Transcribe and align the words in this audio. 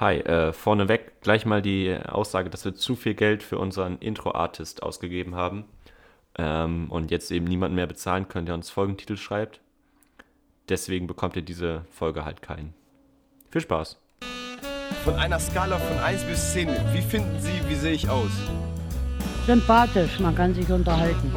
Hi, 0.00 0.16
äh, 0.16 0.54
vorneweg 0.54 1.20
gleich 1.20 1.44
mal 1.44 1.60
die 1.60 1.94
Aussage, 1.94 2.48
dass 2.48 2.64
wir 2.64 2.74
zu 2.74 2.96
viel 2.96 3.12
Geld 3.12 3.42
für 3.42 3.58
unseren 3.58 3.98
Intro-Artist 3.98 4.82
ausgegeben 4.82 5.34
haben 5.34 5.64
ähm, 6.38 6.90
und 6.90 7.10
jetzt 7.10 7.30
eben 7.30 7.44
niemanden 7.44 7.74
mehr 7.74 7.86
bezahlen 7.86 8.26
können, 8.26 8.46
der 8.46 8.54
uns 8.54 8.70
Folgentitel 8.70 9.18
schreibt. 9.18 9.60
Deswegen 10.70 11.06
bekommt 11.06 11.36
ihr 11.36 11.42
diese 11.42 11.84
Folge 11.90 12.24
halt 12.24 12.40
keinen. 12.40 12.72
Viel 13.50 13.60
Spaß. 13.60 14.00
Von 15.04 15.16
einer 15.16 15.38
Skala 15.38 15.76
von 15.76 15.98
1 15.98 16.24
bis 16.24 16.54
10, 16.54 16.68
wie 16.94 17.02
finden 17.02 17.38
Sie, 17.38 17.60
wie 17.68 17.74
sehe 17.74 17.92
ich 17.92 18.08
aus? 18.08 18.30
Sympathisch, 19.44 20.18
man 20.18 20.34
kann 20.34 20.54
sich 20.54 20.70
unterhalten. 20.70 21.30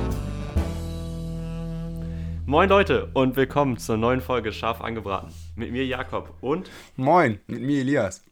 Moin 2.45 2.70
Leute 2.70 3.09
und 3.14 3.36
willkommen 3.36 3.75
zur 3.75 3.98
neuen 3.98 4.21
Folge 4.21 4.54
Scharf 4.54 4.80
angebraten. 4.80 5.34
Mit 5.57 5.73
mir 5.73 5.86
Jakob 5.86 6.34
und 6.39 6.71
Moin, 6.95 7.41
mit 7.48 7.61
mir 7.61 7.82
Elias. 7.82 8.23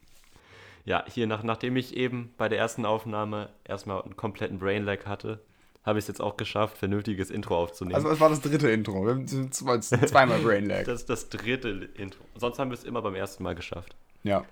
Ja, 0.86 1.04
hier 1.08 1.28
nach, 1.28 1.44
nachdem 1.44 1.76
ich 1.76 1.96
eben 1.96 2.34
bei 2.38 2.50
der 2.50 2.58
ersten 2.58 2.86
Aufnahme 2.86 3.50
erstmal 3.64 4.02
einen 4.02 4.16
kompletten 4.16 4.60
Brainlag 4.60 5.06
hatte, 5.06 5.40
habe 5.84 5.98
ich 5.98 6.04
es 6.04 6.08
jetzt 6.08 6.22
auch 6.22 6.38
geschafft, 6.38 6.78
vernünftiges 6.78 7.32
Intro 7.32 7.58
aufzunehmen. 7.58 7.96
Also 7.96 8.10
es 8.10 8.20
war 8.20 8.30
das 8.30 8.42
dritte 8.42 8.70
Intro. 8.70 9.04
Wir 9.06 9.14
haben 9.14 9.52
zwei, 9.52 9.80
zweimal 9.80 10.40
Brain 10.40 10.66
Lag. 10.66 10.84
das 10.86 11.02
ist 11.02 11.10
das 11.10 11.30
dritte 11.30 11.70
Intro. 11.70 12.24
Sonst 12.36 12.60
haben 12.60 12.70
wir 12.70 12.78
es 12.78 12.84
immer 12.84 13.02
beim 13.02 13.16
ersten 13.16 13.44
Mal 13.44 13.56
geschafft. 13.56 13.96
Ja. 14.24 14.46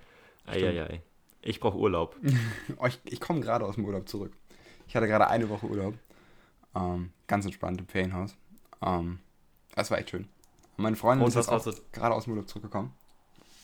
Eieiei. 0.48 1.02
Ich 1.42 1.60
brauche 1.60 1.78
Urlaub. 1.78 2.16
Oh, 2.78 2.88
ich 2.88 3.00
ich 3.06 3.20
komme 3.20 3.42
gerade 3.42 3.66
aus 3.66 3.76
dem 3.76 3.86
Urlaub 3.86 4.08
zurück. 4.10 4.34
Ich 4.88 4.96
hatte 4.96 5.08
gerade 5.08 5.28
eine 5.28 5.50
Woche 5.50 5.68
Urlaub. 5.68 5.94
Ähm, 6.76 7.12
ganz 7.28 7.46
entspannt 7.46 7.80
im 7.80 7.88
Ferienhaus. 7.88 8.36
Ähm, 8.82 9.20
das 9.76 9.92
war 9.92 10.00
echt 10.00 10.10
schön. 10.10 10.28
Meine 10.78 10.96
Freundin 10.96 11.26
Und 11.26 11.36
ist 11.36 11.92
gerade 11.92 12.16
aus 12.16 12.24
dem 12.24 12.34
Urlaub 12.34 12.48
zurückgekommen. 12.48 12.94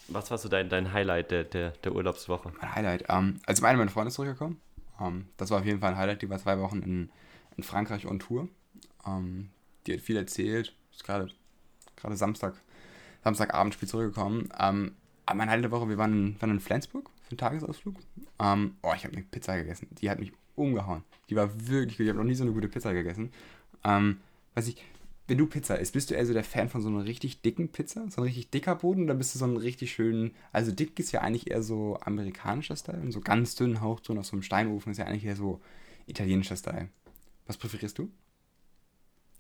Was 0.08 0.30
war 0.32 0.38
so 0.38 0.50
dein, 0.50 0.70
dein 0.70 0.94
Highlight 0.94 1.32
der, 1.32 1.44
der, 1.44 1.72
der 1.72 1.96
Urlaubswoche? 1.96 2.52
Mein 2.62 2.76
Highlight. 2.76 3.06
Ähm, 3.10 3.40
also 3.46 3.60
zum 3.60 3.66
einen 3.68 3.80
meine 3.80 3.92
Freundin 3.92 4.10
ist 4.10 4.16
zurückgekommen. 4.16 4.62
Ähm, 5.00 5.28
das 5.38 5.50
war 5.50 5.60
auf 5.60 5.66
jeden 5.66 5.80
Fall 5.80 5.92
ein 5.92 5.98
Highlight. 5.98 6.22
Die 6.22 6.30
war 6.30 6.38
zwei 6.40 6.60
Wochen 6.60 6.82
in, 6.82 7.10
in 7.58 7.64
Frankreich 7.64 8.06
on 8.06 8.20
Tour. 8.20 8.48
Ähm, 9.06 9.50
die 9.88 9.94
hat 9.94 10.02
viel 10.02 10.18
erzählt. 10.18 10.74
Ist 10.92 11.04
gerade 11.04 11.30
gerade 11.96 12.16
Samstag, 12.16 12.56
Samstagabend 13.24 13.74
spät 13.74 13.90
zurückgekommen. 13.90 14.50
Ähm, 14.60 14.96
aber 15.26 15.38
mein 15.38 15.50
Highlight 15.50 15.66
der 15.66 15.72
Woche, 15.72 15.90
wir 15.90 15.98
waren 15.98 16.14
in, 16.14 16.42
waren 16.42 16.52
in 16.52 16.60
Flensburg 16.60 17.10
für 17.24 17.32
einen 17.32 17.38
Tagesausflug. 17.38 17.96
Ähm, 18.40 18.76
oh, 18.84 18.94
ich 18.96 19.04
habe 19.04 19.16
eine 19.16 19.24
Pizza 19.24 19.56
gegessen. 19.58 19.88
Die 20.00 20.10
hat 20.10 20.20
mich 20.20 20.32
umgehauen. 20.56 21.04
Die 21.30 21.36
war 21.36 21.50
wirklich 21.68 21.98
gut. 21.98 22.06
Ich 22.06 22.10
habe 22.10 22.20
noch 22.20 22.26
nie 22.26 22.36
so 22.36 22.44
eine 22.44 22.54
gute 22.54 22.68
Pizza 22.68 22.94
gegessen. 22.94 23.32
Ähm, 23.84 24.18
weiß 24.54 24.68
ich, 24.68 24.84
wenn 25.28 25.38
du 25.38 25.48
Pizza 25.48 25.80
isst, 25.80 25.94
bist 25.94 26.10
du 26.10 26.14
eher 26.16 26.26
so 26.26 26.34
der 26.34 26.44
Fan 26.44 26.70
von 26.70 26.82
so 26.82 26.88
einer 26.90 27.06
richtig 27.06 27.42
dicken 27.42 27.70
Pizza? 27.70 28.06
So 28.10 28.22
ein 28.22 28.26
richtig 28.26 28.52
dicker 28.52 28.76
Boden? 28.76 29.04
Oder 29.06 29.16
bist 29.16 29.34
du 29.34 29.40
so 29.40 29.46
ein 29.46 29.58
richtig 29.58 29.92
schönen. 29.94 30.32
Also 30.52 30.72
dick 30.72 31.00
ist 31.00 31.12
ja 31.12 31.22
eigentlich 31.22 31.50
eher 31.50 31.64
so 31.64 31.98
amerikanischer 32.02 32.76
Style. 32.76 33.02
Und 33.02 33.12
so 33.12 33.22
ganz 33.22 33.56
dünn, 33.56 33.82
hauchdünn 33.82 34.18
aus 34.20 34.28
so 34.28 34.34
einem 34.34 34.44
Steinofen 34.44 34.92
ist 34.92 34.98
ja 34.98 35.06
eigentlich 35.06 35.26
eher 35.26 35.36
so 35.36 35.62
italienischer 36.06 36.56
Style. 36.56 36.90
Was 37.48 37.58
präferierst 37.58 37.98
du? 37.98 38.10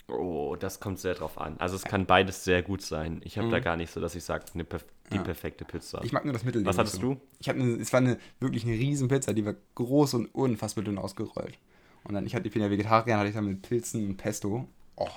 Oh, 0.07 0.55
das 0.59 0.79
kommt 0.79 0.99
sehr 0.99 1.15
drauf 1.15 1.39
an. 1.39 1.57
Also 1.57 1.75
es 1.75 1.83
kann 1.83 2.05
beides 2.05 2.43
sehr 2.43 2.61
gut 2.61 2.81
sein. 2.83 3.21
Ich 3.23 3.37
habe 3.39 3.49
da 3.49 3.57
Mhm. 3.57 3.63
gar 3.63 3.75
nicht 3.75 3.91
so, 3.91 3.99
dass 3.99 4.13
ich 4.15 4.23
sage, 4.23 4.45
eine 4.53 4.63
perf 4.63 4.85
die 5.11 5.17
Ja. 5.17 5.23
perfekte 5.23 5.65
Pizza. 5.65 6.03
Ich 6.03 6.11
mag 6.13 6.25
nur 6.25 6.33
das 6.33 6.43
Mittelding. 6.43 6.67
Was 6.67 6.79
hattest 6.79 6.95
so. 6.95 7.01
du? 7.01 7.21
Ich 7.39 7.47
habe 7.49 7.59
eine, 7.59 7.73
es 7.75 7.93
war 7.93 7.99
eine, 7.99 8.17
wirklich 8.39 8.63
eine 8.65 8.73
riesen 8.73 9.07
Pizza, 9.07 9.33
die 9.33 9.45
war 9.45 9.55
groß 9.75 10.15
und 10.15 10.25
unfassbar 10.33 10.83
dünn 10.83 10.97
ausgerollt. 10.97 11.59
Und 12.03 12.13
dann, 12.15 12.25
ich, 12.25 12.33
hatte, 12.35 12.47
ich 12.47 12.53
bin 12.53 12.61
ja 12.63 12.69
Vegetarier, 12.71 13.17
hatte 13.17 13.29
ich 13.29 13.35
dann 13.35 13.45
mit 13.45 13.61
Pilzen 13.61 14.07
und 14.07 14.17
Pesto. 14.17 14.67
Oh, 14.95 15.07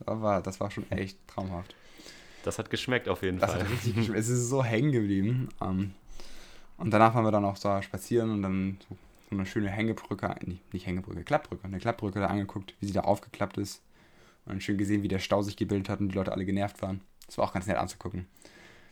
das 0.00 0.20
war, 0.20 0.42
das 0.42 0.60
war 0.60 0.70
schon 0.70 0.90
echt 0.90 1.18
traumhaft. 1.28 1.74
Das 2.44 2.58
hat 2.58 2.70
geschmeckt 2.70 3.08
auf 3.08 3.22
jeden 3.22 3.38
Das 3.38 3.50
Fall. 3.52 3.60
hat 3.62 3.70
richtig 3.70 3.94
geschmeckt. 3.96 4.20
Es 4.20 4.28
ist 4.28 4.48
so 4.48 4.62
hängen 4.62 4.92
geblieben. 4.92 5.48
Ähm, 5.60 5.94
und 6.78 6.90
danach 6.90 7.14
waren 7.14 7.24
wir 7.24 7.32
dann 7.32 7.44
auch 7.44 7.58
da 7.58 7.82
spazieren 7.82 8.30
und 8.30 8.42
dann 8.42 8.78
so, 8.88 8.96
eine 9.30 9.46
schöne 9.46 9.70
Hängebrücke, 9.70 10.32
nicht, 10.72 10.86
Hängebrücke, 10.86 11.24
Klappbrücke, 11.24 11.64
eine 11.64 11.78
Klappbrücke 11.78 12.20
da 12.20 12.26
angeguckt, 12.26 12.74
wie 12.78 12.86
sie 12.86 12.92
da 12.92 13.00
aufgeklappt 13.00 13.58
ist. 13.58 13.82
Und 14.44 14.52
dann 14.52 14.60
schön 14.60 14.78
gesehen, 14.78 15.02
wie 15.02 15.08
der 15.08 15.18
Stau 15.18 15.42
sich 15.42 15.56
gebildet 15.56 15.88
hat 15.88 15.98
und 15.98 16.10
die 16.10 16.14
Leute 16.14 16.30
alle 16.32 16.44
genervt 16.44 16.80
waren. 16.82 17.00
Das 17.26 17.36
war 17.38 17.44
auch 17.46 17.52
ganz 17.52 17.66
nett 17.66 17.76
anzugucken. 17.76 18.26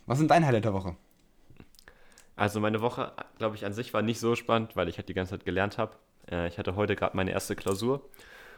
Was 0.05 0.17
sind 0.17 0.29
deine 0.29 0.45
Highlight 0.45 0.65
der 0.65 0.73
Woche? 0.73 0.95
Also 2.35 2.59
meine 2.59 2.81
Woche, 2.81 3.13
glaube 3.37 3.55
ich, 3.55 3.65
an 3.65 3.71
sich 3.73 3.93
war 3.93 4.01
nicht 4.01 4.19
so 4.19 4.35
spannend, 4.35 4.75
weil 4.75 4.89
ich 4.89 4.97
halt 4.97 5.07
die 5.07 5.13
ganze 5.13 5.31
Zeit 5.31 5.45
gelernt 5.45 5.77
habe. 5.77 5.95
Äh, 6.29 6.49
ich 6.49 6.57
hatte 6.57 6.75
heute 6.75 6.97
gerade 6.97 7.15
meine 7.15 7.31
erste 7.31 7.55
Klausur 7.55 8.01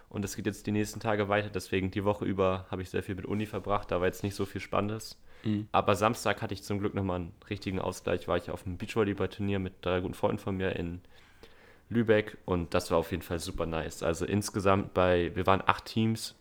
und 0.09 0.23
es 0.23 0.35
geht 0.35 0.45
jetzt 0.45 0.66
die 0.68 0.72
nächsten 0.72 1.00
Tage 1.00 1.29
weiter. 1.29 1.50
Deswegen 1.50 1.91
die 1.91 2.06
Woche 2.06 2.25
über 2.25 2.66
habe 2.72 2.81
ich 2.81 2.90
sehr 2.90 3.03
viel 3.03 3.16
mit 3.16 3.25
Uni 3.25 3.45
verbracht. 3.45 3.91
Da 3.91 4.00
war 4.00 4.07
jetzt 4.07 4.23
nicht 4.23 4.35
so 4.35 4.45
viel 4.45 4.62
Spannendes. 4.62 5.18
Mhm. 5.44 5.68
Aber 5.72 5.95
Samstag 5.95 6.41
hatte 6.41 6.53
ich 6.53 6.63
zum 6.63 6.79
Glück 6.79 6.94
nochmal 6.94 7.18
einen 7.18 7.34
richtigen 7.50 7.79
Ausgleich. 7.79 8.28
War 8.28 8.38
ich 8.38 8.50
auf 8.50 8.66
einem 8.66 8.78
Beachvolleyball-Turnier 8.78 9.59
mit 9.59 9.73
drei 9.81 10.00
guten 10.00 10.13
Freunden 10.13 10.40
von 10.40 10.56
mir 10.56 10.75
in 10.75 11.01
Lübeck 11.90 12.38
und 12.45 12.73
das 12.73 12.91
war 12.91 12.97
auf 12.97 13.12
jeden 13.12 13.23
Fall 13.23 13.40
super 13.40 13.66
nice. 13.66 14.03
Also 14.03 14.25
insgesamt 14.25 14.94
bei, 14.94 15.31
wir 15.35 15.45
waren 15.45 15.63
acht 15.66 15.85
Teams 15.85 16.35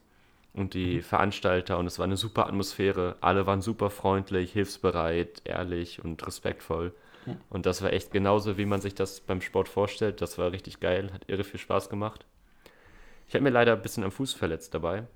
und 0.53 0.75
die 0.75 1.03
Veranstalter 1.03 1.79
und 1.79 1.87
es 1.87 1.99
war 1.99 2.05
eine 2.05 2.17
super 2.17 2.47
Atmosphäre. 2.47 3.17
Alle 3.21 3.47
waren 3.47 3.61
super 3.61 3.91
freundlich, 3.91 4.53
hilfsbereit, 4.53 5.43
ehrlich 5.45 6.05
und 6.05 6.27
respektvoll. 6.27 6.93
Und 7.51 7.67
das 7.67 7.83
war 7.83 7.93
echt 7.93 8.13
genauso, 8.13 8.57
wie 8.57 8.67
man 8.67 8.81
sich 8.81 8.95
das 8.95 9.21
beim 9.21 9.41
Sport 9.41 9.69
vorstellt. 9.69 10.21
Das 10.21 10.39
war 10.39 10.53
richtig 10.53 10.79
geil, 10.79 11.11
hat 11.13 11.29
irre 11.29 11.43
viel 11.43 11.59
Spaß 11.59 11.89
gemacht. 11.89 12.25
Ich 13.29 13.35
habe 13.35 13.43
mir 13.43 13.51
leider 13.51 13.73
ein 13.73 13.83
bisschen 13.83 14.05
am 14.05 14.13
Fuß 14.13 14.35
verletzt 14.35 14.75
dabei, 14.75 15.07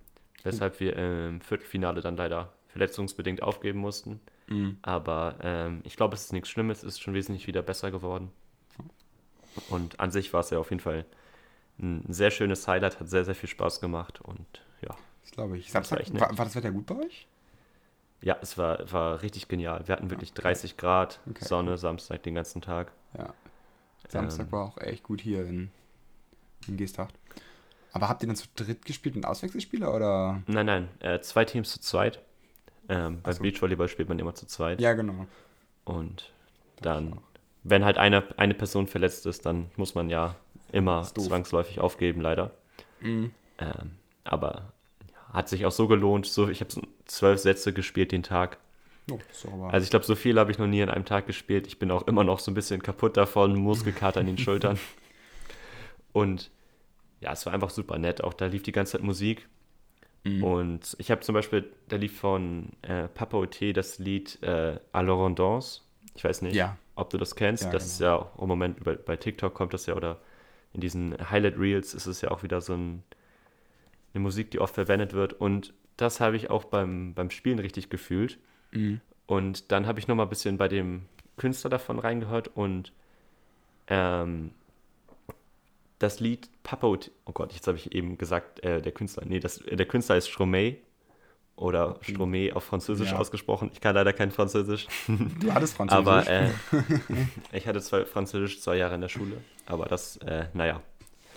weshalb 0.43 0.81
wir 0.81 0.97
im 0.97 1.41
Viertelfinale 1.41 2.01
dann 2.01 2.17
leider 2.17 2.53
verletzungsbedingt 2.69 3.43
aufgeben 3.43 3.81
mussten. 3.81 4.21
Mhm. 4.49 4.79
Aber 4.83 5.37
ähm, 5.43 5.81
ich 5.85 5.97
glaube, 5.97 6.15
es 6.15 6.25
ist 6.25 6.33
nichts 6.33 6.49
Schlimmes, 6.49 6.79
es 6.79 6.95
ist 6.95 7.03
schon 7.03 7.15
wesentlich 7.15 7.47
wieder 7.47 7.63
besser 7.63 7.91
geworden. 7.91 8.31
Und 9.69 9.99
an 9.99 10.11
sich 10.11 10.33
war 10.33 10.41
es 10.41 10.51
ja 10.51 10.59
auf 10.59 10.71
jeden 10.71 10.81
Fall 10.81 11.05
ein 11.79 12.05
sehr 12.13 12.31
schönes 12.31 12.67
Highlight, 12.69 13.01
hat 13.01 13.09
sehr, 13.09 13.25
sehr 13.25 13.35
viel 13.35 13.49
Spaß 13.49 13.81
gemacht 13.81 14.21
und 14.21 14.47
ja. 14.83 14.95
Das 15.23 15.31
glaube 15.33 15.59
ich. 15.59 15.73
War 15.75 15.83
Samstag, 15.85 16.13
nett. 16.13 16.21
war, 16.21 16.37
war 16.39 16.45
das 16.45 16.55
Wetter 16.55 16.71
gut 16.73 16.87
bei 16.87 16.97
euch? 16.97 17.27
Ja, 18.23 18.37
es 18.43 18.59
war, 18.59 18.91
war 18.93 19.23
richtig 19.23 19.49
genial. 19.49 19.87
Wir 19.89 19.95
hatten 19.95 20.11
wirklich 20.11 20.33
30 20.35 20.77
Grad, 20.77 21.21
Okay. 21.29 21.45
Sonne, 21.45 21.79
Samstag 21.79 22.23
den 22.23 22.35
ganzen 22.35 22.61
Tag. 22.61 22.93
Ja. 23.17 23.33
Samstag 24.09 24.47
Ähm. 24.47 24.53
war 24.53 24.65
auch 24.67 24.79
echt 24.79 25.03
gut 25.05 25.21
hier 25.21 25.47
in, 25.47 25.71
in 26.69 26.77
Geesthacht. 26.77 27.15
Aber 27.93 28.09
habt 28.09 28.23
ihr 28.23 28.27
dann 28.27 28.37
zu 28.37 28.47
dritt 28.55 28.85
gespielt 28.85 29.17
und 29.17 29.25
Auswechselspieler 29.25 29.95
oder? 29.95 30.43
Nein, 30.47 30.67
nein, 30.67 30.89
äh, 31.01 31.21
zwei 31.21 31.45
Teams 31.45 31.71
zu 31.71 31.81
zweit. 31.81 32.21
Ähm, 32.89 33.21
beim 33.23 33.35
so. 33.35 33.43
Beachvolleyball 33.43 33.89
spielt 33.89 34.09
man 34.09 34.19
immer 34.19 34.35
zu 34.35 34.47
zweit. 34.47 34.81
Ja, 34.81 34.95
genau. 34.95 35.27
Und 35.85 36.31
dann, 36.81 37.19
wenn 37.63 37.85
halt 37.85 37.99
eine, 37.99 38.25
eine 38.37 38.55
Person 38.55 38.87
verletzt 38.87 39.27
ist, 39.27 39.47
dann 39.47 39.71
muss 39.77 39.95
man 39.95 40.09
ja 40.09 40.37
immer 40.73 41.03
zwangsläufig 41.03 41.81
aufgeben, 41.81 42.21
leider. 42.21 42.53
Mhm. 43.01 43.33
Ähm, 43.59 43.93
aber 44.25 44.73
hat 45.33 45.49
sich 45.49 45.67
auch 45.67 45.73
so 45.73 45.89
gelohnt. 45.89 46.27
So, 46.27 46.49
ich 46.49 46.61
habe 46.61 46.73
zwölf 47.07 47.41
Sätze 47.41 47.73
gespielt 47.73 48.13
den 48.13 48.23
Tag. 48.23 48.59
Oh, 49.11 49.19
Also 49.69 49.85
ich 49.85 49.91
glaube, 49.91 50.05
so 50.05 50.15
viel 50.15 50.39
habe 50.39 50.51
ich 50.51 50.59
noch 50.59 50.67
nie 50.67 50.83
an 50.83 50.91
einem 50.91 51.05
Tag 51.05 51.27
gespielt. 51.27 51.67
Ich 51.67 51.79
bin 51.79 51.91
auch 51.91 52.07
immer 52.07 52.25
noch 52.25 52.39
so 52.39 52.51
ein 52.51 52.55
bisschen 52.55 52.83
kaputt 52.83 53.17
davon, 53.17 53.55
Muskelkater 53.55 54.21
an 54.21 54.27
den 54.27 54.39
Schultern. 54.39 54.79
Und 56.13 56.51
ja, 57.21 57.33
es 57.33 57.45
war 57.47 57.53
einfach 57.53 57.71
super 57.71 57.99
nett. 57.99 58.23
Auch 58.23 58.35
da 58.35 58.47
lief 58.47 58.63
die 58.63 58.73
ganze 58.73 58.93
Zeit 58.93 59.03
Musik. 59.03 59.49
Mhm. 60.25 60.45
Und 60.45 60.97
ich 60.99 61.11
habe 61.11 61.21
zum 61.23 61.35
Beispiel, 61.35 61.71
da 61.89 61.97
lief 61.97 62.19
von 62.19 62.71
äh, 62.83 63.09
Papa 63.09 63.37
O.T. 63.39 63.73
das 63.73 63.99
Lied 63.99 64.39
äh, 64.43 64.79
À 64.93 65.03
la 65.03 65.13
Rendance. 65.15 65.83
Ich 66.15 66.25
weiß 66.25 66.43
nicht, 66.43 66.55
Ja. 66.55 66.77
ob 66.95 67.11
du 67.11 67.19
das 67.19 67.35
kennst. 67.37 67.65
Ja, 67.65 67.71
das 67.71 67.87
ist 67.87 68.01
ja 68.01 68.17
auch 68.17 68.39
im 68.43 68.49
Moment 68.49 68.83
bei, 68.85 68.95
bei 68.97 69.17
TikTok 69.17 69.55
kommt 69.55 69.73
das 69.75 69.87
ja 69.87 69.95
oder 69.95 70.19
in 70.73 70.81
diesen 70.81 71.17
Highlight 71.31 71.59
Reels 71.59 71.95
ist 71.95 72.07
es 72.07 72.21
ja 72.21 72.31
auch 72.31 72.43
wieder 72.43 72.61
so 72.61 72.75
ein, 72.75 73.03
eine 74.15 74.23
Musik, 74.23 74.51
die 74.51 74.59
oft 74.61 74.75
verwendet 74.75 75.13
wird. 75.15 75.33
Und 75.33 75.73
das 75.97 76.21
habe 76.21 76.37
ich 76.37 76.51
auch 76.51 76.65
beim, 76.65 77.15
beim 77.15 77.31
Spielen 77.31 77.59
richtig 77.59 77.91
gefühlt. 77.91 78.39
Mhm. 78.73 79.01
Und 79.27 79.73
dann 79.73 79.87
habe 79.87 79.99
ich 80.01 80.09
noch 80.09 80.17
mal 80.17 80.25
ein 80.25 80.29
bisschen 80.29 80.59
bei 80.59 80.69
dem 80.69 81.03
Künstler 81.37 81.71
davon 81.71 81.99
reingehört 81.99 82.49
und 82.49 82.93
ähm, 83.87 84.51
das 86.01 86.19
Lied 86.19 86.49
Papa, 86.65 86.89
Ot- 86.89 87.13
oh 87.27 87.33
Gott, 87.33 87.53
jetzt 87.53 87.69
habe 87.69 87.79
ich 87.79 87.93
eben 87.95 88.19
gesagt, 88.19 88.65
äh, 88.65 88.83
der 88.83 88.91
Künstler, 88.93 89.23
nee, 89.27 89.39
das, 89.39 89.59
äh, 89.59 89.77
der 89.77 89.87
Künstler 89.87 90.17
ist 90.17 90.29
Stromae 90.29 90.79
oder 91.57 91.99
Stromae 92.01 92.53
auf 92.53 92.65
Französisch 92.65 93.13
Ja. 93.13 93.19
ausgesprochen. 93.19 93.71
Ich 93.73 93.81
kann 93.81 93.95
leider 93.95 94.13
kein 94.13 94.31
Französisch, 94.33 94.89
Du 95.07 95.53
hattest 95.55 95.75
Französisch. 95.77 95.99
aber 96.07 96.27
äh, 96.29 96.51
ich 97.53 97.67
hatte 97.69 97.81
zwar 97.81 98.05
Französisch 98.07 98.61
zwei 98.61 98.77
Jahre 98.77 98.97
in 98.97 99.01
der 99.03 99.09
Schule, 99.09 99.43
aber 99.67 99.85
das, 99.87 100.17
äh, 100.19 100.47
naja, 100.55 100.83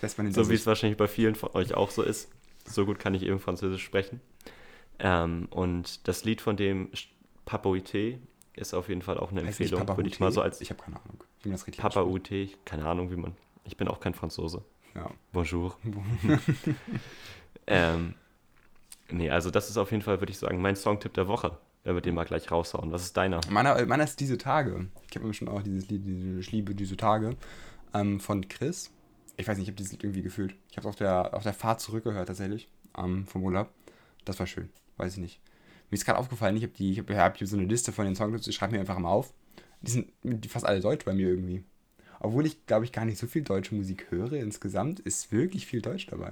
hinter 0.01 0.31
so 0.43 0.49
wie 0.49 0.55
es 0.55 0.65
wahrscheinlich 0.65 0.97
bei 0.97 1.07
vielen 1.07 1.35
von 1.35 1.49
euch 1.53 1.73
auch 1.75 1.91
so 1.91 2.01
ist. 2.01 2.29
So 2.65 2.85
gut 2.85 2.99
kann 2.99 3.13
ich 3.13 3.23
eben 3.23 3.39
Französisch 3.39 3.83
sprechen. 3.83 4.21
Ähm, 4.99 5.47
und 5.49 6.07
das 6.07 6.23
Lied 6.23 6.39
von 6.41 6.55
dem 6.55 6.89
Papa 7.45 7.67
UT 7.69 7.93
ist 8.55 8.73
auf 8.73 8.87
jeden 8.87 9.01
Fall 9.01 9.17
auch 9.17 9.31
eine 9.31 9.41
Heißt 9.45 9.59
Empfehlung, 9.59 9.85
würde 9.97 10.07
ich 10.09 10.19
mal 10.21 10.31
so 10.31 10.41
als 10.41 10.61
Ich 10.61 10.69
habe 10.69 10.81
keine 10.81 10.97
Ahnung. 11.01 11.21
Das 11.43 11.65
Papa 11.77 12.01
ausspricht. 12.01 12.53
UT, 12.53 12.65
keine 12.65 12.85
Ahnung, 12.85 13.11
wie 13.11 13.17
man. 13.17 13.35
Ich 13.63 13.77
bin 13.77 13.87
auch 13.87 13.99
kein 13.99 14.13
Franzose. 14.13 14.63
Ja. 14.95 15.09
Bonjour. 15.31 15.77
ähm, 17.67 18.13
nee, 19.09 19.29
also 19.29 19.49
das 19.51 19.69
ist 19.69 19.77
auf 19.77 19.91
jeden 19.91 20.03
Fall, 20.03 20.19
würde 20.21 20.31
ich 20.31 20.37
sagen, 20.37 20.61
mein 20.61 20.75
Songtipp 20.75 21.13
der 21.13 21.27
Woche. 21.27 21.57
wenn 21.83 21.95
wir 21.95 22.01
den 22.01 22.15
mal 22.15 22.25
gleich 22.25 22.49
raushauen. 22.49 22.91
Was 22.91 23.03
ist 23.03 23.17
deiner? 23.17 23.41
Meiner, 23.49 23.85
meiner 23.85 24.03
ist 24.03 24.19
diese 24.19 24.37
Tage. 24.37 24.87
Ich 25.09 25.15
habe 25.15 25.27
mir 25.27 25.33
schon 25.33 25.49
auch 25.49 25.61
dieses 25.61 25.89
Lied, 25.89 26.05
diese 26.05 26.39
Ich 26.39 26.51
liebe 26.51 26.75
diese 26.75 26.95
Tage 26.95 27.35
ähm, 27.93 28.19
von 28.19 28.47
Chris. 28.47 28.91
Ich 29.35 29.47
weiß 29.47 29.57
nicht, 29.57 29.65
ich 29.65 29.69
habe 29.69 29.77
dieses 29.77 29.91
Lied 29.91 30.03
irgendwie 30.03 30.21
gefühlt. 30.21 30.55
Ich 30.69 30.77
habe 30.77 30.87
es 30.87 30.89
auf 30.89 30.95
der, 30.95 31.33
auf 31.33 31.43
der 31.43 31.53
Fahrt 31.53 31.81
zurückgehört 31.81 32.27
tatsächlich 32.27 32.69
ähm, 32.97 33.25
vom 33.25 33.43
Urlaub. 33.43 33.69
Das 34.25 34.39
war 34.39 34.47
schön. 34.47 34.69
Weiß 34.97 35.13
ich 35.13 35.19
nicht. 35.19 35.41
Mir 35.89 35.95
ist 35.95 36.05
gerade 36.05 36.19
aufgefallen, 36.19 36.55
ich 36.55 36.63
habe 36.63 36.73
die, 36.73 36.91
ich 36.91 36.99
habe 36.99 37.17
hab 37.17 37.37
hier 37.37 37.47
so 37.47 37.57
eine 37.57 37.65
Liste 37.65 37.91
von 37.91 38.05
den 38.05 38.15
Songs, 38.15 38.47
ich 38.47 38.55
schreibe 38.55 38.73
mir 38.73 38.79
einfach 38.79 38.97
mal 38.97 39.09
auf. 39.09 39.33
Die 39.81 39.91
sind 39.91 40.11
fast 40.47 40.65
alle 40.65 40.79
deutsch 40.79 41.03
bei 41.05 41.13
mir 41.13 41.27
irgendwie. 41.27 41.63
Obwohl 42.23 42.45
ich, 42.45 42.65
glaube 42.65 42.85
ich, 42.85 42.91
gar 42.91 43.05
nicht 43.05 43.17
so 43.19 43.27
viel 43.27 43.43
deutsche 43.43 43.75
Musik 43.75 44.07
höre 44.09 44.33
insgesamt, 44.33 44.99
ist 45.01 45.31
wirklich 45.31 45.67
viel 45.67 45.81
Deutsch 45.81 46.07
dabei. 46.07 46.31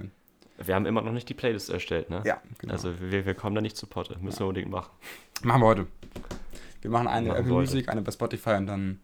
Wir 0.58 0.74
haben 0.74 0.86
immer 0.86 1.02
noch 1.02 1.12
nicht 1.12 1.28
die 1.28 1.34
Playlist 1.34 1.70
erstellt, 1.70 2.08
ne? 2.10 2.22
Ja, 2.24 2.40
genau. 2.58 2.72
Also 2.72 2.92
wir, 3.00 3.24
wir 3.26 3.34
kommen 3.34 3.54
da 3.54 3.60
nicht 3.60 3.76
zu 3.76 3.86
Potte. 3.86 4.16
Müssen 4.20 4.40
wir 4.40 4.46
unbedingt 4.46 4.70
machen. 4.70 4.90
Machen 5.42 5.60
wir 5.60 5.66
heute. 5.66 5.86
Wir 6.80 6.90
machen 6.90 7.06
eine 7.08 7.28
Machen 7.28 7.40
Apple. 7.40 7.52
Music, 7.52 7.88
eine 7.88 8.02
bei 8.02 8.10
Spotify 8.10 8.50
und 8.54 8.66
dann 8.66 9.00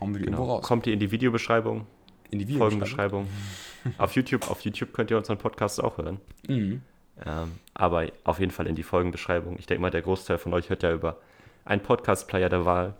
hauen 0.00 0.12
wir 0.12 0.18
die 0.20 0.26
Genau. 0.26 0.38
irgendwo 0.38 0.54
raus. 0.56 0.64
Kommt 0.66 0.86
ihr 0.86 0.92
in 0.92 1.00
die 1.00 1.10
Videobeschreibung, 1.10 1.86
in 2.30 2.38
die 2.38 2.48
Videobeschreibung. 2.48 3.26
Folgenbeschreibung. 3.26 3.98
auf 3.98 4.12
YouTube, 4.14 4.50
auf 4.50 4.60
YouTube 4.60 4.92
könnt 4.92 5.10
ihr 5.10 5.16
unseren 5.16 5.38
Podcast 5.38 5.82
auch 5.82 5.96
hören. 5.98 6.20
Mhm. 6.48 6.82
Ähm, 7.24 7.52
aber 7.72 8.06
auf 8.24 8.40
jeden 8.40 8.52
Fall 8.52 8.66
in 8.66 8.74
die 8.74 8.82
Folgenbeschreibung. 8.82 9.58
Ich 9.58 9.66
denke 9.66 9.80
mal, 9.80 9.90
der 9.90 10.02
Großteil 10.02 10.38
von 10.38 10.52
euch 10.52 10.68
hört 10.68 10.82
ja 10.82 10.92
über 10.92 11.16
einen 11.64 11.82
Podcast-Player 11.82 12.48
der 12.50 12.64
Wahl. 12.66 12.94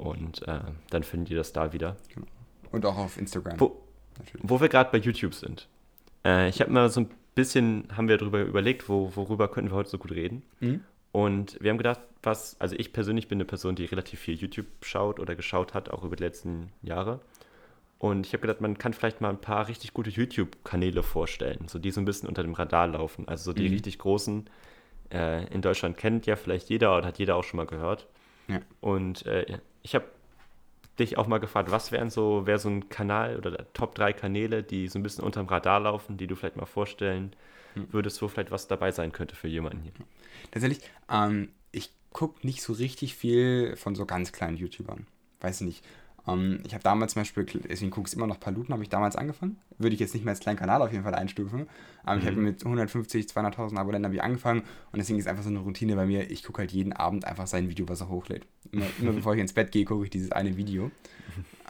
Und 0.00 0.46
äh, 0.48 0.60
dann 0.90 1.02
findet 1.02 1.30
ihr 1.30 1.36
das 1.36 1.52
da 1.52 1.72
wieder. 1.72 1.96
Und 2.72 2.86
auch 2.86 2.96
auf 2.96 3.18
Instagram. 3.18 3.60
Wo, 3.60 3.82
wo 4.42 4.60
wir 4.60 4.68
gerade 4.68 4.90
bei 4.90 4.98
YouTube 4.98 5.34
sind. 5.34 5.68
Äh, 6.24 6.48
ich 6.48 6.60
habe 6.60 6.70
mal 6.70 6.88
so 6.88 7.00
ein 7.00 7.10
bisschen, 7.34 7.88
haben 7.96 8.08
wir 8.08 8.16
darüber 8.16 8.40
überlegt, 8.40 8.88
wo, 8.88 9.12
worüber 9.14 9.48
könnten 9.48 9.70
wir 9.70 9.76
heute 9.76 9.90
so 9.90 9.98
gut 9.98 10.12
reden. 10.12 10.42
Mhm. 10.60 10.84
Und 11.12 11.58
wir 11.60 11.70
haben 11.70 11.78
gedacht, 11.78 12.00
was, 12.22 12.58
also 12.60 12.76
ich 12.78 12.92
persönlich 12.92 13.28
bin 13.28 13.36
eine 13.36 13.44
Person, 13.44 13.74
die 13.74 13.84
relativ 13.84 14.20
viel 14.20 14.36
YouTube 14.36 14.66
schaut 14.82 15.18
oder 15.18 15.34
geschaut 15.34 15.74
hat, 15.74 15.90
auch 15.90 16.04
über 16.04 16.16
die 16.16 16.22
letzten 16.22 16.70
Jahre. 16.82 17.20
Und 17.98 18.26
ich 18.26 18.32
habe 18.32 18.42
gedacht, 18.42 18.60
man 18.62 18.78
kann 18.78 18.94
vielleicht 18.94 19.20
mal 19.20 19.28
ein 19.28 19.40
paar 19.40 19.68
richtig 19.68 19.92
gute 19.92 20.08
YouTube-Kanäle 20.10 21.02
vorstellen, 21.02 21.66
so 21.68 21.78
die 21.78 21.90
so 21.90 22.00
ein 22.00 22.04
bisschen 22.06 22.28
unter 22.28 22.42
dem 22.42 22.54
Radar 22.54 22.86
laufen. 22.86 23.28
Also 23.28 23.50
so 23.50 23.52
die 23.52 23.64
Mhm. 23.68 23.74
richtig 23.74 23.98
großen 23.98 24.48
äh, 25.12 25.46
in 25.52 25.60
Deutschland 25.60 25.96
kennt 25.98 26.24
ja 26.26 26.36
vielleicht 26.36 26.70
jeder 26.70 26.96
oder 26.96 27.06
hat 27.08 27.18
jeder 27.18 27.36
auch 27.36 27.44
schon 27.44 27.58
mal 27.58 27.66
gehört. 27.66 28.06
Ja. 28.48 28.60
Und 28.80 29.26
äh, 29.26 29.58
ich 29.82 29.94
habe 29.94 30.06
dich 30.98 31.16
auch 31.18 31.26
mal 31.26 31.38
gefragt, 31.38 31.70
was 31.70 31.92
wären 31.92 32.10
so, 32.10 32.46
wäre 32.46 32.58
so 32.58 32.68
ein 32.68 32.88
Kanal 32.88 33.36
oder 33.38 33.72
Top 33.72 33.94
3 33.94 34.12
Kanäle, 34.12 34.62
die 34.62 34.88
so 34.88 34.98
ein 34.98 35.02
bisschen 35.02 35.24
unterm 35.24 35.46
Radar 35.48 35.80
laufen, 35.80 36.16
die 36.16 36.26
du 36.26 36.36
vielleicht 36.36 36.56
mal 36.56 36.66
vorstellen 36.66 37.34
Hm. 37.74 37.88
würdest, 37.90 38.20
wo 38.22 38.28
vielleicht 38.28 38.50
was 38.50 38.68
dabei 38.68 38.92
sein 38.92 39.12
könnte 39.12 39.34
für 39.36 39.48
jemanden 39.48 39.82
hier. 39.82 39.92
Tatsächlich, 40.50 40.80
ähm, 41.10 41.50
ich 41.72 41.90
gucke 42.12 42.46
nicht 42.46 42.62
so 42.62 42.72
richtig 42.72 43.14
viel 43.14 43.76
von 43.76 43.94
so 43.94 44.06
ganz 44.06 44.32
kleinen 44.32 44.56
YouTubern. 44.56 45.06
Weiß 45.40 45.60
nicht. 45.62 45.84
Ähm, 46.32 46.60
ich 46.66 46.74
habe 46.74 46.82
damals 46.82 47.12
zum 47.14 47.20
Beispiel, 47.22 47.44
deswegen 47.44 47.90
gucke 47.90 48.08
ich 48.08 48.14
immer 48.14 48.26
noch 48.26 48.38
Paluten, 48.40 48.72
habe 48.72 48.82
ich 48.82 48.88
damals 48.88 49.16
angefangen. 49.16 49.56
Würde 49.78 49.94
ich 49.94 50.00
jetzt 50.00 50.14
nicht 50.14 50.24
mehr 50.24 50.32
als 50.32 50.40
kleinen 50.40 50.58
Kanal 50.58 50.82
auf 50.82 50.92
jeden 50.92 51.04
Fall 51.04 51.14
einstufen. 51.14 51.66
Aber 52.04 52.18
ich 52.18 52.24
Mhm. 52.24 52.28
habe 52.28 52.36
mit 52.40 52.64
150, 52.64 53.26
200.000 53.26 53.76
Abonnenten 53.78 54.04
habe 54.06 54.14
ich 54.14 54.22
angefangen 54.22 54.60
und 54.92 54.98
deswegen 54.98 55.18
ist 55.18 55.26
einfach 55.28 55.42
so 55.42 55.48
eine 55.50 55.60
Routine 55.60 55.96
bei 55.96 56.06
mir. 56.06 56.30
Ich 56.30 56.42
gucke 56.42 56.58
halt 56.60 56.72
jeden 56.72 56.92
Abend 56.92 57.24
einfach 57.24 57.46
sein 57.46 57.68
Video, 57.68 57.88
was 57.88 58.00
er 58.00 58.08
hochlädt. 58.08 58.46
Immer, 58.72 58.86
immer 59.00 59.12
bevor 59.12 59.34
ich 59.34 59.40
ins 59.40 59.52
Bett 59.52 59.72
gehe, 59.72 59.84
gucke 59.84 60.04
ich 60.04 60.10
dieses 60.10 60.32
eine 60.32 60.56
Video. 60.56 60.90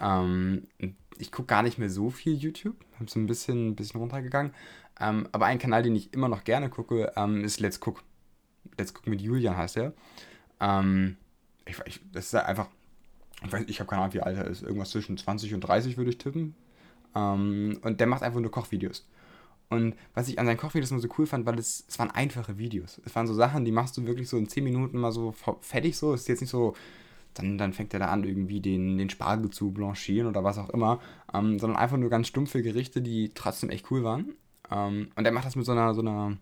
Ähm, 0.03 0.67
ich 1.19 1.31
gucke 1.31 1.49
gar 1.49 1.63
nicht 1.63 1.77
mehr 1.79 1.91
so 1.91 2.09
viel 2.09 2.33
YouTube. 2.33 2.77
Habe 2.99 3.11
so 3.11 3.21
ein 3.21 3.27
bisschen, 3.27 3.69
ein 3.69 3.77
bisschen 3.77 4.01
runtergegangen. 4.01 4.55
Ähm, 4.99 5.29
aber 5.33 5.45
ein 5.45 5.59
Kanal, 5.59 5.83
den 5.83 5.95
ich 5.95 6.15
immer 6.15 6.29
noch 6.31 6.45
gerne 6.45 6.71
gucke, 6.71 7.13
ist 7.43 7.61
Let's 7.61 7.79
Cook. 7.85 8.03
Let's 8.79 8.93
Cook 8.95 9.07
mit 9.07 9.21
Julian 9.21 9.59
heißt 9.59 9.77
er. 9.77 9.93
Ich, 11.67 11.77
ich, 11.85 12.01
das 12.13 12.27
ist 12.27 12.35
einfach, 12.35 12.69
ich 13.45 13.53
weiß, 13.53 13.65
ich 13.67 13.81
habe 13.81 13.89
keine 13.89 14.03
Ahnung, 14.03 14.15
wie 14.15 14.21
alt 14.21 14.37
er 14.37 14.47
ist. 14.47 14.63
Irgendwas 14.63 14.91
zwischen 14.91 15.17
20 15.17 15.55
und 15.55 15.61
30 15.61 15.97
würde 15.97 16.11
ich 16.11 16.19
tippen. 16.19 16.55
Ähm, 17.15 17.79
und 17.83 18.01
der 18.01 18.07
macht 18.07 18.23
einfach 18.23 18.41
nur 18.41 18.51
Kochvideos. 18.51 19.07
Und 19.69 19.95
was 20.15 20.29
ich 20.29 20.39
an 20.39 20.47
seinen 20.47 20.57
Kochvideos 20.57 20.91
immer 20.91 21.01
so 21.01 21.09
cool 21.19 21.27
fand, 21.27 21.47
weil 21.47 21.59
es, 21.59 21.85
es 21.89 21.99
waren 21.99 22.11
einfache 22.11 22.59
Videos. 22.59 23.01
Es 23.05 23.15
waren 23.15 23.27
so 23.27 23.35
Sachen, 23.35 23.65
die 23.65 23.73
machst 23.73 23.97
du 23.97 24.05
wirklich 24.05 24.29
so 24.29 24.37
in 24.37 24.49
10 24.49 24.65
Minuten 24.65 24.99
mal 24.99 25.13
so 25.13 25.33
fertig 25.61 25.97
so. 25.97 26.13
Es 26.13 26.23
ist 26.23 26.29
jetzt 26.29 26.41
nicht 26.41 26.51
so, 26.51 26.75
dann, 27.35 27.57
dann 27.57 27.73
fängt 27.73 27.95
er 27.95 28.01
da 28.01 28.07
an, 28.07 28.25
irgendwie 28.25 28.61
den, 28.61 28.99
den 28.99 29.11
Spargel 29.11 29.51
zu 29.51 29.71
blanchieren 29.71 30.29
oder 30.29 30.43
was 30.43 30.59
auch 30.59 30.71
immer. 30.71 31.01
Ähm, 31.33 31.59
sondern 31.59 31.79
einfach 31.79 31.97
nur 31.97 32.11
ganz 32.11 32.27
stumpfe 32.27 32.63
Gerichte, 32.63 33.01
die 33.01 33.31
trotzdem 33.35 33.71
echt 33.71 33.91
cool 33.91 34.03
waren. 34.03 34.35
Ähm, 34.71 35.11
und 35.15 35.25
er 35.25 35.33
macht 35.33 35.47
das 35.47 35.57
mit 35.57 35.67
so 35.67 35.73
einer, 35.73 35.95
so 35.95 36.01
einer, 36.01 36.37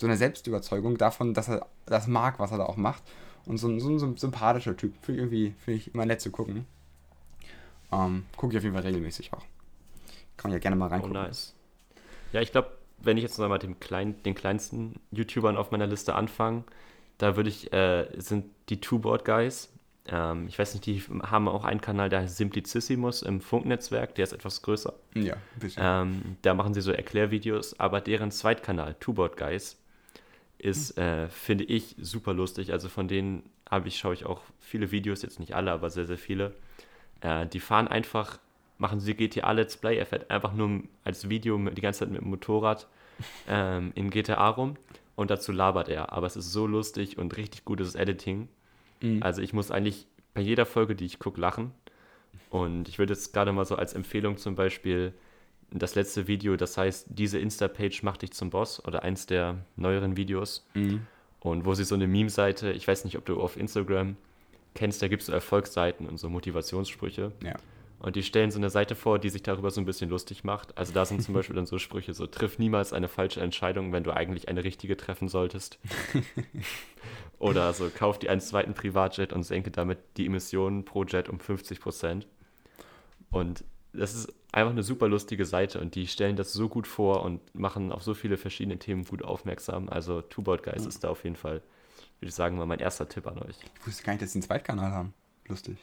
so 0.00 0.06
einer 0.06 0.16
Selbstüberzeugung 0.16 0.98
davon, 0.98 1.34
dass 1.34 1.48
er 1.48 1.66
das 1.86 2.08
mag, 2.08 2.40
was 2.40 2.50
er 2.50 2.58
da 2.58 2.66
auch 2.66 2.76
macht. 2.76 3.04
Und 3.46 3.58
so, 3.58 3.68
ein- 3.68 3.80
so, 3.80 3.98
so 3.98 4.06
ein 4.06 4.16
sympathischer 4.16 4.76
Typ. 4.76 4.94
Finde 5.02 5.20
ich 5.20 5.24
irgendwie, 5.24 5.54
finde 5.64 5.78
ich 5.78 5.94
immer 5.94 6.06
nett 6.06 6.20
zu 6.20 6.30
gucken. 6.30 6.66
Ähm, 7.90 8.24
Gucke 8.36 8.52
ich 8.54 8.58
auf 8.58 8.64
jeden 8.64 8.74
Fall 8.74 8.84
regelmäßig 8.84 9.32
auch. 9.32 9.42
Kann 10.36 10.50
man 10.50 10.52
ja 10.52 10.58
gerne 10.58 10.76
mal 10.76 10.86
Oh, 10.86 10.90
reingucken. 10.90 11.14
nice. 11.14 11.54
Ja, 12.32 12.40
ich 12.40 12.52
glaube, 12.52 12.70
wenn 12.98 13.16
ich 13.16 13.22
jetzt 13.22 13.38
noch 13.38 13.48
mal 13.48 13.58
dem 13.58 13.76
den 14.24 14.34
kleinsten 14.34 14.94
YouTubern 15.10 15.56
auf 15.56 15.70
meiner 15.72 15.86
Liste 15.86 16.14
anfange, 16.14 16.64
da 17.18 17.36
würde 17.36 17.50
ich, 17.50 17.72
äh, 17.72 18.08
sind 18.16 18.46
die 18.68 18.80
Two-Board 18.80 19.24
Guys. 19.24 19.70
Ähm, 20.06 20.46
ich 20.48 20.58
weiß 20.58 20.72
nicht, 20.74 20.86
die 20.86 21.00
haben 21.22 21.46
auch 21.48 21.64
einen 21.64 21.80
Kanal, 21.80 22.08
der 22.08 22.20
heißt 22.20 22.36
Simplicissimus 22.36 23.22
im 23.22 23.40
Funknetzwerk, 23.40 24.14
der 24.14 24.24
ist 24.24 24.32
etwas 24.32 24.62
größer. 24.62 24.94
Ja, 25.14 25.34
ein 25.34 25.40
bisschen. 25.60 25.82
Ähm, 25.84 26.36
da 26.42 26.54
machen 26.54 26.74
sie 26.74 26.80
so 26.80 26.90
Erklärvideos, 26.92 27.78
aber 27.78 28.00
deren 28.00 28.30
Zweitkanal, 28.30 28.94
Two-Board 28.98 29.36
Guys, 29.36 29.76
ist, 30.62 30.96
äh, 30.96 31.28
finde 31.28 31.64
ich, 31.64 31.96
super 31.98 32.32
lustig. 32.32 32.72
Also 32.72 32.88
von 32.88 33.08
denen 33.08 33.42
habe 33.68 33.88
ich, 33.88 33.98
schaue 33.98 34.14
ich 34.14 34.24
auch 34.24 34.40
viele 34.60 34.92
Videos, 34.92 35.22
jetzt 35.22 35.40
nicht 35.40 35.54
alle, 35.54 35.72
aber 35.72 35.90
sehr, 35.90 36.06
sehr 36.06 36.18
viele. 36.18 36.54
Äh, 37.20 37.46
die 37.48 37.58
fahren 37.58 37.88
einfach, 37.88 38.38
machen 38.78 39.00
sie 39.00 39.14
GTA 39.14 39.50
Let's 39.52 39.76
Play, 39.76 39.96
er 39.98 40.06
fährt 40.06 40.30
einfach 40.30 40.52
nur 40.52 40.84
als 41.02 41.28
Video 41.28 41.58
mit, 41.58 41.76
die 41.76 41.82
ganze 41.82 42.00
Zeit 42.00 42.10
mit 42.10 42.20
dem 42.20 42.30
Motorrad 42.30 42.86
ähm, 43.48 43.90
in 43.96 44.10
GTA 44.10 44.48
rum 44.50 44.76
und 45.16 45.30
dazu 45.30 45.50
labert 45.50 45.88
er. 45.88 46.12
Aber 46.12 46.28
es 46.28 46.36
ist 46.36 46.52
so 46.52 46.66
lustig 46.66 47.18
und 47.18 47.36
richtig 47.36 47.64
gutes 47.64 47.96
Editing. 47.96 48.48
Mhm. 49.00 49.20
Also 49.20 49.42
ich 49.42 49.52
muss 49.52 49.72
eigentlich 49.72 50.06
bei 50.32 50.42
jeder 50.42 50.64
Folge, 50.64 50.94
die 50.94 51.06
ich 51.06 51.18
gucke, 51.18 51.40
lachen. 51.40 51.72
Und 52.50 52.88
ich 52.88 53.00
würde 53.00 53.14
jetzt 53.14 53.32
gerade 53.32 53.52
mal 53.52 53.64
so 53.64 53.74
als 53.74 53.94
Empfehlung 53.94 54.36
zum 54.36 54.54
Beispiel 54.54 55.12
das 55.78 55.94
letzte 55.94 56.26
Video, 56.26 56.56
das 56.56 56.76
heißt, 56.76 57.06
diese 57.10 57.38
Insta-Page 57.38 58.02
macht 58.02 58.22
dich 58.22 58.32
zum 58.32 58.50
Boss 58.50 58.84
oder 58.84 59.02
eins 59.02 59.26
der 59.26 59.58
neueren 59.76 60.16
Videos. 60.16 60.66
Mhm. 60.74 61.06
Und 61.40 61.64
wo 61.64 61.74
sie 61.74 61.84
so 61.84 61.94
eine 61.94 62.06
Meme-Seite, 62.06 62.72
ich 62.72 62.86
weiß 62.86 63.04
nicht, 63.04 63.16
ob 63.18 63.24
du 63.24 63.40
auf 63.40 63.56
Instagram 63.56 64.16
kennst, 64.74 65.02
da 65.02 65.08
gibt 65.08 65.22
es 65.22 65.26
so 65.26 65.32
Erfolgsseiten 65.32 66.08
und 66.08 66.18
so 66.18 66.28
Motivationssprüche. 66.28 67.32
Ja. 67.42 67.54
Und 67.98 68.16
die 68.16 68.24
stellen 68.24 68.50
so 68.50 68.58
eine 68.58 68.68
Seite 68.68 68.96
vor, 68.96 69.20
die 69.20 69.28
sich 69.28 69.44
darüber 69.44 69.70
so 69.70 69.80
ein 69.80 69.84
bisschen 69.84 70.10
lustig 70.10 70.42
macht. 70.42 70.76
Also 70.76 70.92
da 70.92 71.04
sind 71.04 71.22
zum 71.22 71.34
Beispiel 71.34 71.54
dann 71.54 71.66
so 71.66 71.78
Sprüche 71.78 72.14
so, 72.14 72.26
triff 72.26 72.58
niemals 72.58 72.92
eine 72.92 73.08
falsche 73.08 73.40
Entscheidung, 73.40 73.92
wenn 73.92 74.02
du 74.02 74.10
eigentlich 74.10 74.48
eine 74.48 74.64
richtige 74.64 74.96
treffen 74.96 75.28
solltest. 75.28 75.78
Oder 77.38 77.72
so, 77.72 77.90
kauf 77.94 78.18
dir 78.18 78.30
einen 78.30 78.40
zweiten 78.40 78.74
Privatjet 78.74 79.32
und 79.32 79.44
senke 79.44 79.70
damit 79.70 79.98
die 80.16 80.26
Emissionen 80.26 80.84
pro 80.84 81.04
Jet 81.04 81.28
um 81.28 81.38
50 81.38 81.80
Prozent. 81.80 82.26
Und 83.30 83.64
das 83.92 84.14
ist 84.14 84.32
einfach 84.52 84.72
eine 84.72 84.82
super 84.82 85.08
lustige 85.08 85.44
Seite 85.44 85.80
und 85.80 85.94
die 85.94 86.06
stellen 86.06 86.36
das 86.36 86.52
so 86.52 86.68
gut 86.68 86.86
vor 86.86 87.22
und 87.22 87.40
machen 87.54 87.92
auf 87.92 88.02
so 88.02 88.14
viele 88.14 88.36
verschiedene 88.36 88.78
Themen 88.78 89.04
gut 89.04 89.22
aufmerksam. 89.22 89.88
Also 89.88 90.20
Two-Board 90.22 90.62
Guys 90.62 90.86
ist 90.86 91.04
da 91.04 91.08
auf 91.10 91.24
jeden 91.24 91.36
Fall, 91.36 91.62
würde 92.20 92.28
ich 92.28 92.34
sagen, 92.34 92.56
mal 92.56 92.66
mein 92.66 92.80
erster 92.80 93.08
Tipp 93.08 93.26
an 93.26 93.38
euch. 93.38 93.56
Ich 93.80 93.86
wusste 93.86 94.02
gar 94.04 94.12
nicht, 94.12 94.22
dass 94.22 94.32
sie 94.32 94.38
einen 94.38 94.42
Zweitkanal 94.44 94.90
haben. 94.92 95.14
Lustig. 95.48 95.76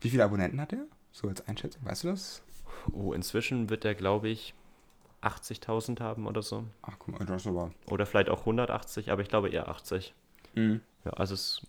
Wie 0.00 0.10
viele 0.10 0.24
Abonnenten 0.24 0.60
hat 0.60 0.72
er? 0.72 0.84
So 1.12 1.28
als 1.28 1.46
Einschätzung, 1.48 1.84
weißt 1.84 2.04
du 2.04 2.08
das? 2.08 2.42
Oh, 2.92 3.12
inzwischen 3.12 3.68
wird 3.70 3.84
der, 3.84 3.94
glaube 3.94 4.28
ich, 4.28 4.54
80.000 5.22 6.00
haben 6.00 6.26
oder 6.26 6.42
so. 6.42 6.64
Ach, 6.82 6.94
guck 6.98 7.18
mal, 7.18 7.26
das 7.26 7.42
ist 7.42 7.48
aber. 7.48 7.72
Oder 7.90 8.06
vielleicht 8.06 8.28
auch 8.28 8.40
180, 8.40 9.10
aber 9.10 9.22
ich 9.22 9.28
glaube 9.28 9.48
eher 9.48 9.68
80. 9.68 10.14
Mhm. 10.54 10.80
Ja, 11.04 11.12
also 11.14 11.34
es, 11.34 11.66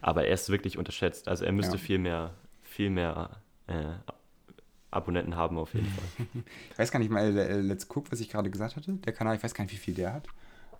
aber 0.00 0.26
er 0.26 0.34
ist 0.34 0.48
wirklich 0.50 0.78
unterschätzt. 0.78 1.26
Also 1.28 1.44
er 1.44 1.52
müsste 1.52 1.76
Ja. 1.76 1.82
viel 1.82 1.98
mehr, 1.98 2.34
viel 2.62 2.90
mehr 2.90 3.30
äh, 3.66 3.94
Abonnenten 4.94 5.36
haben 5.36 5.58
auf 5.58 5.74
jeden 5.74 5.88
Fall. 5.88 6.26
Ich 6.72 6.78
weiß 6.78 6.90
gar 6.90 6.98
nicht 6.98 7.10
mal, 7.10 7.36
äh, 7.36 7.60
Let's 7.60 7.86
Cook, 7.88 8.10
was 8.10 8.20
ich 8.20 8.28
gerade 8.28 8.50
gesagt 8.50 8.76
hatte. 8.76 8.92
Der 8.92 9.12
Kanal, 9.12 9.36
ich 9.36 9.42
weiß 9.42 9.54
gar 9.54 9.64
nicht, 9.64 9.72
wie 9.72 9.78
viel 9.78 9.94
der 9.94 10.12
hat. 10.12 10.26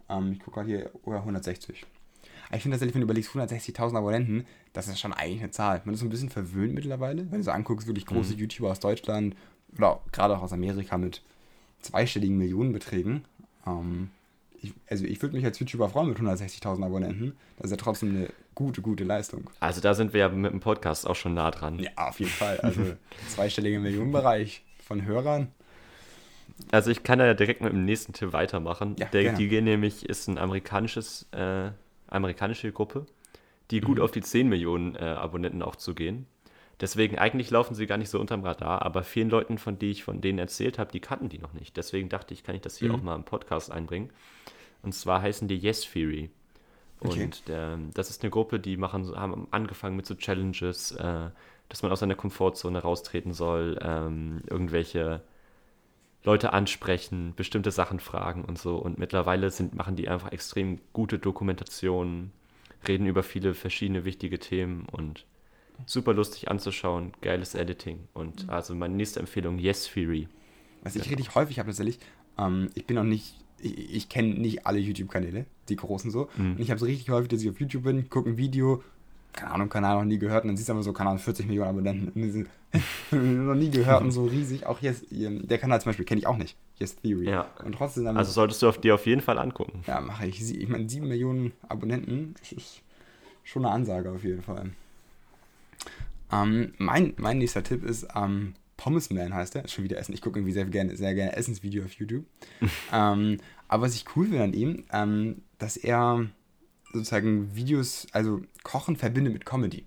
Ähm, 0.08 0.32
ich 0.32 0.40
gucke 0.40 0.60
gerade 0.60 0.68
hier, 0.68 0.90
über 1.04 1.18
160. 1.18 1.84
Aber 2.48 2.56
ich 2.56 2.62
finde 2.62 2.76
tatsächlich, 2.76 2.94
wenn 2.94 3.00
du 3.00 3.06
überlegst, 3.06 3.30
160.000 3.30 3.96
Abonnenten, 3.96 4.46
das 4.72 4.88
ist 4.88 5.00
schon 5.00 5.12
eigentlich 5.12 5.40
eine 5.40 5.50
Zahl. 5.50 5.82
Man 5.84 5.94
ist 5.94 6.00
so 6.00 6.06
ein 6.06 6.10
bisschen 6.10 6.30
verwöhnt 6.30 6.74
mittlerweile, 6.74 7.30
wenn 7.30 7.38
du 7.38 7.44
so 7.44 7.50
anguckst, 7.50 7.86
wirklich 7.86 8.06
große 8.06 8.34
YouTuber 8.34 8.70
aus 8.70 8.80
Deutschland 8.80 9.34
oder 9.76 10.00
gerade 10.12 10.36
auch 10.36 10.42
aus 10.42 10.52
Amerika 10.52 10.98
mit 10.98 11.22
zweistelligen 11.80 12.38
Millionenbeträgen. 12.38 13.24
Ähm, 13.66 14.10
ich, 14.64 14.74
also 14.88 15.04
ich 15.04 15.20
würde 15.22 15.36
mich 15.36 15.44
als 15.44 15.58
YouTuber 15.58 15.88
freuen 15.88 16.08
mit 16.08 16.18
160.000 16.18 16.84
Abonnenten. 16.84 17.36
Das 17.56 17.66
ist 17.66 17.70
ja 17.72 17.76
trotzdem 17.76 18.10
eine 18.10 18.28
gute, 18.54 18.82
gute 18.82 19.04
Leistung. 19.04 19.50
Also 19.60 19.80
da 19.80 19.94
sind 19.94 20.12
wir 20.12 20.20
ja 20.20 20.28
mit 20.28 20.52
dem 20.52 20.60
Podcast 20.60 21.06
auch 21.06 21.16
schon 21.16 21.34
nah 21.34 21.50
dran. 21.50 21.78
Ja, 21.78 21.90
auf 21.96 22.18
jeden 22.18 22.32
Fall. 22.32 22.58
Also 22.60 22.80
zweistelliger 23.28 23.80
Millionenbereich 23.80 24.64
von 24.82 25.04
Hörern. 25.04 25.48
Also 26.70 26.90
ich 26.90 27.02
kann 27.02 27.18
da 27.18 27.26
ja 27.26 27.34
direkt 27.34 27.60
mit 27.62 27.72
dem 27.72 27.84
nächsten 27.84 28.12
Tipp 28.12 28.32
weitermachen. 28.32 28.96
Ja, 28.98 29.06
Der, 29.06 29.32
die 29.32 29.48
gehen 29.48 29.64
nämlich, 29.64 30.08
ist 30.08 30.28
ein 30.28 30.38
amerikanisches 30.38 31.26
äh, 31.32 31.70
amerikanische 32.08 32.70
Gruppe, 32.72 33.06
die 33.70 33.80
gut 33.80 33.98
auf 34.00 34.12
die 34.12 34.20
10 34.20 34.48
Millionen 34.48 34.94
äh, 34.94 35.00
Abonnenten 35.00 35.62
auch 35.62 35.76
zugehen. 35.76 36.26
Deswegen, 36.80 37.18
eigentlich 37.18 37.50
laufen 37.50 37.74
sie 37.74 37.86
gar 37.86 37.98
nicht 37.98 38.10
so 38.10 38.20
unterm 38.20 38.42
Radar, 38.44 38.82
aber 38.82 39.04
vielen 39.04 39.30
Leuten, 39.30 39.58
von 39.58 39.78
denen 39.78 39.92
ich 39.92 40.04
von 40.04 40.20
denen 40.20 40.38
erzählt 40.38 40.78
habe, 40.78 40.90
die 40.92 41.00
kannten 41.00 41.28
die 41.28 41.38
noch 41.38 41.52
nicht. 41.52 41.76
Deswegen 41.76 42.08
dachte 42.08 42.34
ich, 42.34 42.42
kann 42.44 42.54
ich 42.56 42.62
das 42.62 42.76
hier 42.76 42.90
Mhm. 42.90 42.94
auch 42.94 43.02
mal 43.02 43.14
im 43.14 43.24
Podcast 43.24 43.70
einbringen. 43.70 44.10
Und 44.82 44.94
zwar 44.94 45.22
heißen 45.22 45.48
die 45.48 45.56
Yes 45.58 45.82
Theory. 45.82 46.30
Und 47.00 47.10
Okay. 47.10 47.30
der, 47.48 47.78
das 47.94 48.10
ist 48.10 48.22
eine 48.22 48.30
Gruppe, 48.30 48.60
die 48.60 48.76
machen, 48.76 49.14
haben 49.16 49.48
angefangen 49.50 49.96
mit 49.96 50.06
so 50.06 50.14
Challenges, 50.14 50.92
äh, 50.92 51.30
dass 51.68 51.82
man 51.82 51.92
aus 51.92 52.00
seiner 52.00 52.14
Komfortzone 52.14 52.78
raustreten 52.80 53.32
soll, 53.32 53.78
ähm, 53.82 54.42
irgendwelche 54.48 55.22
Leute 56.24 56.52
ansprechen, 56.52 57.34
bestimmte 57.36 57.70
Sachen 57.70 58.00
fragen 58.00 58.44
und 58.44 58.58
so. 58.58 58.76
Und 58.76 58.98
mittlerweile 58.98 59.50
sind, 59.50 59.74
machen 59.74 59.96
die 59.96 60.08
einfach 60.08 60.32
extrem 60.32 60.80
gute 60.92 61.18
Dokumentationen, 61.18 62.32
reden 62.88 63.06
über 63.06 63.22
viele 63.22 63.54
verschiedene 63.54 64.04
wichtige 64.04 64.38
Themen 64.38 64.86
und 64.90 65.26
super 65.86 66.12
lustig 66.14 66.50
anzuschauen, 66.50 67.12
geiles 67.20 67.54
Editing. 67.54 67.98
Und 68.14 68.48
also 68.48 68.74
meine 68.74 68.94
nächste 68.94 69.20
Empfehlung, 69.20 69.58
Yes 69.58 69.90
Theory. 69.92 70.28
Was 70.82 70.96
ich 70.96 71.02
richtig 71.08 71.34
häufig 71.34 71.58
habe 71.58 71.68
tatsächlich, 71.68 71.98
ähm, 72.38 72.68
ich 72.74 72.86
bin 72.86 72.96
noch 72.96 73.04
nicht, 73.04 73.36
ich, 73.60 73.94
ich 73.94 74.08
kenne 74.08 74.34
nicht 74.34 74.66
alle 74.66 74.78
YouTube-Kanäle, 74.78 75.46
die 75.68 75.76
großen 75.76 76.10
so. 76.10 76.28
Und 76.36 76.58
ich 76.60 76.70
habe 76.70 76.78
so 76.80 76.86
richtig 76.86 77.08
häufig, 77.10 77.28
dass 77.28 77.42
ich 77.42 77.48
auf 77.50 77.58
YouTube 77.60 77.84
bin, 77.84 78.08
gucke 78.10 78.28
ein 78.30 78.36
Video, 78.36 78.82
keine 79.32 79.50
Ahnung, 79.52 79.68
Kanal 79.68 79.96
noch 79.96 80.04
nie 80.04 80.18
gehört 80.18 80.44
und 80.44 80.48
dann 80.48 80.56
siehst 80.56 80.68
du 80.68 80.74
aber 80.74 80.82
so, 80.82 80.92
keine 80.92 81.10
Ahnung, 81.10 81.20
40 81.22 81.46
Millionen 81.46 81.70
Abonnenten. 81.70 82.46
Noch 83.10 83.54
nie 83.54 83.70
gehört 83.70 84.02
und 84.02 84.10
so 84.10 84.24
riesig. 84.26 84.66
Auch 84.66 84.80
jetzt, 84.80 85.06
der 85.10 85.58
Kanal 85.58 85.80
zum 85.80 85.90
Beispiel 85.90 86.04
kenne 86.04 86.20
ich 86.20 86.26
auch 86.26 86.36
nicht. 86.36 86.56
Yes 86.78 86.96
Theory. 86.96 87.28
Ja. 87.30 87.46
Und 87.64 87.74
trotzdem 87.76 88.06
Also 88.08 88.32
solltest 88.32 88.62
du 88.62 88.68
auf, 88.68 88.78
dir 88.80 88.94
auf 88.94 89.06
jeden 89.06 89.20
Fall 89.20 89.38
angucken. 89.38 89.82
ja, 89.86 90.00
mache 90.00 90.26
ich. 90.26 90.44
Sie- 90.44 90.58
Ich 90.58 90.68
meine, 90.68 90.88
7 90.88 91.06
Millionen 91.08 91.52
Abonnenten, 91.68 92.34
das 92.40 92.52
ist 92.52 92.82
schon 93.44 93.64
eine 93.64 93.74
Ansage 93.74 94.10
auf 94.10 94.22
jeden 94.24 94.42
Fall. 94.42 94.70
Ähm, 96.32 96.74
mein, 96.78 97.14
mein 97.16 97.38
nächster 97.38 97.62
Tipp 97.62 97.84
ist, 97.84 98.06
ähm, 98.14 98.54
Pommes 98.76 99.10
Man 99.10 99.32
heißt 99.32 99.54
ist 99.56 99.72
schon 99.72 99.84
wieder 99.84 99.98
Essen. 99.98 100.14
Ich 100.14 100.20
gucke 100.20 100.38
irgendwie 100.38 100.52
sehr 100.52 100.64
gerne, 100.64 100.96
sehr 100.96 101.14
gerne 101.14 101.36
Essensvideo 101.36 101.84
auf 101.84 101.92
YouTube. 101.92 102.24
ähm, 102.92 103.38
aber 103.68 103.84
was 103.84 103.94
ich 103.94 104.04
cool 104.16 104.26
finde 104.26 104.42
an 104.42 104.52
ihm, 104.52 104.84
ähm, 104.92 105.42
dass 105.58 105.76
er 105.76 106.26
sozusagen 106.92 107.54
Videos, 107.54 108.06
also 108.12 108.42
Kochen 108.62 108.96
verbindet 108.96 109.32
mit 109.32 109.46
Comedy. 109.46 109.86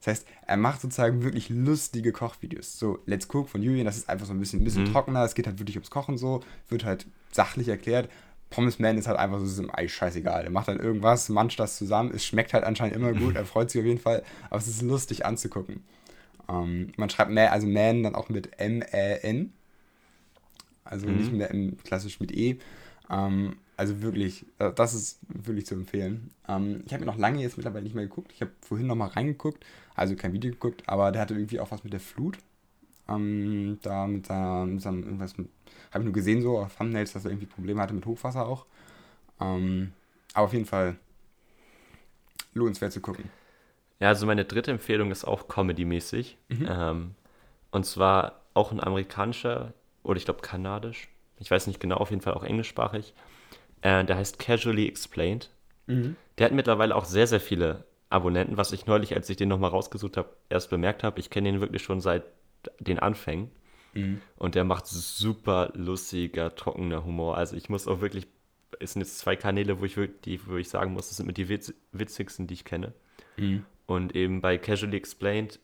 Das 0.00 0.06
heißt, 0.06 0.26
er 0.46 0.56
macht 0.56 0.80
sozusagen 0.80 1.22
wirklich 1.22 1.50
lustige 1.50 2.12
Kochvideos. 2.12 2.78
So, 2.78 3.00
Let's 3.04 3.28
Cook 3.30 3.50
von 3.50 3.62
Julian, 3.62 3.84
das 3.84 3.98
ist 3.98 4.08
einfach 4.08 4.26
so 4.26 4.32
ein 4.32 4.40
bisschen, 4.40 4.60
ein 4.60 4.64
bisschen 4.64 4.86
trockener, 4.86 5.24
es 5.24 5.34
geht 5.34 5.46
halt 5.46 5.58
wirklich 5.58 5.76
ums 5.76 5.90
Kochen 5.90 6.16
so, 6.16 6.40
wird 6.68 6.84
halt 6.84 7.06
sachlich 7.30 7.68
erklärt. 7.68 8.10
Pommes 8.50 8.78
Man 8.78 8.98
ist 8.98 9.06
halt 9.06 9.18
einfach 9.18 9.38
so, 9.38 9.44
es 9.44 9.52
ist 9.52 9.58
ihm 9.60 9.70
eigentlich 9.70 9.94
scheißegal. 9.94 10.44
Er 10.44 10.50
macht 10.50 10.68
dann 10.68 10.78
irgendwas, 10.78 11.28
mancht 11.28 11.58
das 11.58 11.76
zusammen, 11.76 12.12
es 12.14 12.24
schmeckt 12.24 12.52
halt 12.52 12.64
anscheinend 12.64 12.96
immer 12.96 13.12
gut, 13.12 13.36
er 13.36 13.46
freut 13.46 13.70
sich 13.70 13.80
auf 13.80 13.86
jeden 13.86 14.00
Fall, 14.00 14.22
aber 14.50 14.58
es 14.58 14.66
ist 14.66 14.82
lustig 14.82 15.24
anzugucken. 15.24 15.84
Ähm, 16.48 16.92
man 16.96 17.10
schreibt 17.10 17.30
Man, 17.30 17.48
also 17.48 17.66
Man 17.66 18.02
dann 18.02 18.14
auch 18.14 18.28
mit 18.28 18.58
M-A-N. 18.58 19.52
Also 20.84 21.06
nicht 21.06 21.32
mehr 21.32 21.50
M, 21.52 21.76
klassisch 21.84 22.18
mit 22.18 22.32
E. 22.32 22.58
Ähm, 23.08 23.56
also 23.76 24.02
wirklich, 24.02 24.44
äh, 24.58 24.72
das 24.72 24.94
ist 24.94 25.20
wirklich 25.28 25.66
zu 25.66 25.74
empfehlen. 25.74 26.30
Ähm, 26.48 26.82
ich 26.84 26.92
habe 26.92 27.04
mir 27.04 27.10
noch 27.10 27.18
lange 27.18 27.40
jetzt 27.40 27.56
mittlerweile 27.56 27.84
nicht 27.84 27.94
mehr 27.94 28.06
geguckt. 28.06 28.32
Ich 28.34 28.40
habe 28.40 28.50
vorhin 28.60 28.86
noch 28.86 28.96
mal 28.96 29.06
reingeguckt, 29.06 29.64
also 29.94 30.16
kein 30.16 30.32
Video 30.32 30.50
geguckt, 30.50 30.82
aber 30.86 31.12
der 31.12 31.22
hatte 31.22 31.34
irgendwie 31.34 31.60
auch 31.60 31.70
was 31.70 31.84
mit 31.84 31.92
der 31.92 32.00
Flut. 32.00 32.38
Ähm, 33.08 33.78
da 33.82 34.06
mit 34.06 34.26
seinem, 34.26 34.74
mit 34.74 34.82
seinem 34.82 35.02
irgendwas 35.04 35.38
mit, 35.38 35.48
habe 35.90 36.02
ich 36.02 36.04
nur 36.04 36.14
gesehen 36.14 36.42
so 36.42 36.58
auf 36.58 36.76
Thumbnails, 36.76 37.12
dass 37.12 37.24
er 37.24 37.30
irgendwie 37.30 37.46
Probleme 37.46 37.80
hatte 37.82 37.94
mit 37.94 38.06
Hochwasser 38.06 38.46
auch. 38.46 38.66
Ähm, 39.40 39.92
aber 40.34 40.46
auf 40.46 40.52
jeden 40.52 40.66
Fall 40.66 40.96
lohnenswert 42.54 42.92
zu 42.92 43.00
gucken. 43.00 43.30
Ja, 43.98 44.08
also 44.08 44.26
meine 44.26 44.44
dritte 44.44 44.70
Empfehlung 44.70 45.10
ist 45.10 45.24
auch 45.24 45.48
Comedy-mäßig. 45.48 46.38
Ähm, 46.68 47.14
und 47.70 47.86
zwar 47.86 48.40
auch 48.54 48.72
ein 48.72 48.82
amerikanischer, 48.82 49.72
oder 50.02 50.16
ich 50.16 50.24
glaube 50.24 50.40
kanadisch, 50.40 51.08
ich 51.38 51.50
weiß 51.50 51.66
nicht 51.66 51.80
genau, 51.80 51.96
auf 51.96 52.10
jeden 52.10 52.22
Fall 52.22 52.34
auch 52.34 52.44
englischsprachig. 52.44 53.14
Äh, 53.82 54.04
der 54.04 54.16
heißt 54.16 54.38
Casually 54.38 54.86
Explained. 54.88 55.50
Der 56.38 56.46
hat 56.46 56.52
mittlerweile 56.52 56.94
auch 56.94 57.04
sehr, 57.04 57.26
sehr 57.26 57.40
viele 57.40 57.84
Abonnenten, 58.10 58.56
was 58.56 58.72
ich 58.72 58.86
neulich, 58.86 59.14
als 59.14 59.28
ich 59.28 59.36
den 59.36 59.48
nochmal 59.48 59.70
rausgesucht 59.70 60.16
habe, 60.16 60.30
erst 60.48 60.70
bemerkt 60.70 61.02
habe. 61.02 61.18
Ich 61.18 61.30
kenne 61.30 61.48
ihn 61.48 61.60
wirklich 61.60 61.82
schon 61.82 62.00
seit 62.00 62.22
den 62.78 62.98
Anfängen. 63.00 63.50
Und 64.36 64.54
der 64.54 64.64
macht 64.64 64.86
super 64.86 65.70
lustiger, 65.74 66.54
trockener 66.54 67.04
Humor. 67.04 67.36
Also 67.36 67.56
ich 67.56 67.68
muss 67.68 67.86
auch 67.88 68.00
wirklich, 68.00 68.26
es 68.80 68.92
sind 68.94 69.02
jetzt 69.02 69.18
zwei 69.18 69.36
Kanäle, 69.36 69.80
wo 69.80 69.84
ich 69.84 69.96
die, 70.24 70.40
wo 70.46 70.56
ich 70.56 70.68
sagen 70.68 70.92
muss, 70.94 71.08
das 71.08 71.18
sind 71.18 71.26
mit 71.26 71.36
die 71.36 71.48
witz, 71.48 71.74
witzigsten, 71.92 72.46
die 72.46 72.54
ich 72.54 72.64
kenne. 72.64 72.92
Und 73.86 74.14
eben 74.16 74.40
bei 74.40 74.58
Casually 74.58 74.96
Explained, 74.96 75.58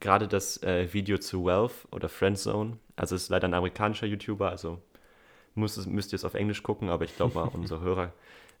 gerade 0.00 0.28
das 0.28 0.62
äh, 0.62 0.92
Video 0.92 1.18
zu 1.18 1.44
Wealth 1.44 1.86
oder 1.90 2.08
Friendzone, 2.08 2.78
also 2.96 3.14
ist 3.16 3.28
leider 3.30 3.48
ein 3.48 3.54
amerikanischer 3.54 4.06
YouTuber, 4.06 4.50
also 4.50 4.80
muss, 5.54 5.76
es- 5.76 5.86
müsst 5.86 6.12
ihr 6.12 6.16
es 6.16 6.24
auf 6.24 6.34
Englisch 6.34 6.62
gucken, 6.62 6.88
aber 6.90 7.04
ich 7.04 7.16
glaube 7.16 7.34
mal, 7.34 7.48
unsere 7.54 7.80
Hörer 7.80 8.12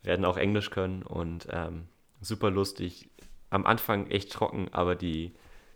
werden 0.02 0.24
auch 0.24 0.36
Englisch 0.36 0.70
können 0.70 1.02
und 1.02 1.46
ähm, 1.50 1.84
super 2.20 2.50
lustig. 2.50 3.08
Am 3.50 3.66
Anfang 3.66 4.10
echt 4.10 4.32
trocken, 4.32 4.68
aber 4.72 4.94
die, 4.96 5.32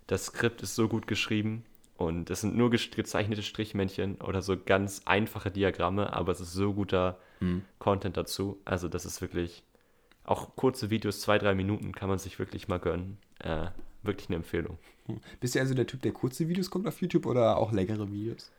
das 0.07 0.27
Skript 0.27 0.61
ist 0.61 0.75
so 0.75 0.87
gut 0.89 1.07
geschrieben 1.07 1.65
und 1.99 2.29
es 2.29 2.39
sind 2.39 2.55
nur 2.55 2.69
gezeichnete 2.69 3.43
Strichmännchen 3.43 4.15
oder 4.21 4.41
so 4.41 4.55
ganz 4.57 5.01
einfache 5.03 5.51
Diagramme, 5.51 6.13
aber 6.13 6.31
es 6.31 6.39
ist 6.39 6.53
so 6.53 6.73
guter 6.73 7.19
Content 7.77 8.15
dazu. 8.15 8.57
Also 8.63 8.87
das 8.87 9.05
ist 9.05 9.19
wirklich, 9.19 9.63
auch 10.23 10.55
kurze 10.55 10.89
Videos, 10.89 11.19
zwei, 11.19 11.37
drei 11.37 11.55
Minuten 11.55 11.91
kann 11.91 12.07
man 12.07 12.17
sich 12.17 12.39
wirklich 12.39 12.69
mal 12.69 12.79
gönnen. 12.79 13.17
Äh, 13.39 13.67
wirklich 14.01 14.29
eine 14.29 14.37
Empfehlung. 14.37 14.77
Bist 15.41 15.55
du 15.55 15.59
also 15.59 15.73
der 15.73 15.87
Typ, 15.87 16.01
der 16.01 16.13
kurze 16.13 16.47
Videos 16.47 16.69
guckt 16.69 16.87
auf 16.87 17.01
YouTube 17.01 17.25
oder 17.25 17.57
auch 17.57 17.73
längere 17.73 18.09
Videos? 18.09 18.49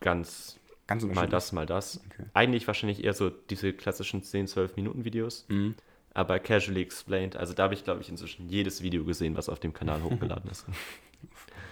Ganz 0.00 0.58
Ganz 0.88 1.04
mal 1.04 1.28
das, 1.28 1.52
mal 1.52 1.66
das. 1.66 2.00
Okay. 2.06 2.24
Eigentlich 2.34 2.66
wahrscheinlich 2.66 3.04
eher 3.04 3.14
so 3.14 3.30
diese 3.30 3.72
klassischen 3.72 4.24
10, 4.24 4.48
12 4.48 4.74
Minuten 4.74 5.04
Videos. 5.04 5.44
Mhm. 5.48 5.76
Aber 6.14 6.40
casually 6.40 6.82
explained, 6.82 7.36
also 7.36 7.54
da 7.54 7.64
habe 7.64 7.74
ich, 7.74 7.84
glaube 7.84 8.00
ich, 8.00 8.08
inzwischen 8.08 8.48
jedes 8.48 8.82
Video 8.82 9.04
gesehen, 9.04 9.36
was 9.36 9.48
auf 9.48 9.60
dem 9.60 9.72
Kanal 9.72 10.02
hochgeladen 10.02 10.50
ist. 10.50 10.66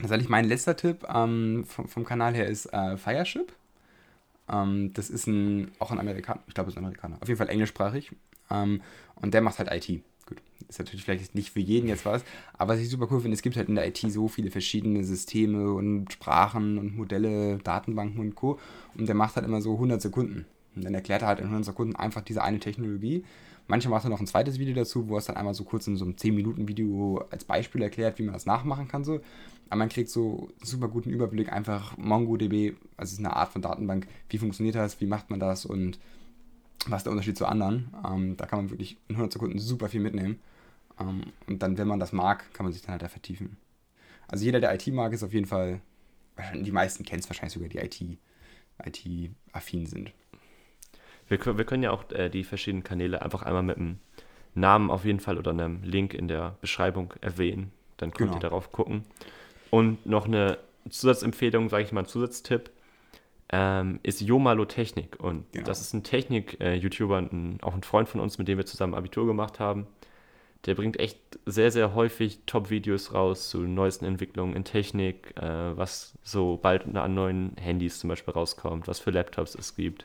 Tatsächlich 0.00 0.28
mein 0.28 0.44
letzter 0.44 0.76
Tipp 0.76 1.04
ähm, 1.12 1.64
vom, 1.66 1.88
vom 1.88 2.04
Kanal 2.04 2.34
her 2.34 2.46
ist 2.46 2.66
äh, 2.72 2.96
Fireship. 2.96 3.52
Ähm, 4.48 4.92
das 4.94 5.10
ist 5.10 5.26
ein, 5.26 5.72
auch 5.78 5.90
ein 5.90 5.98
Amerikaner, 5.98 6.40
ich 6.46 6.54
glaube, 6.54 6.68
es 6.68 6.74
ist 6.74 6.78
ein 6.78 6.84
Amerikaner, 6.84 7.18
auf 7.20 7.28
jeden 7.28 7.38
Fall 7.38 7.48
englischsprachig. 7.48 8.12
Ähm, 8.50 8.80
und 9.16 9.34
der 9.34 9.42
macht 9.42 9.58
halt 9.58 9.70
IT. 9.72 10.02
Gut, 10.26 10.40
ist 10.68 10.78
natürlich 10.78 11.04
vielleicht 11.04 11.34
nicht 11.34 11.50
für 11.50 11.60
jeden 11.60 11.88
jetzt 11.88 12.04
was, 12.04 12.22
aber 12.56 12.74
was 12.74 12.80
ich 12.80 12.88
super 12.88 13.08
cool 13.10 13.20
finde, 13.20 13.34
es 13.34 13.42
gibt 13.42 13.56
halt 13.56 13.68
in 13.68 13.74
der 13.74 13.88
IT 13.88 13.98
so 13.98 14.28
viele 14.28 14.50
verschiedene 14.50 15.04
Systeme 15.04 15.72
und 15.72 16.12
Sprachen 16.12 16.78
und 16.78 16.96
Modelle, 16.96 17.58
Datenbanken 17.58 18.20
und 18.20 18.34
Co. 18.34 18.58
Und 18.96 19.06
der 19.08 19.14
macht 19.14 19.36
halt 19.36 19.46
immer 19.46 19.60
so 19.60 19.74
100 19.74 20.00
Sekunden. 20.00 20.46
Und 20.76 20.84
dann 20.84 20.94
erklärt 20.94 21.22
er 21.22 21.28
halt 21.28 21.40
in 21.40 21.46
100 21.46 21.64
Sekunden 21.64 21.96
einfach 21.96 22.22
diese 22.22 22.42
eine 22.42 22.60
Technologie. 22.60 23.24
Manchmal 23.68 23.98
macht 23.98 24.04
er 24.04 24.10
noch 24.10 24.20
ein 24.20 24.26
zweites 24.26 24.58
Video 24.58 24.74
dazu, 24.74 25.08
wo 25.08 25.14
er 25.14 25.18
es 25.18 25.26
dann 25.26 25.36
einmal 25.36 25.54
so 25.54 25.62
kurz 25.62 25.86
in 25.86 25.96
so 25.96 26.04
einem 26.04 26.14
10-Minuten-Video 26.14 27.24
als 27.30 27.44
Beispiel 27.44 27.82
erklärt, 27.82 28.18
wie 28.18 28.22
man 28.22 28.32
das 28.32 28.46
nachmachen 28.46 28.88
kann. 28.88 29.04
So. 29.04 29.20
Aber 29.68 29.78
man 29.78 29.90
kriegt 29.90 30.08
so 30.08 30.48
super 30.62 30.88
guten 30.88 31.10
Überblick, 31.10 31.52
einfach 31.52 31.96
MongoDB, 31.98 32.74
also 32.96 33.10
es 33.10 33.12
ist 33.12 33.18
eine 33.18 33.36
Art 33.36 33.52
von 33.52 33.60
Datenbank, 33.60 34.08
wie 34.30 34.38
funktioniert 34.38 34.74
das, 34.74 35.00
wie 35.02 35.06
macht 35.06 35.28
man 35.28 35.38
das 35.38 35.66
und 35.66 35.98
was 36.86 37.00
ist 37.00 37.04
der 37.04 37.12
Unterschied 37.12 37.36
zu 37.36 37.46
anderen. 37.46 37.92
Ähm, 38.06 38.36
da 38.38 38.46
kann 38.46 38.60
man 38.60 38.70
wirklich 38.70 38.96
in 39.08 39.16
100 39.16 39.34
Sekunden 39.34 39.58
super 39.58 39.90
viel 39.90 40.00
mitnehmen. 40.00 40.40
Ähm, 40.98 41.24
und 41.46 41.62
dann, 41.62 41.76
wenn 41.76 41.88
man 41.88 42.00
das 42.00 42.12
mag, 42.12 42.50
kann 42.54 42.64
man 42.64 42.72
sich 42.72 42.80
dann 42.80 42.92
halt 42.92 43.02
da 43.02 43.08
vertiefen. 43.08 43.58
Also 44.28 44.44
jeder, 44.44 44.60
der 44.60 44.74
IT 44.74 44.86
mag, 44.88 45.12
ist 45.12 45.22
auf 45.22 45.34
jeden 45.34 45.46
Fall, 45.46 45.80
die 46.54 46.72
meisten 46.72 47.04
kennen 47.04 47.20
es 47.20 47.28
wahrscheinlich 47.28 47.52
sogar, 47.52 47.68
die 47.68 47.78
IT, 47.78 48.18
IT-affin 48.82 49.84
sind. 49.84 50.12
Wir, 51.28 51.38
können- 51.38 51.58
wir 51.58 51.64
können 51.64 51.82
ja 51.82 51.90
auch 51.90 52.10
äh, 52.12 52.28
die 52.28 52.44
verschiedenen 52.44 52.84
Kanäle 52.84 53.22
einfach 53.22 53.42
einmal 53.42 53.62
mit 53.62 53.76
einem 53.76 53.98
Namen 54.54 54.90
auf 54.90 55.04
jeden 55.04 55.20
Fall 55.20 55.38
oder 55.38 55.50
einem 55.50 55.82
Link 55.82 56.14
in 56.14 56.28
der 56.28 56.56
Beschreibung 56.60 57.14
erwähnen. 57.20 57.70
Dann 57.98 58.10
könnt 58.12 58.30
Genau. 58.30 58.38
ihr 58.38 58.40
darauf 58.40 58.72
gucken. 58.72 59.04
Und 59.70 60.04
noch 60.06 60.26
eine 60.26 60.58
Zusatzempfehlung, 60.88 61.68
sage 61.68 61.84
ich 61.84 61.92
mal, 61.92 62.00
ein 62.02 62.06
Zusatztipp, 62.06 62.70
ähm, 63.50 64.00
ist 64.02 64.20
Jomalo 64.20 64.64
Technik. 64.64 65.18
Und 65.20 65.50
Genau. 65.52 65.66
das 65.66 65.80
ist 65.80 65.92
ein 65.94 66.02
Technik-YouTuber, 66.02 67.18
ein, 67.18 67.58
auch 67.62 67.74
ein 67.74 67.82
Freund 67.82 68.08
von 68.08 68.20
uns, 68.20 68.38
mit 68.38 68.48
dem 68.48 68.58
wir 68.58 68.66
zusammen 68.66 68.94
Abitur 68.94 69.26
gemacht 69.26 69.60
haben. 69.60 69.86
Der 70.66 70.74
bringt 70.74 70.98
echt 70.98 71.18
sehr, 71.46 71.70
sehr 71.70 71.94
häufig 71.94 72.40
Top-Videos 72.46 73.14
raus 73.14 73.48
zu 73.48 73.60
neuesten 73.60 74.04
Entwicklungen 74.06 74.56
in 74.56 74.64
Technik, 74.64 75.34
äh, 75.36 75.76
was 75.76 76.14
so 76.22 76.56
bald 76.60 76.94
an 76.96 77.14
neuen 77.14 77.52
Handys 77.60 78.00
zum 78.00 78.08
Beispiel 78.08 78.34
rauskommt, 78.34 78.88
was 78.88 78.98
für 78.98 79.10
Laptops 79.10 79.54
es 79.54 79.76
gibt. 79.76 80.04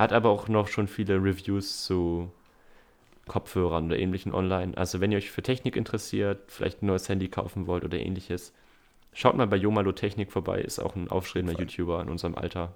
Hat 0.00 0.14
aber 0.14 0.30
auch 0.30 0.48
noch 0.48 0.68
schon 0.68 0.88
viele 0.88 1.16
Reviews 1.22 1.84
zu 1.84 2.30
Kopfhörern 3.28 3.84
oder 3.84 3.98
ähnlichen 3.98 4.32
online. 4.32 4.74
Also 4.74 5.02
wenn 5.02 5.12
ihr 5.12 5.18
euch 5.18 5.30
für 5.30 5.42
Technik 5.42 5.76
interessiert, 5.76 6.40
vielleicht 6.46 6.82
ein 6.82 6.86
neues 6.86 7.06
Handy 7.10 7.28
kaufen 7.28 7.66
wollt 7.66 7.84
oder 7.84 7.98
ähnliches, 7.98 8.54
schaut 9.12 9.36
mal 9.36 9.46
bei 9.46 9.56
Jomalo 9.56 9.92
Technik 9.92 10.32
vorbei, 10.32 10.62
ist 10.62 10.78
auch 10.78 10.96
ein 10.96 11.08
aufstrebender 11.08 11.60
YouTuber 11.60 12.00
in 12.00 12.08
unserem 12.08 12.34
Alter. 12.34 12.72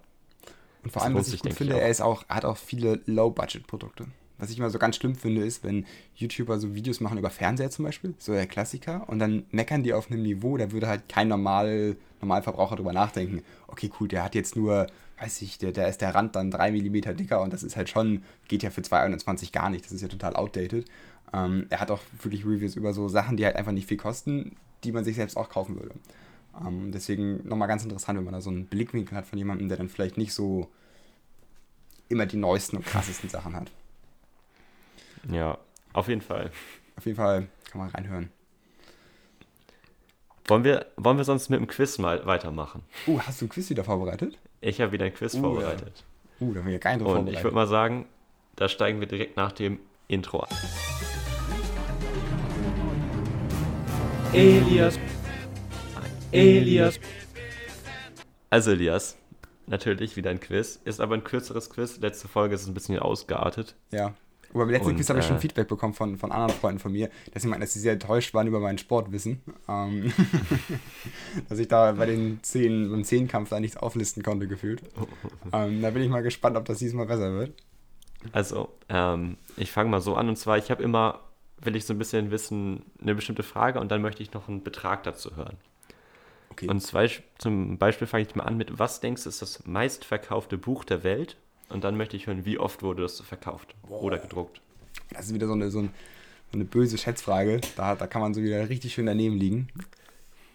Und 0.83 0.91
vor 0.91 1.01
Das 1.01 1.05
allem, 1.05 1.15
was 1.15 1.33
ich 1.33 1.41
gut 1.41 1.53
ich, 1.53 1.57
finde, 1.57 1.77
auch. 1.77 1.81
er 1.81 1.89
ist 1.89 2.03
auch, 2.03 2.29
hat 2.29 2.45
auch 2.45 2.59
viele 2.59 3.01
Low-Budget-Produkte. 3.07 4.05
Was 4.37 4.51
ich 4.51 4.59
immer 4.59 4.69
so 4.69 4.79
ganz 4.79 4.97
schlimm 4.97 5.15
finde, 5.15 5.45
ist, 5.47 5.65
wenn 5.65 5.87
YouTuber 6.17 6.59
so 6.59 6.75
Videos 6.75 7.01
machen 7.01 7.17
über 7.17 7.31
Fernseher 7.31 7.71
zum 7.71 7.87
Beispiel, 7.87 8.13
so 8.19 8.33
der 8.33 8.47
Klassiker, 8.47 9.09
und 9.09 9.19
dann 9.19 9.45
meckern 9.51 9.83
die 9.83 9.95
auf 9.95 10.11
einem 10.11 10.23
Niveau, 10.23 10.59
da 10.59 10.73
würde 10.73 10.89
halt 10.89 11.09
kein 11.09 11.29
normal, 11.29 11.97
Normalverbraucher 12.21 12.77
drüber 12.77 12.93
nachdenken. 12.93 13.43
Okay, 13.69 13.91
cool, 13.99 14.09
der 14.09 14.25
hat 14.25 14.35
jetzt 14.35 14.57
nur, 14.57 14.89
weiß 15.19 15.43
ich, 15.43 15.59
der 15.59 15.89
ist 15.89 16.01
der 16.01 16.15
Rand 16.15 16.37
dann 16.37 16.51
3 16.51 16.73
mm 16.73 17.17
dicker 17.17 17.41
und 17.41 17.53
das 17.53 17.63
ist 17.63 17.77
halt 17.77 17.89
schon, 17.89 18.25
geht 18.49 18.63
ja 18.63 18.71
für 18.71 18.83
221 18.83 19.53
gar 19.53 19.71
nicht, 19.71 19.85
das 19.85 19.93
ist 19.93 20.03
ja 20.03 20.09
total 20.09 20.37
outdated. 20.37 20.87
Ähm, 21.33 21.67
er 21.71 21.81
hat 21.81 21.91
auch 21.91 22.01
wirklich 22.23 22.45
Reviews 22.45 22.77
über 22.77 22.93
so 22.93 23.09
Sachen, 23.09 23.37
die 23.37 23.45
halt 23.45 23.57
einfach 23.57 23.73
nicht 23.73 23.89
viel 23.89 23.97
kosten, 23.97 24.57
die 24.83 24.93
man 24.93 25.05
sich 25.05 25.17
selbst 25.17 25.37
auch 25.37 25.49
kaufen 25.49 25.77
würde. 25.77 25.95
Ähm, 26.61 26.93
deswegen 26.93 27.47
nochmal 27.47 27.69
ganz 27.69 27.83
interessant, 27.83 28.19
wenn 28.19 28.25
man 28.25 28.35
da 28.35 28.41
so 28.41 28.51
einen 28.51 28.67
Blickwinkel 28.67 29.17
hat 29.17 29.27
von 29.27 29.39
jemandem, 29.39 29.69
der 29.69 29.77
dann 29.77 29.89
vielleicht 29.89 30.19
nicht 30.19 30.33
so 30.33 30.69
immer 32.09 32.27
die 32.27 32.37
neuesten 32.37 32.77
und 32.77 32.87
krassesten 32.87 33.31
Sachen 33.31 33.55
hat. 33.55 33.71
Ja, 35.31 35.59
auf 35.93 36.09
jeden 36.09 36.21
Fall. 36.21 36.51
Auf 36.97 37.07
jeden 37.07 37.17
Fall 37.17 37.49
kann 37.71 37.81
man 37.81 37.91
reinhören. 37.91 38.31
Wollen 40.47 40.65
wir, 40.65 40.87
wollen 40.97 41.17
wir 41.17 41.25
sonst 41.25 41.49
mit 41.49 41.59
dem 41.59 41.67
Quiz 41.67 41.99
mal 41.99 42.27
weitermachen? 42.27 42.83
Uh, 43.07 43.19
hast 43.21 43.41
du 43.41 43.47
ein 43.47 43.49
Quiz 43.49 43.71
wieder 43.71 43.83
vorbereitet? 43.83 44.39
Ich 44.67 44.81
habe 44.81 44.93
wieder 44.93 45.05
ein 45.05 45.13
Quiz 45.13 45.35
Uh, 45.35 45.41
vorbereitet. 45.41 46.05
Uh, 46.41 46.55
da 46.55 46.61
haben 46.61 46.67
wir 46.67 46.73
ja 46.73 46.79
keinen 46.79 47.03
Und 47.05 47.29
ich 47.29 47.43
würde 47.45 47.55
mal 47.55 47.67
sagen, 47.67 48.07
da 48.57 48.67
steigen 48.67 48.99
wir 48.99 49.07
direkt 49.07 49.37
nach 49.37 49.53
dem 49.53 49.79
Intro 50.09 50.41
ein. 50.41 50.57
Elias. 54.33 54.99
Elias. 56.33 56.99
Also 58.49 58.71
Elias, 58.71 59.19
natürlich 59.67 60.17
wieder 60.17 60.31
ein 60.31 60.41
Quiz, 60.41 60.81
ist 60.83 60.99
aber 60.99 61.15
ein 61.15 61.25
kürzeres 61.25 61.69
Quiz. 61.69 61.99
Letzte 61.99 62.29
Folge 62.29 62.55
ist 62.55 62.67
ein 62.67 62.73
bisschen 62.73 62.99
ausgeartet. 62.99 63.77
Ja. 63.91 64.15
Über 64.53 64.67
den 64.67 64.73
letzten 64.73 64.91
Und, 64.91 64.97
Quiz 64.97 65.09
habe 65.09 65.19
ich 65.19 65.27
schon 65.27 65.37
äh, 65.37 65.41
Feedback 65.41 65.69
bekommen 65.69 65.95
von, 65.95 66.17
von 66.17 66.33
anderen 66.33 66.59
Freunden 66.59 66.79
von 66.79 66.93
mir, 66.93 67.11
dass 67.33 67.43
sie 67.43 67.49
meinten, 67.49 67.63
dass 67.63 67.73
sie 67.73 67.81
sehr 67.81 67.95
enttäuscht 67.95 68.35
waren 68.35 68.47
über 68.47 68.61
mein 68.61 68.79
Sportwissen. 68.79 69.41
Ähm, 69.69 70.13
dass 71.49 71.59
ich 71.59 71.69
da 71.69 71.93
bei 71.93 72.07
den 72.07 72.41
Zehn, 72.43 72.91
beim 72.91 73.05
Zehnkampf 73.05 73.51
da 73.51 73.61
nichts 73.61 73.77
auflisten 73.77 74.23
konnte, 74.23 74.47
gefühlt. 74.47 74.83
Ähm, 75.53 75.83
da 75.83 75.91
bin 75.91 76.03
ich 76.03 76.09
mal 76.09 76.23
gespannt, 76.23 76.57
ob 76.57 76.65
das 76.65 76.79
diesmal 76.79 77.07
besser 77.07 77.33
wird. 77.33 77.53
Also, 78.33 78.73
ähm, 78.89 79.37
ich 79.57 79.71
fange 79.71 79.91
mal 79.91 80.01
so 80.01 80.15
an 80.15 80.29
und 80.29 80.37
zwar, 80.37 80.59
ich 80.59 80.71
habe 80.71 80.83
immer, 80.83 81.21
will 81.61 81.77
ich 81.77 81.85
so 81.85 81.93
ein 81.93 81.99
bisschen 81.99 82.31
wissen, 82.31 82.85
eine 83.01 83.15
bestimmte 83.15 83.43
Frage 83.43 83.81
und 83.81 83.91
dann 83.91 84.03
möchte 84.03 84.23
ich 84.23 84.33
noch 84.33 84.49
einen 84.49 84.63
Betrag 84.63 85.03
dazu 85.03 85.37
hören. 85.37 85.57
Okay. 86.51 86.69
Und 86.69 86.81
zwei, 86.81 87.11
zum 87.39 87.79
Beispiel 87.79 88.07
fange 88.07 88.25
ich 88.25 88.35
mal 88.35 88.45
an 88.45 88.57
mit, 88.57 88.79
was 88.79 89.01
denkst 89.01 89.25
du 89.25 89.29
ist 89.29 89.43
das 89.43 89.67
meistverkaufte 89.67 90.57
Buch 90.57 90.85
der 90.85 91.03
Welt? 91.03 91.37
Und 91.69 91.85
dann 91.85 91.97
möchte 91.97 92.17
ich 92.17 92.27
hören, 92.27 92.45
wie 92.45 92.59
oft 92.59 92.83
wurde 92.83 93.03
das 93.03 93.21
verkauft 93.21 93.75
oder 93.89 94.19
gedruckt. 94.19 94.61
Das 95.11 95.27
ist 95.27 95.35
wieder 95.35 95.47
so 95.47 95.55
eine, 95.55 95.71
so, 95.71 95.81
ein, 95.81 95.91
so 96.53 96.59
eine 96.59 96.65
böse 96.65 96.99
Schätzfrage. 96.99 97.61
Da, 97.77 97.95
da 97.95 98.07
kann 98.07 98.21
man 98.21 98.35
so 98.35 98.43
wieder 98.43 98.69
richtig 98.69 98.95
schön 98.95 99.07
daneben 99.07 99.37
liegen. 99.37 99.69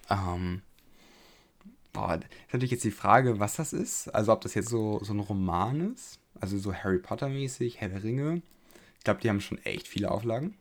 Ähm, 0.09 0.61
boah, 1.93 2.15
ist 2.15 2.53
natürlich 2.53 2.71
jetzt 2.71 2.83
die 2.83 2.91
Frage, 2.91 3.39
was 3.39 3.55
das 3.55 3.73
ist. 3.73 4.07
Also 4.09 4.31
ob 4.31 4.41
das 4.41 4.53
jetzt 4.53 4.69
so, 4.69 4.99
so 5.03 5.13
ein 5.13 5.19
Roman 5.19 5.93
ist. 5.93 6.19
Also 6.39 6.57
so 6.57 6.73
Harry 6.73 6.99
Potter 6.99 7.27
mäßig, 7.27 7.81
Herr 7.81 7.89
der 7.89 8.03
Ringe. 8.03 8.41
Ich 8.97 9.03
glaube, 9.03 9.19
die 9.21 9.29
haben 9.29 9.41
schon 9.41 9.57
echt 9.59 9.87
viele 9.87 10.11
Auflagen. 10.11 10.55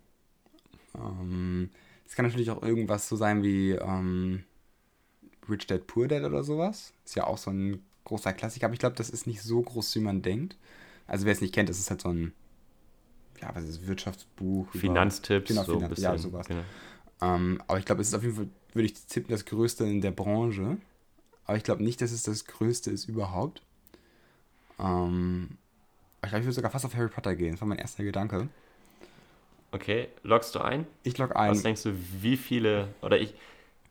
Ähm, 0.96 1.70
Es 2.06 2.16
kann 2.16 2.24
natürlich 2.24 2.50
auch 2.50 2.62
irgendwas 2.62 3.08
so 3.08 3.16
sein 3.16 3.42
wie 3.42 3.72
ähm, 3.72 4.44
Rich 5.48 5.66
Dad 5.66 5.86
Poor 5.86 6.08
Dad 6.08 6.24
oder 6.24 6.42
sowas. 6.42 6.94
Ist 7.04 7.16
ja 7.16 7.26
auch 7.26 7.38
so 7.38 7.50
ein 7.50 7.84
großer 8.08 8.32
Klassiker, 8.32 8.66
aber 8.66 8.74
ich 8.74 8.80
glaube, 8.80 8.96
das 8.96 9.10
ist 9.10 9.26
nicht 9.26 9.42
so 9.42 9.62
groß, 9.62 9.94
wie 9.96 10.00
man 10.00 10.22
denkt. 10.22 10.56
Also 11.06 11.24
wer 11.26 11.32
es 11.32 11.40
nicht 11.40 11.54
kennt, 11.54 11.68
das 11.68 11.78
ist 11.78 11.90
halt 11.90 12.00
so 12.02 12.08
ein 12.10 12.32
ja, 13.40 13.50
was 13.54 13.64
ist 13.64 13.86
Wirtschaftsbuch. 13.86 14.66
über- 14.74 14.80
Finanztipps, 14.80 15.48
Genau, 15.48 15.62
so 15.64 15.74
Finan- 15.76 15.90
bisschen. 15.90 16.04
Ja, 16.04 16.18
sowas. 16.18 16.48
Genau. 16.48 16.62
Ähm, 17.20 17.62
aber 17.68 17.78
ich 17.78 17.84
glaube, 17.84 18.00
es 18.02 18.08
ist 18.08 18.14
auf 18.14 18.22
jeden 18.22 18.34
Fall, 18.34 18.48
würde 18.74 18.86
ich 18.86 18.94
tippen, 19.06 19.30
das 19.30 19.44
Größte 19.44 19.84
in 19.84 20.00
der 20.00 20.10
Branche. 20.10 20.78
Aber 21.46 21.56
ich 21.56 21.62
glaube 21.64 21.82
nicht, 21.84 22.00
dass 22.00 22.10
es 22.12 22.24
das 22.24 22.44
Größte 22.46 22.90
ist 22.90 23.08
überhaupt. 23.08 23.62
Ähm, 24.78 25.58
ich 26.22 26.28
glaube, 26.30 26.40
ich 26.40 26.44
würde 26.46 26.52
sogar 26.54 26.70
fast 26.70 26.84
auf 26.84 26.94
Harry 26.94 27.08
Potter 27.08 27.34
gehen. 27.36 27.52
Das 27.52 27.60
war 27.60 27.68
mein 27.68 27.78
erster 27.78 28.04
Gedanke. 28.04 28.48
Okay, 29.70 30.08
loggst 30.22 30.54
du 30.54 30.60
ein? 30.60 30.86
Ich 31.02 31.18
log 31.18 31.30
Was 31.34 31.58
ein. 31.58 31.62
denkst 31.62 31.82
du, 31.82 31.94
wie 32.22 32.36
viele, 32.36 32.88
oder 33.02 33.20
ich, 33.20 33.34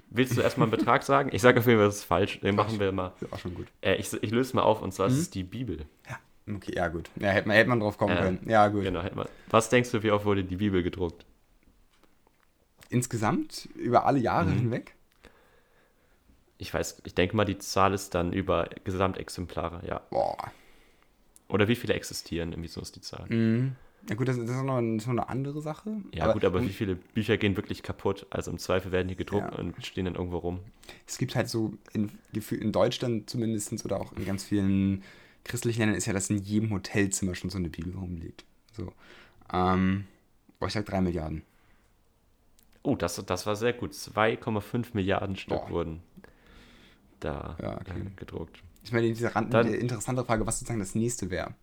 willst 0.10 0.36
du 0.38 0.42
erstmal 0.42 0.66
einen 0.68 0.78
Betrag 0.78 1.04
sagen? 1.04 1.30
Ich 1.34 1.42
sage 1.42 1.60
auf 1.60 1.66
jeden 1.68 1.80
Fall, 1.80 1.88
das 1.88 1.98
ist 1.98 2.04
falsch. 2.04 2.40
Den 2.40 2.56
machen 2.56 2.80
wir 2.80 2.92
mal. 2.92 3.14
Ist 3.22 3.32
auch 3.34 3.40
schon 3.40 3.54
gut. 3.54 3.68
Äh, 3.82 3.96
ich, 3.96 4.12
ich 4.22 4.32
löse 4.32 4.56
mal 4.56 4.64
auf, 4.64 4.82
und 4.82 4.94
zwar 4.94 5.08
Mhm. 5.08 5.14
ist 5.14 5.20
es 5.20 5.30
die 5.30 5.44
Bibel. 5.44 5.86
Okay, 6.50 6.74
ja, 6.76 6.88
gut. 6.88 7.10
Ja, 7.18 7.30
hätte 7.30 7.48
man, 7.48 7.58
hätte 7.58 7.70
man 7.70 7.80
drauf 7.82 7.98
kommen 7.98 8.16
Äh, 8.16 8.22
können. 8.22 8.50
Ja, 8.50 8.68
gut. 8.70 8.84
Genau, 8.84 9.02
hätte 9.02 9.18
man. 9.18 9.28
Was 9.50 9.70
denkst 9.70 9.92
du, 9.92 10.02
wie 10.04 10.12
oft 10.12 10.24
wurde 10.26 10.44
die 10.46 10.56
Bibel 10.56 10.82
gedruckt? 10.82 11.26
Insgesamt, 12.90 13.68
über 13.76 14.06
alle 14.06 14.20
Jahre 14.20 14.50
Mhm. 14.52 14.58
hinweg? 14.60 14.96
Ich 16.58 16.74
weiß, 16.74 17.02
ich 17.06 17.14
denke 17.14 17.36
mal, 17.36 17.46
die 17.46 17.58
Zahl 17.60 17.94
ist 17.94 18.16
dann 18.16 18.32
über 18.34 18.70
Gesamtexemplare, 18.84 19.86
ja. 19.86 20.00
Boah. 20.10 20.38
Oder 21.50 21.68
wie 21.68 21.76
viele 21.76 21.94
existieren, 21.94 22.52
irgendwie 22.52 22.70
so 22.70 22.82
ist 22.82 22.96
die 22.96 23.02
Zahl. 23.02 23.26
Mhm. 23.28 23.76
Ja, 24.10 24.16
gut, 24.16 24.28
das, 24.28 24.38
das 24.38 24.50
ist 24.50 24.56
noch, 24.64 24.80
noch 24.82 25.08
eine 25.08 25.30
andere 25.30 25.62
Sache. 25.62 25.98
Ja, 26.14 26.32
gut, 26.32 26.46
aber 26.46 26.62
wie 26.64 26.70
viele 26.70 26.96
Bücher 26.96 27.38
gehen 27.38 27.58
wirklich 27.58 27.84
kaputt? 27.84 28.26
Also 28.30 28.52
im 28.52 28.58
Zweifel 28.58 28.92
werden 28.92 29.08
die 29.10 29.16
gedruckt 29.16 29.52
Ja. 29.54 29.60
und 29.60 29.86
stehen 29.86 30.06
dann 30.06 30.16
irgendwo 30.16 30.38
rum. 30.38 30.60
es 31.06 31.18
gibt 31.18 31.36
halt 31.36 31.50
so, 31.50 31.74
in, 31.94 32.10
in 32.52 32.72
Deutschland 32.72 33.30
zumindest 33.30 33.84
oder 33.84 34.00
auch 34.00 34.14
in 34.14 34.26
ganz 34.26 34.44
vielen 34.46 35.04
christlichen 35.44 35.80
Ländern 35.82 35.98
ist 35.98 36.06
ja, 36.06 36.14
dass 36.14 36.30
in 36.30 36.38
jedem 36.38 36.72
Hotelzimmer 36.72 37.36
schon 37.36 37.50
so 37.50 37.58
eine 37.58 37.70
Bibel 37.70 37.94
rumliegt. 37.96 38.46
So. 38.74 38.94
Ähm, 39.52 40.06
boah, 40.60 40.68
ich 40.68 40.74
sag 40.74 40.86
drei 40.86 41.02
Milliarden. 41.02 41.44
Oh, 42.84 42.96
das, 42.96 43.22
das 43.26 43.46
war 43.46 43.56
sehr 43.58 43.74
gut. 43.74 43.92
2,5 43.92 44.88
Milliarden 44.94 45.36
Stück 45.36 45.58
Boah. 45.58 45.70
wurden 45.70 46.02
da 47.20 47.58
Ja, 47.62 47.76
okay. 47.82 48.00
äh, 48.00 48.10
gedruckt. 48.16 48.62
Ich 48.84 48.94
meine, 48.94 49.08
diese 49.08 49.36
Rand 49.36 49.54
interessante 49.54 50.24
Frage, 50.24 50.46
was 50.48 50.60
sozusagen 50.60 50.80
das 50.80 50.96
nächste 50.96 51.30
wäre. 51.30 51.54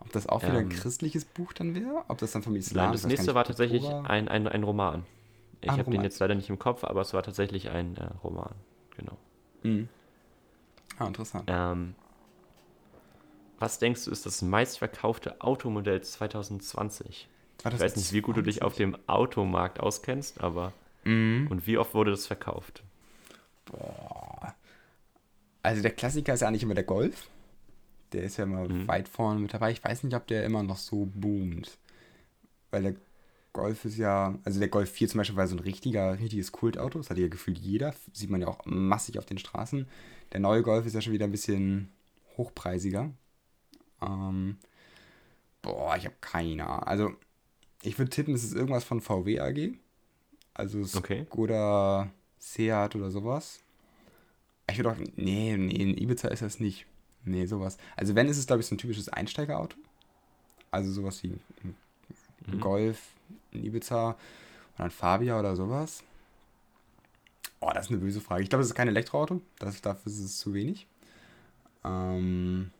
Ob 0.00 0.12
das 0.12 0.26
auch 0.26 0.42
wieder 0.46 0.58
ein 0.58 0.68
Ähm, 0.68 0.70
christliches 0.70 1.24
Buch 1.24 1.52
dann 1.52 1.74
wäre? 1.74 2.04
Ob 2.08 2.18
das 2.18 2.32
dann 2.32 2.42
vom 2.42 2.56
Islam 2.56 2.84
Nein, 2.86 2.92
das 2.92 3.06
nächste 3.06 3.34
war 3.34 3.44
tatsächlich 3.44 3.84
ein, 3.86 4.28
ein, 4.28 4.48
ein 4.48 4.62
Roman. 4.62 5.04
Ich 5.60 5.68
Ah, 5.68 5.72
ein 5.74 5.78
habe 5.80 5.90
den 5.90 6.02
jetzt 6.02 6.18
leider 6.20 6.34
nicht 6.34 6.50
im 6.50 6.58
Kopf, 6.58 6.84
aber 6.84 7.00
es 7.00 7.12
war 7.14 7.22
tatsächlich 7.22 7.70
ein 7.70 7.96
äh, 7.96 8.04
Roman. 8.22 8.54
Genau. 8.96 9.16
Mhm. 9.64 9.88
Ah, 10.98 11.06
interessant. 11.06 11.48
Ähm, 11.48 11.94
was 13.58 13.78
denkst 13.78 14.04
du, 14.04 14.10
ist 14.10 14.24
das 14.26 14.42
meistverkaufte 14.42 15.40
Automodell 15.40 16.00
2020? 16.00 17.28
Ich 17.58 17.64
weiß 17.80 17.96
nicht, 17.96 18.12
wie 18.12 18.20
gut 18.20 18.36
du 18.36 18.42
dich 18.42 18.62
auf 18.62 18.74
dem 18.76 18.96
Automarkt 19.08 19.80
auskennst, 19.80 20.40
aber 20.40 20.72
Mhm. 21.04 21.48
und 21.50 21.66
wie 21.66 21.78
oft 21.78 21.94
wurde 21.94 22.10
das 22.12 22.26
verkauft? 22.26 22.82
Boah. 23.66 24.54
Also 25.62 25.82
der 25.82 25.92
Klassiker 25.92 26.34
ist 26.34 26.40
ja 26.40 26.48
eigentlich 26.48 26.62
immer 26.64 26.74
der 26.74 26.84
Golf. 26.84 27.28
Der 28.12 28.22
ist 28.22 28.36
ja 28.38 28.44
immer 28.44 28.68
Mhm. 28.68 28.88
weit 28.88 29.08
vorne 29.08 29.40
mit 29.40 29.52
dabei. 29.54 29.70
Ich 29.72 29.84
weiß 29.84 30.02
nicht, 30.04 30.14
ob 30.14 30.26
der 30.26 30.44
immer 30.44 30.62
noch 30.62 30.78
so 30.78 31.06
boomt. 31.14 31.78
Weil 32.70 32.82
der 32.82 32.94
Golf 33.52 33.84
ist 33.84 33.96
ja, 33.98 34.38
also 34.44 34.58
der 34.60 34.68
Golf 34.68 34.90
4 34.90 35.08
zum 35.08 35.18
Beispiel 35.18 35.36
war 35.36 35.46
so 35.48 35.56
ein 35.56 35.60
richtiger, 35.60 36.18
richtiges 36.18 36.52
Kultauto. 36.52 36.98
Das 36.98 37.10
hat 37.10 37.18
ja 37.18 37.28
gefühlt 37.28 37.58
jeder. 37.58 37.94
Sieht 38.12 38.30
man 38.30 38.40
ja 38.40 38.48
auch 38.48 38.60
massig 38.64 39.18
auf 39.18 39.26
den 39.26 39.38
Straßen. 39.38 39.86
Der 40.32 40.40
neue 40.40 40.62
Golf 40.62 40.86
ist 40.86 40.94
ja 40.94 41.00
schon 41.00 41.12
wieder 41.12 41.24
ein 41.26 41.32
bisschen 41.32 41.90
hochpreisiger. 42.36 43.10
Ähm, 44.00 44.58
boah, 45.62 45.96
ich 45.96 46.04
habe 46.04 46.14
keine 46.20 46.66
Ahnung. 46.66 46.84
Also, 46.84 47.12
ich 47.82 47.98
würde 47.98 48.10
tippen, 48.10 48.34
es 48.34 48.44
ist 48.44 48.54
irgendwas 48.54 48.84
von 48.84 49.00
VW 49.00 49.40
AG. 49.40 49.72
Also 50.54 50.80
Okay. 50.98 51.24
Skoda, 51.26 52.10
Seat 52.38 52.94
oder 52.96 53.10
sowas. 53.10 53.60
Ich 54.70 54.76
würde 54.78 54.90
auch, 54.90 54.96
nee, 55.16 55.56
nee, 55.56 55.82
ein 55.84 55.96
Ibiza 55.96 56.28
ist 56.28 56.42
das 56.42 56.60
nicht. 56.60 56.86
Nee, 57.28 57.46
sowas. 57.46 57.76
Also 57.96 58.14
wenn, 58.14 58.28
ist 58.28 58.38
es, 58.38 58.46
glaube 58.46 58.60
ich, 58.60 58.66
so 58.66 58.74
ein 58.74 58.78
typisches 58.78 59.08
Einsteigerauto. 59.08 59.76
Also 60.70 60.90
sowas 60.92 61.22
wie 61.22 61.28
ein 61.28 61.74
Mhm. 62.46 62.60
Golf, 62.60 62.98
ein 63.52 63.62
Ibiza 63.64 64.16
oder 64.76 64.84
ein 64.84 64.90
Fabia 64.90 65.38
oder 65.38 65.54
sowas. 65.54 66.02
Oh, 67.60 67.70
das 67.74 67.86
ist 67.86 67.90
eine 67.90 67.98
böse 68.00 68.20
Frage. 68.20 68.42
Ich 68.42 68.48
glaube, 68.48 68.62
es 68.62 68.68
ist 68.68 68.74
kein 68.74 68.88
Elektroauto. 68.88 69.42
Das, 69.58 69.82
dafür 69.82 70.10
ist 70.10 70.18
es 70.20 70.38
zu 70.38 70.54
wenig. 70.54 70.86
Ähm, 71.84 72.70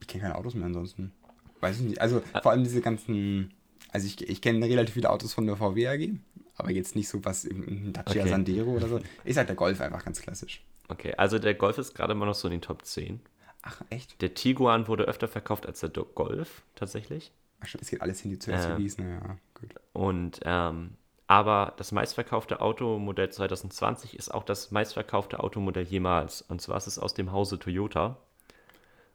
ich 0.00 0.06
kenne 0.06 0.22
keine 0.22 0.36
Autos 0.36 0.54
mehr 0.54 0.66
ansonsten. 0.66 1.12
Weiß 1.60 1.76
ich 1.80 1.82
nicht. 1.86 2.00
Also 2.00 2.22
vor 2.42 2.52
allem 2.52 2.62
diese 2.62 2.80
ganzen. 2.80 3.52
Also 3.90 4.06
ich, 4.06 4.28
ich 4.28 4.40
kenne 4.40 4.64
relativ 4.66 4.94
viele 4.94 5.10
Autos 5.10 5.32
von 5.32 5.46
der 5.46 5.56
VW 5.56 5.88
AG, 5.88 6.10
aber 6.56 6.70
jetzt 6.70 6.94
nicht 6.96 7.08
so 7.08 7.24
was 7.24 7.44
im 7.44 7.64
im 7.64 7.92
Dacia 7.92 8.22
Okay. 8.22 8.30
Sandero 8.30 8.70
oder 8.72 8.88
so. 8.88 9.00
Ist 9.24 9.36
halt 9.38 9.48
der 9.48 9.56
Golf 9.56 9.80
einfach 9.80 10.04
ganz 10.04 10.20
klassisch. 10.20 10.62
Okay, 10.88 11.14
also 11.16 11.38
der 11.38 11.54
Golf 11.54 11.78
ist 11.78 11.94
gerade 11.94 12.12
immer 12.12 12.26
noch 12.26 12.34
so 12.34 12.48
in 12.48 12.52
den 12.52 12.62
Top 12.62 12.84
10. 12.84 13.20
Ach, 13.62 13.80
echt? 13.90 14.20
Der 14.20 14.34
Tiguan 14.34 14.88
wurde 14.88 15.04
öfter 15.04 15.28
verkauft 15.28 15.66
als 15.66 15.80
der 15.80 15.90
Golf, 15.90 16.62
tatsächlich. 16.74 17.32
Ach, 17.60 17.66
stimmt, 17.66 17.82
es 17.82 17.90
geht 17.90 18.02
alles 18.02 18.20
hin 18.20 18.38
zu 18.40 18.52
Ähm. 18.52 18.60
SUVs, 18.60 18.98
naja, 18.98 19.38
gut. 19.54 19.74
Und 19.92 20.40
ähm, 20.44 20.96
aber 21.26 21.72
das 21.78 21.92
meistverkaufte 21.92 22.60
Automodell 22.60 23.30
2020 23.30 24.16
ist 24.16 24.32
auch 24.32 24.44
das 24.44 24.70
meistverkaufte 24.70 25.40
Automodell 25.40 25.84
jemals. 25.84 26.42
Und 26.42 26.60
zwar 26.60 26.76
ist 26.76 26.86
es 26.86 26.98
aus 26.98 27.14
dem 27.14 27.32
Hause 27.32 27.58
Toyota. 27.58 28.18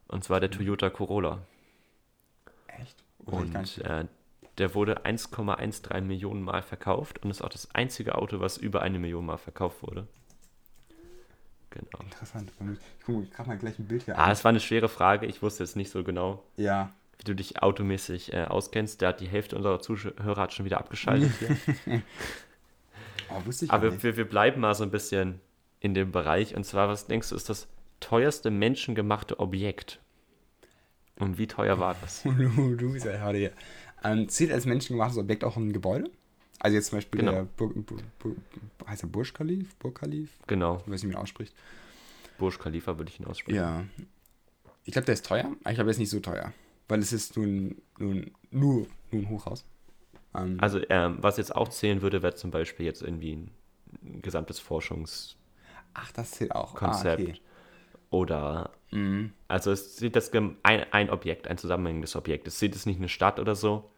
Und 0.08 0.24
zwar 0.24 0.40
der 0.40 0.50
Toyota 0.50 0.90
Corolla. 0.90 1.42
Echt? 2.66 3.04
Und 3.18 3.78
äh, 3.78 4.06
der 4.58 4.74
wurde 4.74 5.04
1,13 5.04 6.00
Millionen 6.00 6.42
Mal 6.42 6.62
verkauft 6.62 7.22
und 7.22 7.30
ist 7.30 7.42
auch 7.42 7.48
das 7.48 7.72
einzige 7.74 8.16
Auto, 8.16 8.40
was 8.40 8.56
über 8.56 8.82
eine 8.82 8.98
Million 8.98 9.24
Mal 9.24 9.38
verkauft 9.38 9.82
wurde. 9.82 10.08
Genau. 11.70 12.00
Interessant. 12.02 12.52
Ich 12.98 13.04
gucke 13.04 13.26
gerade 13.28 13.48
mal 13.48 13.58
gleich 13.58 13.78
ein 13.78 13.86
Bild 13.86 14.02
hier 14.02 14.18
ah, 14.18 14.24
an. 14.24 14.28
Ah, 14.28 14.32
es 14.32 14.44
war 14.44 14.50
eine 14.50 14.60
schwere 14.60 14.88
Frage. 14.88 15.26
Ich 15.26 15.40
wusste 15.40 15.62
jetzt 15.62 15.76
nicht 15.76 15.90
so 15.90 16.02
genau, 16.02 16.42
ja. 16.56 16.92
wie 17.18 17.24
du 17.24 17.34
dich 17.34 17.62
automäßig 17.62 18.32
äh, 18.32 18.44
auskennst. 18.44 19.00
Der 19.00 19.10
hat 19.10 19.20
die 19.20 19.28
Hälfte 19.28 19.56
unserer 19.56 19.80
Zuhörer 19.80 20.42
hat 20.42 20.52
schon 20.52 20.64
wieder 20.64 20.78
abgeschaltet 20.78 21.30
hier. 21.38 21.56
oh, 23.30 23.46
wusste 23.46 23.66
ich 23.66 23.70
Aber 23.70 24.02
wir, 24.02 24.16
wir 24.16 24.28
bleiben 24.28 24.60
mal 24.60 24.74
so 24.74 24.82
ein 24.82 24.90
bisschen 24.90 25.40
in 25.78 25.94
dem 25.94 26.10
Bereich. 26.10 26.56
Und 26.56 26.64
zwar, 26.64 26.88
was 26.88 27.06
denkst 27.06 27.30
du, 27.30 27.36
ist 27.36 27.48
das 27.48 27.68
teuerste 28.00 28.50
menschengemachte 28.50 29.38
Objekt? 29.38 30.00
Und 31.20 31.38
wie 31.38 31.46
teuer 31.46 31.78
war 31.78 31.94
das? 32.00 32.22
du, 32.24 32.94
ja 32.96 33.12
gerade 33.12 33.38
hier. 33.38 33.52
Ähm, 34.02 34.28
zählt 34.28 34.50
als 34.50 34.64
menschengemachtes 34.64 35.18
Objekt 35.18 35.44
auch 35.44 35.56
ein 35.56 35.72
Gebäude? 35.72 36.10
Also 36.60 36.76
jetzt 36.76 36.90
zum 36.90 36.98
Beispiel 36.98 37.20
genau. 37.20 37.32
der 37.32 37.42
Bur 37.44 37.72
Bur 37.74 37.98
Bur 38.18 38.36
heißt 38.86 39.02
der 39.02 39.08
Burj 39.08 39.32
Khalif? 39.32 39.74
Burj 39.76 39.94
Khalif? 39.94 40.30
Genau. 40.46 40.76
Ich 40.76 40.92
weiß 40.92 41.02
nicht, 41.02 41.10
wie 41.10 41.14
man 41.14 41.22
ausspricht. 41.22 41.54
Burj 42.38 42.58
Khalifa 42.58 42.98
würde 42.98 43.10
ich 43.10 43.18
ihn 43.18 43.26
aussprechen. 43.26 43.56
Ja. 43.56 43.84
Ich 44.84 44.92
glaube, 44.92 45.06
der 45.06 45.14
ist 45.14 45.26
teuer. 45.26 45.50
Ich 45.58 45.62
glaube, 45.62 45.84
der 45.84 45.88
ist 45.88 45.98
nicht 45.98 46.10
so 46.10 46.20
teuer. 46.20 46.52
Weil 46.88 47.00
es 47.00 47.12
ist 47.12 47.36
nun, 47.36 47.80
nun 47.98 48.30
nur, 48.50 48.86
nur 49.10 49.22
ein 49.22 49.28
Hochhaus. 49.28 49.64
Ähm, 50.34 50.58
also 50.60 50.80
ähm, 50.88 51.18
was 51.20 51.38
jetzt 51.38 51.54
auch 51.54 51.68
zählen 51.68 52.02
würde, 52.02 52.22
wäre 52.22 52.34
zum 52.34 52.50
Beispiel 52.50 52.86
jetzt 52.86 53.02
irgendwie 53.02 53.36
ein, 53.36 53.50
ein 54.02 54.22
gesamtes 54.22 54.60
Forschungs... 54.60 55.36
Ach, 55.94 56.12
das 56.12 56.32
zählt 56.32 56.52
auch. 56.52 56.74
Konzept. 56.74 57.20
Ah, 57.20 57.24
okay. 57.24 57.40
Oder 58.10 58.70
mhm. 58.90 59.32
also 59.48 59.70
es 59.70 59.96
sieht 59.96 60.16
das 60.16 60.32
ein, 60.32 60.56
ein 60.62 61.10
Objekt, 61.10 61.48
ein 61.48 61.58
zusammenhängendes 61.58 62.16
Objekt. 62.16 62.46
Es 62.48 62.58
sieht 62.58 62.74
es 62.74 62.86
nicht 62.86 62.98
eine 62.98 63.08
Stadt 63.08 63.38
oder 63.38 63.54
so, 63.54 63.90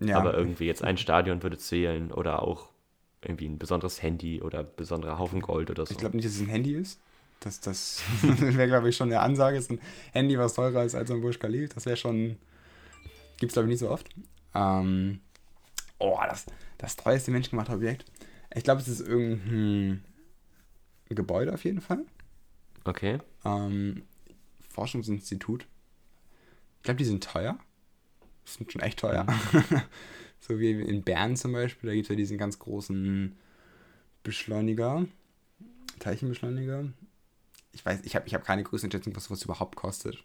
ja. 0.00 0.18
aber 0.18 0.34
irgendwie 0.34 0.64
jetzt 0.64 0.82
ein 0.82 0.96
Stadion 0.96 1.42
würde 1.42 1.58
zählen 1.58 2.10
oder 2.12 2.42
auch 2.42 2.70
irgendwie 3.22 3.46
ein 3.46 3.58
besonderes 3.58 4.02
Handy 4.02 4.40
oder 4.40 4.64
besonderer 4.64 5.18
Haufen 5.18 5.40
Gold 5.40 5.70
oder 5.70 5.84
so. 5.86 5.92
Ich 5.92 5.98
glaube 5.98 6.16
nicht, 6.16 6.26
dass 6.26 6.34
es 6.34 6.40
ein 6.40 6.48
Handy 6.48 6.74
ist. 6.74 7.00
Das, 7.40 7.60
das 7.60 8.02
wäre, 8.22 8.68
glaube 8.68 8.88
ich, 8.88 8.96
schon 8.96 9.08
eine 9.08 9.20
Ansage. 9.20 9.56
Es 9.56 9.64
ist 9.64 9.72
ein 9.72 9.80
Handy, 10.12 10.38
was 10.38 10.54
teurer 10.54 10.84
ist 10.84 10.94
als 10.94 11.10
ein 11.10 11.20
Burj 11.20 11.38
Khalil. 11.38 11.68
Das 11.68 11.86
wäre 11.86 11.96
schon. 11.96 12.36
Gibt 13.38 13.50
es, 13.50 13.54
glaube 13.54 13.68
ich, 13.68 13.70
nicht 13.70 13.80
so 13.80 13.90
oft. 13.90 14.08
Ähm, 14.54 15.20
oh, 15.98 16.18
das, 16.28 16.46
das 16.78 16.96
teuerste 16.96 17.30
menschengemachte 17.30 17.72
Objekt. 17.72 18.04
Ich 18.54 18.64
glaube, 18.64 18.80
es 18.80 18.88
ist 18.88 19.00
irgendein 19.00 20.04
Gebäude 21.08 21.54
auf 21.54 21.64
jeden 21.64 21.80
Fall. 21.80 22.04
Okay. 22.84 23.18
Ähm, 23.44 24.02
Forschungsinstitut. 24.68 25.66
Ich 26.78 26.82
glaube, 26.82 26.98
die 26.98 27.04
sind 27.04 27.24
teuer. 27.24 27.58
Die 28.50 28.58
sind 28.58 28.72
schon 28.72 28.82
echt 28.82 28.98
teuer. 28.98 29.24
Mhm. 29.52 29.82
so 30.40 30.58
wie 30.58 30.72
in 30.72 31.02
Bern 31.02 31.36
zum 31.36 31.52
Beispiel, 31.52 31.88
da 31.88 31.94
gibt 31.94 32.06
es 32.06 32.10
ja 32.10 32.16
diesen 32.16 32.38
ganz 32.38 32.58
großen 32.58 33.36
Beschleuniger, 34.22 35.06
Teilchenbeschleuniger. 35.98 36.88
Ich 37.72 37.84
weiß, 37.84 38.00
ich 38.04 38.16
habe 38.16 38.26
ich 38.26 38.34
hab 38.34 38.44
keine 38.44 38.62
Größenschätzung, 38.62 39.14
was 39.14 39.24
sowas 39.24 39.42
überhaupt 39.42 39.76
kostet. 39.76 40.24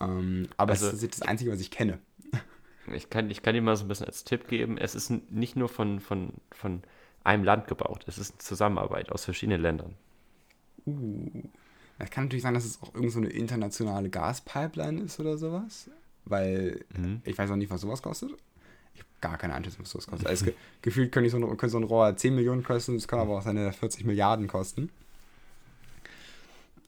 Ähm, 0.00 0.48
aber 0.56 0.72
also, 0.72 0.88
es 0.88 1.02
ist 1.02 1.20
das 1.20 1.22
Einzige, 1.22 1.52
was 1.52 1.60
ich 1.60 1.70
kenne. 1.70 1.98
Ich 2.92 3.08
kann, 3.08 3.30
ich 3.30 3.40
kann 3.40 3.54
dir 3.54 3.62
mal 3.62 3.76
so 3.76 3.86
ein 3.86 3.88
bisschen 3.88 4.04
als 4.04 4.24
Tipp 4.24 4.46
geben, 4.46 4.76
es 4.76 4.94
ist 4.94 5.10
nicht 5.30 5.56
nur 5.56 5.70
von, 5.70 6.00
von, 6.00 6.34
von 6.50 6.82
einem 7.22 7.42
Land 7.42 7.66
gebaut, 7.66 8.04
es 8.06 8.18
ist 8.18 8.32
eine 8.32 8.38
Zusammenarbeit 8.40 9.10
aus 9.10 9.24
verschiedenen 9.24 9.62
Ländern. 9.62 9.94
Uh. 10.84 11.44
Es 11.98 12.10
kann 12.10 12.24
natürlich 12.24 12.42
sein, 12.42 12.54
dass 12.54 12.64
es 12.64 12.82
auch 12.82 12.94
irgend 12.94 13.12
so 13.12 13.20
eine 13.20 13.28
internationale 13.28 14.10
Gaspipeline 14.10 15.00
ist 15.02 15.20
oder 15.20 15.38
sowas. 15.38 15.90
Weil 16.24 16.84
mhm. 16.96 17.20
ich 17.24 17.36
weiß 17.36 17.50
auch 17.50 17.56
nicht, 17.56 17.70
was 17.70 17.80
sowas 17.80 18.02
kostet. 18.02 18.30
Ich 18.94 19.00
habe 19.00 19.10
gar 19.20 19.38
keine 19.38 19.54
Ahnung, 19.54 19.70
was 19.78 19.90
sowas 19.90 20.06
kostet. 20.06 20.28
Also 20.28 20.46
ge 20.46 20.54
gefühlt 20.82 21.12
könnte, 21.12 21.30
so 21.30 21.36
ein, 21.36 21.42
könnte 21.56 21.70
so 21.70 21.78
ein 21.78 21.84
Rohr 21.84 22.16
10 22.16 22.34
Millionen 22.34 22.62
kosten, 22.62 22.96
es 22.96 23.08
kann 23.08 23.18
aber 23.18 23.38
auch 23.38 23.42
seine 23.42 23.72
40 23.72 24.04
Milliarden 24.04 24.46
kosten. 24.46 24.90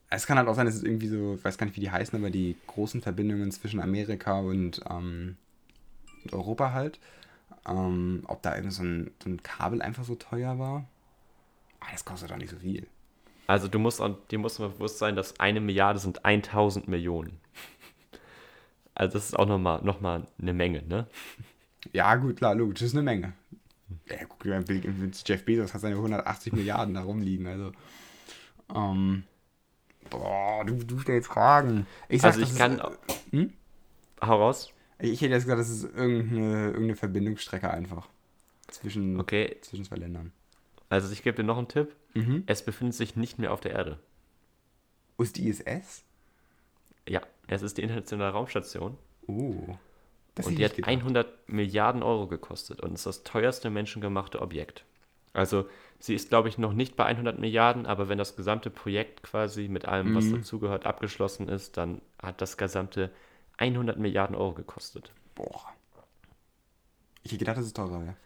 Es 0.09 0.27
kann 0.27 0.38
halt 0.38 0.49
auch 0.49 0.55
sein, 0.55 0.66
dass 0.66 0.77
es 0.77 0.85
irgendwie 0.85 1.09
so, 1.09 1.35
ich 1.35 1.44
weiß 1.44 1.59
gar 1.59 1.66
nicht, 1.66 1.77
wie 1.77 1.81
die 1.81 1.90
heißen, 1.90 2.16
aber 2.16 2.31
die 2.31 2.57
großen 2.68 3.03
Verbindungen 3.03 3.51
zwischen 3.51 3.81
Amerika 3.81 4.38
und, 4.38 4.81
ähm, 4.88 5.37
und 6.22 6.33
Europa 6.33 6.72
halt. 6.72 7.01
Ähm, 7.68 8.22
ob 8.29 8.42
da 8.42 8.55
irgend 8.55 8.72
so 8.72 8.85
ein, 8.85 9.11
so 9.22 9.29
ein 9.29 9.42
Kabel 9.42 9.83
einfach 9.83 10.05
so 10.05 10.14
teuer 10.14 10.59
war. 10.59 10.87
Aber 11.81 11.88
ah, 11.88 11.92
das 11.92 12.05
kostet 12.05 12.31
doch 12.31 12.37
nicht 12.37 12.51
so 12.51 12.57
viel. 12.57 12.87
Also 13.46 13.68
du 13.68 13.79
musst, 13.79 14.03
dir 14.31 14.38
muss 14.38 14.59
mal 14.59 14.70
bewusst 14.70 14.99
sein, 14.99 15.14
dass 15.14 15.38
eine 15.38 15.61
Milliarde 15.61 15.99
sind 15.99 16.25
1000 16.25 16.88
Millionen. 16.88 17.38
Also 18.97 19.13
das 19.13 19.27
ist 19.27 19.39
auch 19.39 19.47
nochmal 19.47 19.83
noch 19.83 20.01
mal 20.01 20.27
eine 20.41 20.55
Menge, 20.55 20.83
ne? 20.83 21.07
Ja, 21.93 22.15
gut, 22.17 22.39
klar, 22.39 22.55
logisch, 22.55 22.81
das 22.81 22.89
ist 22.89 22.95
eine 22.95 23.03
Menge. 23.03 23.35
Ja, 24.09 24.25
guck 24.25 24.45
mal, 24.47 24.65
Jeff 25.25 25.45
Bezos 25.45 25.75
hat 25.75 25.83
seine 25.83 25.97
180 25.97 26.55
Milliarden 26.55 26.95
da 26.95 27.03
rumliegen, 27.03 27.47
also. 27.47 27.73
Ähm, 28.75 29.25
boah, 30.09 30.65
du, 30.65 30.83
du 30.83 30.99
stellst 30.99 31.29
Fragen. 31.29 31.87
Ich 32.09 32.23
sag, 32.23 32.35
also 32.35 32.41
ich 32.41 32.57
kann. 32.57 32.79
Ist, 32.79 33.33
hm? 33.33 33.53
Hau 34.23 34.37
raus. 34.39 34.73
Ich 34.99 35.21
hätte 35.21 35.35
jetzt 35.35 35.45
gesagt, 35.45 35.61
das 35.61 35.69
ist 35.69 35.85
irgendeine, 35.85 36.67
irgendeine 36.69 36.97
Verbindungsstrecke 36.97 37.71
einfach. 37.71 38.09
Zwischen, 38.69 39.21
okay. 39.21 39.59
zwischen 39.61 39.85
zwei 39.85 39.97
Ländern. 39.97 40.33
Also 40.89 41.13
ich 41.13 41.23
gebe 41.23 41.37
dir 41.37 41.45
noch 41.45 41.59
einen 41.59 41.69
Tipp. 41.69 41.95
Mhm. 42.15 42.45
Es 42.47 42.65
befindet 42.65 42.95
sich 42.95 43.15
nicht 43.15 43.39
mehr 43.39 43.53
auf 43.53 43.61
der 43.61 43.73
Erde. 43.73 43.99
Ist 45.19 45.37
die 45.37 45.49
ISS? 45.49 46.03
Ja, 47.07 47.21
es 47.49 47.63
ist 47.63 47.79
die 47.79 47.83
internationale 47.83 48.33
Raumstation. 48.33 48.97
Uh. 49.29 49.77
und 50.45 50.59
die 50.59 50.65
hat 50.65 50.77
gedacht. 50.77 50.89
100 50.89 51.49
Milliarden 51.49 52.03
Euro 52.03 52.27
gekostet 52.29 52.81
und 52.81 52.95
ist 52.95 53.07
das 53.07 53.25
teuerste 53.25 53.71
menschengemachte 53.71 54.41
Objekt. 54.41 54.85
Also 55.33 55.67
sie 55.99 56.15
ist, 56.15 56.29
glaube 56.29 56.49
ich, 56.49 56.59
noch 56.59 56.73
nicht 56.73 56.97
bei 56.97 57.05
100 57.05 57.39
Milliarden, 57.39 57.87
aber 57.87 58.09
wenn 58.09 58.19
das 58.19 58.37
gesamte 58.37 58.71
Projekt 58.71 59.23
quasi 59.23 59.69
mit 59.69 59.85
allem, 59.85 60.15
was 60.15 60.27
mhm. 60.27 60.37
dazugehört, 60.37 60.87
abgeschlossen 60.87 61.49
ist, 61.49 61.77
dann 61.77 62.01
hat 62.23 62.41
das 62.41 62.57
gesamte 62.57 63.11
100 63.59 63.99
Milliarden 63.99 64.37
Euro 64.37 64.53
gekostet. 64.53 65.13
Boah. 65.35 65.73
Ich 67.23 67.33
hätte 67.33 67.41
gedacht, 67.41 67.59
das 67.59 67.67
ist 67.67 67.77
teurer 67.77 68.01
wäre 68.01 68.17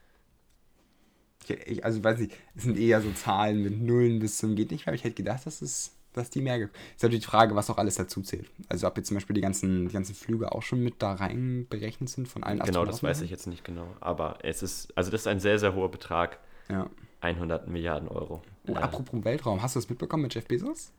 ich, 1.49 1.85
also 1.85 2.03
weiß 2.03 2.19
nicht, 2.19 2.37
es 2.55 2.65
sind 2.65 2.79
eher 2.79 3.01
so 3.01 3.11
Zahlen 3.13 3.63
mit 3.63 3.81
Nullen 3.81 4.19
bis 4.19 4.39
zum 4.39 4.55
geht 4.57 4.71
nicht 4.71 4.87
aber 4.87 4.95
ich 4.95 5.05
hätte 5.05 5.15
gedacht, 5.15 5.47
dass 5.47 5.63
es 5.63 5.93
dass 6.13 6.31
die 6.31 6.41
mehr. 6.41 6.59
Ist 6.59 6.71
natürlich 7.03 7.21
die 7.21 7.31
Frage, 7.31 7.55
was 7.55 7.71
auch 7.71 7.79
alles 7.79 7.97
dazu 7.97 8.23
zählt. 8.23 8.51
Also 8.69 8.87
ob 8.87 8.97
jetzt 8.97 9.09
zum 9.09 9.17
Beispiel 9.17 9.35
die 9.35 9.41
ganzen, 9.41 9.89
die 9.89 9.93
ganzen 9.93 10.15
Flüge 10.15 10.53
auch 10.53 10.63
schon 10.63 10.83
mit 10.83 11.03
da 11.03 11.13
rein 11.13 11.67
berechnet 11.69 12.09
sind 12.09 12.29
von 12.29 12.43
allen 12.43 12.61
Genau, 12.61 12.85
das 12.85 13.03
weiß 13.03 13.23
ich 13.23 13.31
jetzt 13.31 13.47
nicht 13.47 13.65
genau. 13.65 13.87
Aber 14.01 14.39
es 14.43 14.63
ist, 14.63 14.97
also 14.97 15.11
das 15.11 15.23
ist 15.23 15.27
ein 15.27 15.41
sehr, 15.41 15.59
sehr 15.59 15.75
hoher 15.75 15.91
Betrag. 15.91 16.39
Ja. 16.69 16.89
100 17.21 17.69
Milliarden 17.69 18.09
Euro. 18.09 18.43
Oh, 18.67 18.73
ja. 18.73 18.81
apropos 18.81 19.25
Weltraum, 19.25 19.63
hast 19.63 19.77
du 19.77 19.81
das 19.81 19.91
mitbekommen 19.91 20.23
mit 20.23 20.35
Jeff 20.35 20.47
Bezos? 20.47 20.93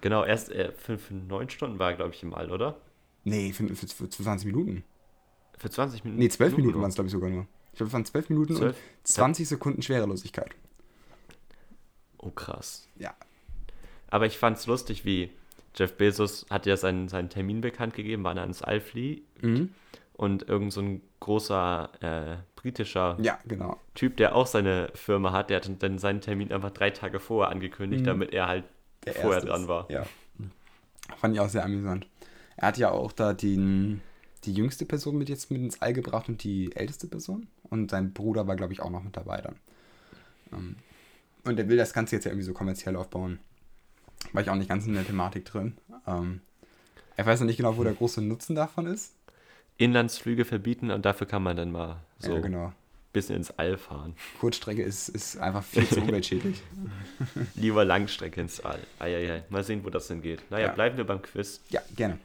Genau, 0.00 0.24
erst 0.24 0.50
äh, 0.50 0.72
für, 0.72 0.98
für 0.98 1.14
neun 1.14 1.50
Stunden 1.50 1.78
war 1.78 1.90
er, 1.90 1.96
glaube 1.96 2.12
ich, 2.14 2.22
im 2.22 2.34
All, 2.34 2.50
oder? 2.50 2.76
Nee, 3.24 3.52
für, 3.52 3.66
für, 3.74 3.86
für 3.86 4.08
20 4.08 4.46
Minuten. 4.46 4.84
Für 5.58 5.70
20 5.70 6.04
Minuten? 6.04 6.22
Nee, 6.22 6.28
12 6.28 6.56
Minuten 6.56 6.80
waren 6.80 6.88
es, 6.88 6.94
glaube 6.94 7.06
ich, 7.06 7.12
sogar 7.12 7.30
nur. 7.30 7.46
Ich 7.72 7.78
glaube, 7.78 7.88
es 7.88 7.92
waren 7.92 8.04
12 8.04 8.28
Minuten 8.30 8.56
12? 8.56 8.76
und 8.76 9.06
20 9.06 9.48
Sekunden 9.48 9.82
Schwerelosigkeit. 9.82 10.54
Oh, 12.18 12.30
krass. 12.30 12.88
Ja. 12.96 13.14
Aber 14.14 14.26
ich 14.26 14.38
fand 14.38 14.56
es 14.56 14.68
lustig, 14.68 15.04
wie 15.04 15.28
Jeff 15.74 15.96
Bezos 15.96 16.46
hat 16.48 16.66
ja 16.66 16.76
seinen, 16.76 17.08
seinen 17.08 17.30
Termin 17.30 17.60
bekannt 17.60 17.94
gegeben, 17.94 18.22
wann 18.22 18.36
er 18.36 18.44
ins 18.44 18.62
All 18.62 18.80
fliegt. 18.80 19.42
Mhm. 19.42 19.70
Und 20.12 20.48
irgend 20.48 20.72
so 20.72 20.82
ein 20.82 21.00
großer 21.18 21.90
äh, 22.00 22.36
britischer 22.54 23.18
ja, 23.20 23.40
genau. 23.44 23.80
Typ, 23.94 24.16
der 24.16 24.36
auch 24.36 24.46
seine 24.46 24.88
Firma 24.94 25.32
hat, 25.32 25.50
der 25.50 25.56
hat 25.56 25.82
dann 25.82 25.98
seinen 25.98 26.20
Termin 26.20 26.52
einfach 26.52 26.70
drei 26.70 26.90
Tage 26.90 27.18
vorher 27.18 27.50
angekündigt, 27.50 28.02
mhm. 28.02 28.06
damit 28.06 28.32
er 28.32 28.46
halt 28.46 28.64
der 29.04 29.14
vorher 29.14 29.40
dran 29.40 29.66
war. 29.66 29.90
Ja. 29.90 30.06
Fand 31.16 31.34
ich 31.34 31.40
auch 31.40 31.48
sehr 31.48 31.64
amüsant. 31.64 32.06
Er 32.56 32.68
hat 32.68 32.78
ja 32.78 32.92
auch 32.92 33.10
da 33.10 33.32
den 33.32 34.00
die 34.44 34.54
jüngste 34.54 34.84
Person 34.84 35.18
mit 35.18 35.28
jetzt 35.28 35.50
mit 35.50 35.60
ins 35.60 35.82
All 35.82 35.92
gebracht 35.92 36.28
und 36.28 36.44
die 36.44 36.70
älteste 36.76 37.08
Person. 37.08 37.48
Und 37.64 37.90
sein 37.90 38.12
Bruder 38.12 38.46
war, 38.46 38.54
glaube 38.54 38.74
ich, 38.74 38.80
auch 38.80 38.90
noch 38.90 39.02
mit 39.02 39.16
dabei 39.16 39.40
dann. 39.40 39.56
Ähm, 40.52 40.76
und 41.42 41.58
er 41.58 41.68
will 41.68 41.76
das 41.76 41.92
Ganze 41.92 42.14
jetzt 42.14 42.26
ja 42.26 42.30
irgendwie 42.30 42.46
so 42.46 42.52
kommerziell 42.52 42.94
aufbauen. 42.94 43.40
War 44.34 44.42
ich 44.42 44.50
auch 44.50 44.56
nicht 44.56 44.68
ganz 44.68 44.84
in 44.86 44.94
der 44.94 45.06
Thematik 45.06 45.44
drin. 45.44 45.78
Ähm, 46.08 46.40
er 47.16 47.24
weiß 47.24 47.40
noch 47.40 47.46
nicht 47.46 47.56
genau, 47.56 47.76
wo 47.76 47.84
der 47.84 47.94
große 47.94 48.20
Nutzen 48.20 48.56
davon 48.56 48.86
ist. 48.86 49.14
Inlandsflüge 49.78 50.44
verbieten 50.44 50.90
und 50.90 51.04
dafür 51.04 51.28
kann 51.28 51.42
man 51.42 51.56
dann 51.56 51.70
mal 51.70 52.00
so 52.18 52.34
ja, 52.34 52.40
genau. 52.40 52.66
ein 52.66 52.72
bisschen 53.12 53.36
ins 53.36 53.52
All 53.52 53.78
fahren. 53.78 54.16
Kurzstrecke 54.40 54.82
ist, 54.82 55.08
ist 55.08 55.38
einfach 55.38 55.62
viel 55.62 55.86
zu 55.86 56.00
umweltschädlich. 56.00 56.60
Lieber 57.54 57.84
Langstrecke 57.84 58.40
ins 58.40 58.60
All. 58.60 58.80
Eieiei. 58.98 59.44
Mal 59.50 59.62
sehen, 59.62 59.84
wo 59.84 59.90
das 59.90 60.08
denn 60.08 60.20
geht. 60.20 60.42
Naja, 60.50 60.66
ja. 60.66 60.72
bleiben 60.72 60.96
wir 60.96 61.04
beim 61.04 61.22
Quiz. 61.22 61.60
Ja, 61.70 61.80
gerne. 61.94 62.18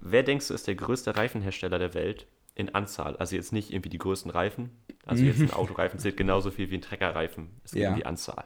Wer 0.00 0.22
denkst 0.22 0.48
du 0.48 0.54
ist 0.54 0.66
der 0.66 0.74
größte 0.74 1.16
Reifenhersteller 1.16 1.78
der 1.78 1.92
Welt 1.92 2.26
in 2.54 2.74
Anzahl? 2.74 3.14
Also 3.18 3.36
jetzt 3.36 3.52
nicht 3.52 3.70
irgendwie 3.70 3.90
die 3.90 3.98
größten 3.98 4.30
Reifen. 4.30 4.70
Also 5.04 5.22
jetzt 5.26 5.40
ein 5.40 5.50
Autoreifen 5.50 5.98
zählt 5.98 6.16
genauso 6.16 6.50
viel 6.50 6.70
wie 6.70 6.76
ein 6.76 6.82
Treckerreifen. 6.82 7.50
Es 7.62 7.72
geht 7.72 7.82
ja. 7.82 7.90
um 7.90 7.96
die 7.96 8.06
Anzahl. 8.06 8.44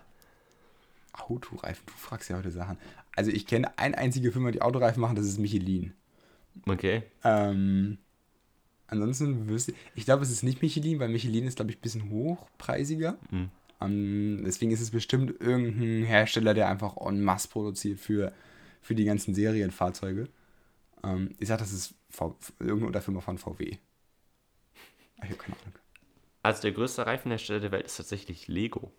Autoreifen, 1.19 1.85
du 1.87 1.93
fragst 1.93 2.31
ja 2.31 2.37
heute 2.37 2.51
Sachen. 2.51 2.79
Also 3.15 3.31
ich 3.31 3.47
kenne 3.47 3.79
eine 3.79 3.97
einzige 3.97 4.33
Firma, 4.33 4.51
die 4.51 4.63
Autoreifen 4.63 5.01
machen, 5.01 5.17
das 5.17 5.27
ist 5.27 5.39
Michelin. 5.39 5.93
Okay. 6.67 7.03
Ähm, 7.25 7.99
Ansonsten 8.89 9.49
wüsste 9.49 9.75
ich, 9.95 10.05
glaube, 10.05 10.23
es 10.23 10.31
ist 10.31 10.43
nicht 10.43 10.63
Michelin, 10.63 11.01
weil 11.01 11.09
Michelin 11.09 11.47
ist, 11.47 11.57
glaube 11.57 11.71
ich, 11.71 11.79
ein 11.79 11.81
bisschen 11.81 12.11
hochpreisiger. 12.11 13.19
Mhm. 13.31 13.51
Ähm, 13.81 14.43
deswegen 14.45 14.71
ist 14.71 14.81
es 14.81 14.91
bestimmt 14.91 15.41
irgendein 15.41 16.05
Hersteller, 16.05 16.55
der 16.55 16.69
einfach 16.69 16.97
en 16.97 17.21
masse 17.23 17.49
produziert 17.49 17.99
für, 17.99 18.33
für 18.81 18.95
die 18.95 19.05
ganzen 19.05 19.35
Serienfahrzeuge. 19.35 20.29
Ähm, 21.03 21.35
ich 21.39 21.49
sage, 21.49 21.61
das 21.61 21.73
ist 21.73 21.95
v 22.11 22.37
irgendeine 22.61 22.87
Unterfirma 22.87 23.21
von 23.21 23.39
VW. 23.39 23.77
Ich 25.17 25.25
habe 25.25 25.37
keine 25.37 25.57
Ahnung. 25.59 25.75
Also 26.43 26.63
der 26.63 26.73
größte 26.73 27.07
Reifenhersteller 27.07 27.61
der 27.61 27.73
Welt 27.73 27.87
ist 27.87 27.97
tatsächlich 27.97 28.47
Lego. 28.47 28.93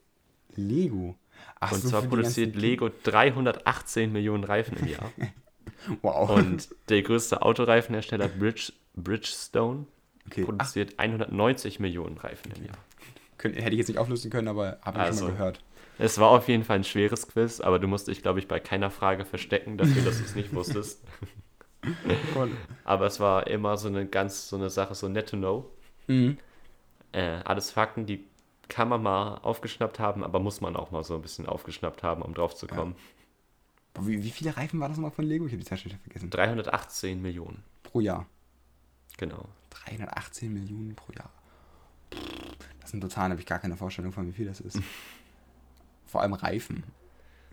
Lego. 0.55 1.15
Ach 1.59 1.71
und 1.71 1.81
so, 1.81 1.89
zwar 1.89 2.01
produziert 2.03 2.55
Lego 2.55 2.89
318 3.03 4.11
Millionen 4.11 4.43
Reifen 4.43 4.77
im 4.77 4.87
Jahr. 4.87 5.11
Wow. 6.01 6.31
Und 6.31 6.69
der 6.89 7.01
größte 7.01 7.43
Autoreifenhersteller 7.43 8.27
Bridge, 8.27 8.73
Bridgestone 8.95 9.85
okay. 10.25 10.41
Ach, 10.41 10.45
produziert 10.47 10.97
190 10.97 11.79
Millionen 11.79 12.17
Reifen 12.17 12.51
im 12.57 12.65
Jahr. 12.65 12.77
könnt, 13.37 13.55
hätte 13.55 13.71
ich 13.71 13.77
jetzt 13.77 13.87
nicht 13.87 13.99
auflösen 13.99 14.31
können, 14.31 14.47
aber 14.47 14.79
habe 14.81 14.97
ich 14.99 15.03
schon 15.05 15.13
Also. 15.13 15.25
mal 15.25 15.31
gehört. 15.31 15.59
Es 15.99 16.19
war 16.19 16.29
auf 16.29 16.47
jeden 16.47 16.63
Fall 16.63 16.77
ein 16.77 16.83
schweres 16.83 17.27
Quiz, 17.27 17.59
aber 17.61 17.79
du 17.79 17.87
musst 17.87 18.07
dich, 18.07 18.21
glaube 18.21 18.39
ich, 18.39 18.47
bei 18.47 18.59
keiner 18.59 18.89
Frage 18.91 19.23
verstecken 19.23 19.77
dafür, 19.77 20.03
dass 20.03 20.17
du 20.17 20.23
es 20.25 20.35
nicht 20.35 20.53
wusstest. 20.53 21.03
Aber 22.83 23.05
es 23.05 23.19
war 23.19 23.47
immer 23.47 23.77
so 23.77 23.87
eine 23.87 24.05
ganz, 24.05 24.49
so 24.49 24.57
eine 24.57 24.69
Sache, 24.69 24.93
so 24.95 25.07
net 25.07 25.29
to 25.29 25.37
know. 25.37 25.69
Mhm. 26.07 26.37
Äh, 27.13 27.39
alles 27.45 27.71
Fakten, 27.71 28.05
die 28.05 28.25
kann 28.67 28.89
man 28.89 29.01
mal 29.01 29.37
aufgeschnappt 29.37 29.99
haben, 29.99 30.23
aber 30.23 30.39
muss 30.39 30.61
man 30.61 30.75
auch 30.75 30.91
mal 30.91 31.03
so 31.03 31.15
ein 31.15 31.21
bisschen 31.21 31.45
aufgeschnappt 31.45 32.03
haben, 32.03 32.21
um 32.21 32.33
drauf 32.33 32.55
zu 32.55 32.67
kommen. 32.67 32.95
Boah, 33.93 34.07
Wie, 34.07 34.23
wie 34.23 34.29
viele 34.29 34.55
Reifen 34.55 34.79
war 34.79 34.89
das 34.89 34.97
nochmal 34.97 35.11
von 35.11 35.25
Lego? 35.25 35.45
Ich 35.45 35.53
habe 35.53 35.63
die 35.63 35.85
wieder 35.85 35.97
vergessen. 35.97 36.29
318 36.29 37.21
Millionen, 37.21 37.63
Pro 37.83 37.99
Jahr. 37.99 38.25
genau. 39.17 39.47
318 39.69 40.53
Millionen 40.53 40.95
pro 40.95 41.13
Jahr. 41.13 41.29
Das 42.81 42.91
sind 42.91 43.01
total, 43.01 43.31
habe 43.31 43.39
ich 43.39 43.45
gar 43.45 43.59
keine 43.59 43.77
Vorstellung 43.77 44.11
von, 44.11 44.27
wie 44.27 44.31
viel 44.33 44.45
das 44.45 44.59
ist. 44.59 44.79
Vor 46.05 46.21
allem 46.21 46.33
Reifen. 46.33 46.83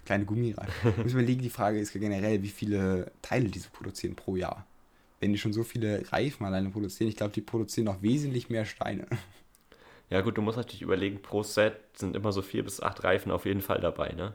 Kleine 0.04 0.24
Gummireifen. 0.26 0.92
Ich 0.98 1.04
muss 1.04 1.12
überlegen, 1.12 1.42
die 1.42 1.50
Frage 1.50 1.80
ist 1.80 1.94
ja 1.94 2.00
generell, 2.00 2.42
wie 2.42 2.50
viele 2.50 3.10
Teile 3.22 3.48
diese 3.48 3.70
produzieren 3.70 4.14
pro 4.14 4.36
Jahr. 4.36 4.66
Wenn 5.20 5.32
die 5.32 5.38
schon 5.38 5.52
so 5.52 5.64
viele 5.64 6.10
Reifen 6.12 6.44
alleine 6.44 6.70
produzieren, 6.70 7.08
ich 7.08 7.16
glaube, 7.16 7.32
die 7.32 7.40
produzieren 7.40 7.86
noch 7.86 8.02
wesentlich 8.02 8.50
mehr 8.50 8.64
Steine. 8.66 9.06
Ja 10.14 10.20
gut, 10.20 10.38
du 10.38 10.42
musst 10.42 10.56
natürlich 10.56 10.82
überlegen, 10.82 11.20
pro 11.22 11.42
Set 11.42 11.74
sind 11.94 12.14
immer 12.14 12.30
so 12.30 12.40
vier 12.40 12.62
bis 12.62 12.80
acht 12.80 13.02
Reifen 13.02 13.32
auf 13.32 13.46
jeden 13.46 13.62
Fall 13.62 13.80
dabei, 13.80 14.10
ne? 14.10 14.32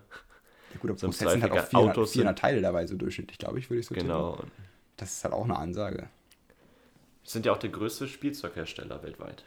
Ja 0.74 0.80
gut, 0.80 0.90
aber 0.90 1.00
So 1.00 1.08
pro 1.08 1.14
Set 1.14 1.30
sind 1.30 1.42
halt 1.42 1.54
auch 1.54 1.56
Zweifel 1.60 1.70
400, 1.70 1.98
Autos 1.98 2.12
400 2.12 2.38
Teile 2.38 2.62
dabei, 2.62 2.86
so 2.86 2.98
durchschnittlich, 2.98 3.38
glaube 3.38 3.60
ich, 3.60 3.70
würde 3.70 3.80
ich 3.80 3.86
so 3.88 3.96
Genau. 3.96 4.34
tippen. 4.36 4.52
Das 4.98 5.14
ist 5.14 5.24
halt 5.24 5.34
auch 5.34 5.46
eine 5.46 5.58
Ansage. 5.58 6.10
Sind 7.24 7.46
ja 7.46 7.54
auch 7.54 7.58
der 7.60 7.70
größte 7.70 8.10
Spielzeughersteller 8.10 9.02
weltweit. 9.04 9.46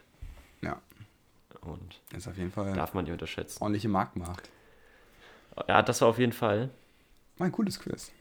Ja, 0.61 0.81
Und 1.61 2.01
das 2.09 2.23
ist 2.23 2.27
auf 2.29 2.37
jeden 2.39 2.51
Fall 2.51 2.73
darf 2.73 2.95
man 2.95 3.03
nicht 3.03 3.13
unterschätzen. 3.13 3.61
ordentliche 3.61 3.89
Marktmacht. 3.89 4.49
Ja, 5.67 5.83
das 5.83 6.01
war 6.01 6.07
auf 6.07 6.17
jeden 6.17 6.33
Fall, 6.33 6.71
Mal 7.37 7.45
ein 7.45 7.51
cooles 7.51 7.79
Quiz. 7.79 8.11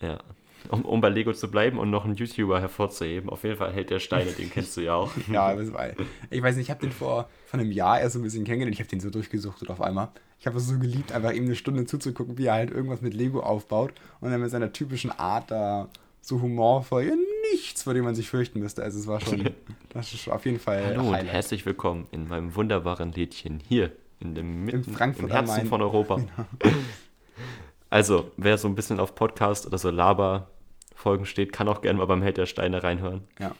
ja. 0.00 0.18
Um, 0.70 0.82
um 0.82 1.00
bei 1.00 1.10
Lego 1.10 1.32
zu 1.32 1.50
bleiben 1.50 1.78
und 1.78 1.90
noch 1.90 2.04
einen 2.04 2.14
YouTuber 2.14 2.60
hervorzuheben, 2.60 3.28
auf 3.28 3.44
jeden 3.44 3.56
Fall 3.56 3.72
hält 3.72 3.90
der 3.90 4.00
Steine, 4.00 4.32
den 4.32 4.50
kennst 4.50 4.76
du 4.76 4.80
ja 4.80 4.94
auch. 4.94 5.10
Ja, 5.30 5.56
war, 5.72 5.90
ich 6.30 6.42
weiß 6.42 6.56
nicht, 6.56 6.66
ich 6.66 6.70
habe 6.70 6.80
den 6.80 6.92
vor, 6.92 7.28
vor 7.46 7.60
einem 7.60 7.70
Jahr 7.70 8.00
erst 8.00 8.14
so 8.14 8.18
ein 8.18 8.22
bisschen 8.22 8.44
kennengelernt. 8.44 8.74
Ich 8.74 8.80
habe 8.80 8.88
den 8.88 9.00
so 9.00 9.10
durchgesuchtet 9.10 9.68
auf 9.70 9.80
einmal. 9.82 10.08
Ich 10.40 10.46
habe 10.46 10.56
es 10.56 10.66
so 10.66 10.78
geliebt, 10.78 11.12
einfach 11.12 11.32
ihm 11.32 11.44
eine 11.44 11.54
Stunde 11.54 11.84
zuzugucken, 11.86 12.38
wie 12.38 12.46
er 12.46 12.54
halt 12.54 12.70
irgendwas 12.70 13.02
mit 13.02 13.14
Lego 13.14 13.40
aufbaut 13.40 13.92
und 14.20 14.30
dann 14.30 14.40
mit 14.40 14.50
seiner 14.50 14.72
typischen 14.72 15.10
Art 15.10 15.50
da 15.50 15.88
so 16.22 16.40
humorvoll, 16.40 17.04
ja, 17.04 17.14
nichts, 17.52 17.82
vor 17.82 17.92
dem 17.92 18.04
man 18.04 18.14
sich 18.14 18.30
fürchten 18.30 18.60
müsste. 18.60 18.82
Also 18.82 18.98
es 18.98 19.06
war 19.06 19.20
schon, 19.20 19.50
das 19.90 20.14
ist 20.14 20.28
auf 20.28 20.46
jeden 20.46 20.58
Fall 20.58 20.82
Hallo 20.84 21.00
und 21.00 21.14
Highlight. 21.14 21.32
herzlich 21.32 21.66
willkommen 21.66 22.06
in 22.10 22.28
meinem 22.28 22.54
wunderbaren 22.54 23.12
Lädchen 23.12 23.60
hier 23.60 23.92
in 24.20 24.34
dem 24.34 24.64
mitten, 24.64 24.84
Frankfurt 24.94 25.26
im 25.26 25.30
Herzen 25.30 25.66
von 25.66 25.82
Europa. 25.82 26.20
Also, 27.90 28.32
wer 28.36 28.58
so 28.58 28.66
ein 28.66 28.74
bisschen 28.74 28.98
auf 28.98 29.14
Podcast 29.14 29.66
oder 29.68 29.78
so 29.78 29.88
Laber-Folgen 30.94 31.26
steht, 31.26 31.52
kann 31.52 31.68
auch 31.68 31.80
gerne 31.82 31.98
mal 31.98 32.06
beim 32.06 32.22
Held 32.22 32.36
der 32.36 32.46
Steine 32.46 32.82
reinhören. 32.82 33.22
Ja. 33.38 33.54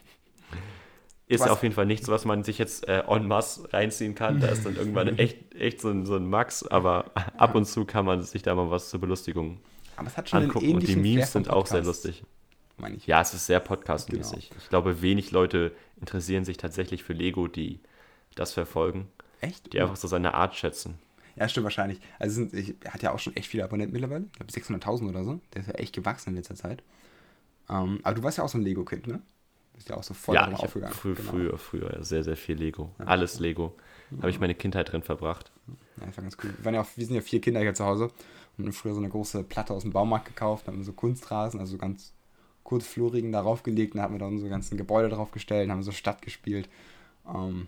Ist 1.27 1.41
Was- 1.41 1.51
auf 1.51 1.63
jeden 1.63 1.75
Fall 1.75 1.87
nichts, 1.87 2.09
was 2.09 2.25
man 2.25 2.45
sich 2.45 2.59
jetzt 2.59 2.87
äh, 2.87 3.01
en 3.09 3.27
masse 3.27 3.73
reinziehen 3.73 4.15
kann. 4.15 4.41
Da 4.41 4.49
ist 4.49 4.65
dann 4.67 4.77
irgendwann 4.77 5.09
echt, 5.19 5.55
echt 5.55 5.81
so 5.81 5.89
ein, 5.89 6.05
so 6.05 6.17
ein 6.17 6.29
Max, 6.29 6.67
aber 6.67 7.13
ab 7.39 7.55
und 7.55 7.65
zu 7.65 7.85
kann 7.87 8.05
man 8.05 8.23
sich 8.23 8.43
da 8.43 8.55
mal 8.55 8.71
was 8.71 8.91
zur 8.91 9.01
Belustigung 9.01 9.59
Aber 9.97 10.07
es 10.09 10.17
hat 10.17 10.29
schon 10.29 10.43
angucken. 10.43 10.67
einen 10.67 10.75
Und 10.77 10.87
die 10.87 10.97
Memes 10.97 11.33
sind 11.33 11.49
auch 11.49 11.67
sehr 11.67 11.83
lustig. 11.83 12.23
meine 12.77 12.97
ich. 12.97 13.07
Ja, 13.07 13.23
es 13.23 13.33
ist 13.33 13.47
sehr 13.47 13.61
podcastmäßig. 13.61 14.51
Genau. 14.51 14.61
Ich 14.63 14.69
glaube, 14.69 15.01
wenig 15.03 15.31
Leute 15.31 15.73
interessieren 15.99 16.45
sich 16.45 16.59
tatsächlich 16.59 17.03
für 17.05 17.15
Lego, 17.15 17.49
die 17.49 17.81
das 18.35 18.53
verfolgen, 18.53 19.09
Echt? 19.41 19.73
die 19.73 19.81
einfach 19.81 19.97
so 19.97 20.09
seine 20.09 20.35
Art 20.35 20.55
schätzen. 20.55 20.99
Ja, 21.37 21.49
stimmt 21.49 21.65
wahrscheinlich. 21.65 22.01
Also 22.19 22.35
sind, 22.35 22.53
ich, 22.53 22.75
er 22.85 22.93
hat 22.95 23.03
ja 23.03 23.13
auch 23.13 23.19
schon 23.19 23.35
echt 23.35 23.49
viele 23.49 23.65
Abonnenten 23.65 23.93
mittlerweile. 23.93 24.27
Ich 24.27 24.33
glaube 24.57 24.79
600.000 24.85 25.09
oder 25.09 25.25
so. 25.25 25.41
Der 25.55 25.63
ist 25.63 25.69
ja 25.69 25.75
echt 25.75 25.95
gewachsen 25.95 26.31
in 26.31 26.37
letzter 26.37 26.55
Zeit. 26.55 26.83
Ähm, 27.69 28.01
aber 28.03 28.15
du 28.15 28.23
warst 28.23 28.39
ja 28.39 28.45
auch 28.45 28.49
so 28.49 28.59
ein 28.59 28.63
Lego-Kind, 28.65 29.07
ne? 29.07 29.15
Du 29.73 29.77
bist 29.79 29.89
ja 29.89 29.97
auch 29.97 30.03
so 30.03 30.15
voll 30.15 30.35
ja, 30.37 30.49
ich 30.51 30.59
aufgegangen. 30.59 30.95
früh, 30.95 31.15
Genau. 31.15 31.31
früher, 31.31 31.59
früher 31.59 32.05
sehr, 32.05 32.23
sehr 32.23 32.37
viel 32.37 32.57
Lego. 32.57 32.91
Alles 32.99 33.41
Lego. 33.41 33.75
Habe 34.19 34.31
ich 34.31 34.39
meine 34.39 34.55
Kindheit 34.55 34.93
drin 34.93 35.03
verbracht. 35.03 35.51
Ja, 35.99 36.07
das 36.07 36.17
war 36.17 36.23
ganz 36.23 36.37
cool. 36.45 36.55
Wir, 36.57 36.65
waren 36.65 36.75
ja 36.75 36.83
auch, 36.83 36.87
wir 36.95 37.05
sind 37.07 37.17
ja 37.17 37.21
vier 37.23 37.41
Kinder 37.41 37.61
hier 37.61 37.75
zu 37.75 37.85
Hause 37.85 38.11
und 38.57 38.65
haben 38.67 38.73
früher 38.73 38.93
so 38.95 39.01
eine 39.01 39.09
große 39.09 39.43
Platte 39.43 39.73
aus 39.75 39.83
dem 39.83 39.93
Baumarkt 39.93 40.27
gekauft, 40.27 40.69
haben 40.69 40.85
so 40.85 40.93
Kunstrasen, 40.93 41.59
also 41.59 41.73
so 41.73 41.79
ganz 41.79 42.13
kurzflurigen 42.63 43.33
darauf 43.33 43.63
gelegt, 43.65 43.95
dann 43.95 44.03
hatten 44.03 44.15
wir 44.15 44.21
da 44.21 44.27
unsere 44.27 44.49
ganzen 44.51 44.77
Gebäude 44.79 45.09
drauf 45.09 45.33
gestellt, 45.33 45.69
haben 45.71 45.83
so 45.83 45.91
Stadt 45.93 46.23
gespielt. 46.23 46.69
Ähm, 47.27 47.67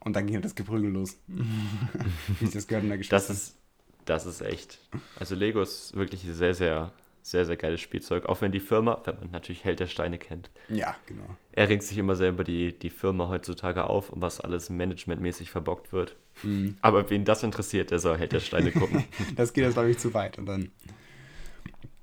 und 0.00 0.16
dann 0.16 0.26
ging 0.26 0.34
halt 0.34 0.44
das 0.44 0.56
Geprügel 0.56 0.90
los. 0.90 1.16
Wie 1.28 2.44
es 2.44 2.50
das 2.50 2.66
gehört 2.66 2.82
in 2.84 2.90
der 2.90 2.98
Das 2.98 3.08
Geschichte. 3.08 3.32
ist, 3.32 3.56
das 4.04 4.26
ist 4.26 4.40
echt. 4.42 4.78
Also 5.18 5.36
Lego 5.36 5.62
ist 5.62 5.94
wirklich 5.94 6.22
sehr, 6.22 6.54
sehr, 6.54 6.92
sehr, 7.22 7.44
sehr 7.46 7.56
geiles 7.56 7.80
Spielzeug. 7.80 8.26
Auch 8.26 8.40
wenn 8.40 8.52
die 8.52 8.60
Firma, 8.60 9.00
wenn 9.04 9.16
man 9.20 9.30
natürlich 9.30 9.64
Held 9.64 9.80
der 9.80 9.86
Steine 9.86 10.18
kennt, 10.18 10.50
Ja, 10.68 10.96
genau. 11.06 11.24
er 11.52 11.68
regt 11.68 11.84
sich 11.84 11.96
immer 11.98 12.16
sehr 12.16 12.30
über 12.30 12.44
die, 12.44 12.76
die 12.78 12.90
Firma 12.90 13.28
heutzutage 13.28 13.84
auf 13.84 14.10
und 14.10 14.20
was 14.20 14.40
alles 14.40 14.70
managementmäßig 14.70 15.50
verbockt 15.50 15.92
wird. 15.92 16.16
Mhm. 16.42 16.76
Aber 16.82 17.08
wen 17.10 17.24
das 17.24 17.42
interessiert, 17.42 17.90
der 17.90 17.98
soll 18.00 18.18
Held 18.18 18.32
der 18.32 18.40
Steine 18.40 18.72
gucken. 18.72 19.04
Das 19.36 19.52
geht 19.52 19.64
jetzt, 19.64 19.74
glaube 19.74 19.90
ich, 19.90 19.98
zu 19.98 20.12
weit. 20.14 20.38
Und 20.38 20.46
dann. 20.46 20.70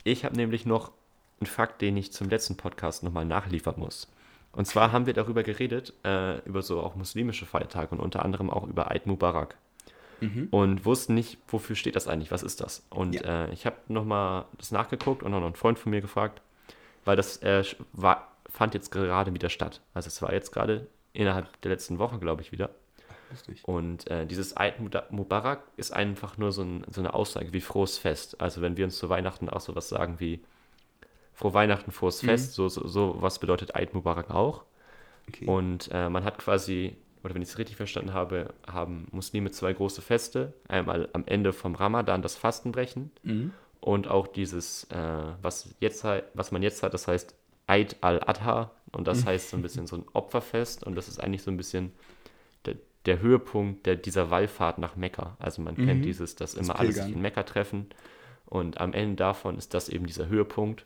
Ich 0.03 0.23
habe 0.25 0.35
nämlich 0.35 0.65
noch 0.65 0.91
einen 1.39 1.47
Fakt, 1.47 1.81
den 1.81 1.97
ich 1.97 2.11
zum 2.11 2.29
letzten 2.29 2.57
Podcast 2.57 3.03
nochmal 3.03 3.25
nachliefern 3.25 3.75
muss. 3.77 4.07
Und 4.51 4.65
zwar 4.65 4.91
haben 4.91 5.05
wir 5.05 5.13
darüber 5.13 5.43
geredet, 5.43 5.93
äh, 6.03 6.39
über 6.39 6.61
so 6.61 6.81
auch 6.81 6.95
muslimische 6.95 7.45
Feiertage 7.45 7.91
und 7.93 7.99
unter 7.99 8.25
anderem 8.25 8.49
auch 8.49 8.65
über 8.67 8.89
Eid 8.89 9.05
Mubarak. 9.05 9.57
Und 10.51 10.85
wussten 10.85 11.13
nicht, 11.13 11.37
wofür 11.47 11.75
steht 11.75 11.95
das 11.95 12.07
eigentlich, 12.07 12.31
was 12.31 12.43
ist 12.43 12.61
das? 12.61 12.85
Und 12.89 13.13
Ja. 13.15 13.45
äh, 13.45 13.53
ich 13.53 13.65
habe 13.65 13.77
nochmal 13.87 14.45
das 14.57 14.71
nachgeguckt 14.71 15.23
und 15.23 15.33
auch 15.33 15.39
noch 15.39 15.45
einen 15.45 15.55
Freund 15.55 15.79
von 15.79 15.91
mir 15.91 16.01
gefragt, 16.01 16.41
weil 17.05 17.15
das 17.15 17.37
äh, 17.37 17.63
war, 17.93 18.31
fand 18.49 18.73
jetzt 18.73 18.91
gerade 18.91 19.33
wieder 19.33 19.49
statt. 19.49 19.81
Also 19.93 20.07
es 20.07 20.21
war 20.21 20.33
jetzt 20.33 20.51
gerade 20.51 20.87
innerhalb 21.13 21.61
der 21.61 21.71
letzten 21.71 21.99
Woche, 21.99 22.19
glaube 22.19 22.41
ich, 22.41 22.51
wieder. 22.51 22.69
Lustig. 23.31 23.61
Und 23.63 24.09
äh, 24.09 24.25
dieses 24.25 24.57
Eid 24.57 24.75
Mubarak 25.11 25.61
ist 25.77 25.91
einfach 25.91 26.37
nur 26.37 26.51
so, 26.51 26.63
ein, 26.63 26.83
so 26.89 26.99
eine 27.01 27.13
Aussage 27.13 27.53
wie 27.53 27.61
frohes 27.61 27.97
Fest. 27.97 28.41
Also 28.41 28.61
wenn 28.61 28.75
wir 28.75 28.85
uns 28.85 28.97
zu 28.97 29.07
Weihnachten 29.09 29.49
auch 29.49 29.61
so 29.61 29.75
was 29.75 29.87
sagen 29.89 30.19
wie 30.19 30.41
frohe 31.33 31.53
Weihnachten, 31.53 31.91
frohes 31.91 32.21
Fest, 32.21 32.53
so, 32.53 32.67
so, 32.69 32.87
so 32.87 33.15
was 33.19 33.39
bedeutet 33.39 33.75
Eid 33.75 33.93
Mubarak 33.93 34.31
auch. 34.31 34.63
Okay. 35.29 35.45
Und 35.45 35.89
äh, 35.93 36.09
man 36.09 36.23
hat 36.23 36.39
quasi, 36.39 36.97
oder 37.23 37.35
wenn 37.35 37.41
ich 37.41 37.49
es 37.49 37.57
richtig 37.57 37.75
verstanden 37.75 38.13
habe, 38.13 38.53
haben 38.65 39.07
Muslime 39.11 39.51
zwei 39.51 39.73
große 39.73 40.01
Feste. 40.01 40.53
Einmal 40.67 41.09
am 41.13 41.23
Ende 41.25 41.51
vom 41.53 41.75
Ramadan 41.75 42.21
das 42.21 42.35
Fastenbrechen 42.35 43.11
Mhm. 43.23 43.51
und 43.81 44.07
auch 44.07 44.27
dieses, 44.27 44.85
äh, 44.85 45.23
was, 45.41 45.73
jetzt, 45.79 46.03
was 46.33 46.51
man 46.51 46.61
jetzt 46.63 46.83
hat, 46.83 46.93
das 46.93 47.07
heißt 47.07 47.35
Eid 47.67 47.97
al-Adha 48.01 48.71
und 48.93 49.07
das 49.07 49.25
heißt 49.25 49.49
so 49.51 49.57
ein 49.57 49.61
bisschen 49.61 49.85
so 49.85 49.97
ein 49.97 50.05
Opferfest 50.13 50.83
und 50.83 50.95
das 50.95 51.07
ist 51.07 51.19
eigentlich 51.19 51.43
so 51.43 51.51
ein 51.51 51.57
bisschen 51.57 51.91
der, 52.65 52.75
der 53.05 53.19
Höhepunkt 53.19 53.85
der, 53.85 53.95
dieser 53.95 54.31
Wallfahrt 54.31 54.79
nach 54.79 54.95
Mekka. 54.95 55.35
Also 55.39 55.61
man 55.61 55.75
kennt 55.75 56.03
dieses, 56.05 56.35
dass 56.35 56.53
Das 56.53 56.61
immer 56.63 56.79
alle 56.79 56.91
sich 56.91 57.01
Pilgern. 57.03 57.13
in 57.17 57.21
Mekka 57.21 57.43
treffen 57.43 57.87
und 58.47 58.79
am 58.81 58.93
Ende 58.93 59.15
davon 59.17 59.57
ist 59.57 59.73
das 59.75 59.87
eben 59.89 60.07
dieser 60.07 60.27
Höhepunkt 60.27 60.85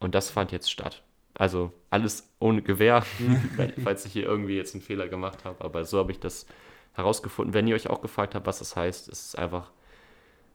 und 0.00 0.14
das 0.14 0.30
fand 0.30 0.50
jetzt 0.52 0.70
statt. 0.70 1.02
Also 1.34 1.72
alles 1.90 2.28
ohne 2.38 2.62
Gewehr, 2.62 3.04
falls 3.84 4.04
ich 4.04 4.12
hier 4.12 4.24
irgendwie 4.24 4.56
jetzt 4.56 4.74
einen 4.74 4.82
Fehler 4.82 5.08
gemacht 5.08 5.44
habe, 5.44 5.64
aber 5.64 5.84
so 5.84 5.98
habe 5.98 6.12
ich 6.12 6.20
das 6.20 6.46
herausgefunden. 6.94 7.54
Wenn 7.54 7.66
ihr 7.66 7.74
euch 7.74 7.88
auch 7.88 8.02
gefragt 8.02 8.34
habt, 8.34 8.46
was 8.46 8.58
das 8.58 8.76
heißt, 8.76 9.08
es 9.08 9.26
ist 9.26 9.38
einfach 9.38 9.70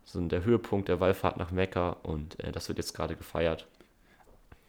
so 0.05 0.21
der 0.21 0.43
Höhepunkt 0.43 0.87
der 0.87 0.99
Wallfahrt 0.99 1.37
nach 1.37 1.51
Mekka 1.51 1.97
und 2.03 2.39
äh, 2.43 2.51
das 2.51 2.67
wird 2.69 2.77
jetzt 2.77 2.93
gerade 2.93 3.15
gefeiert. 3.15 3.67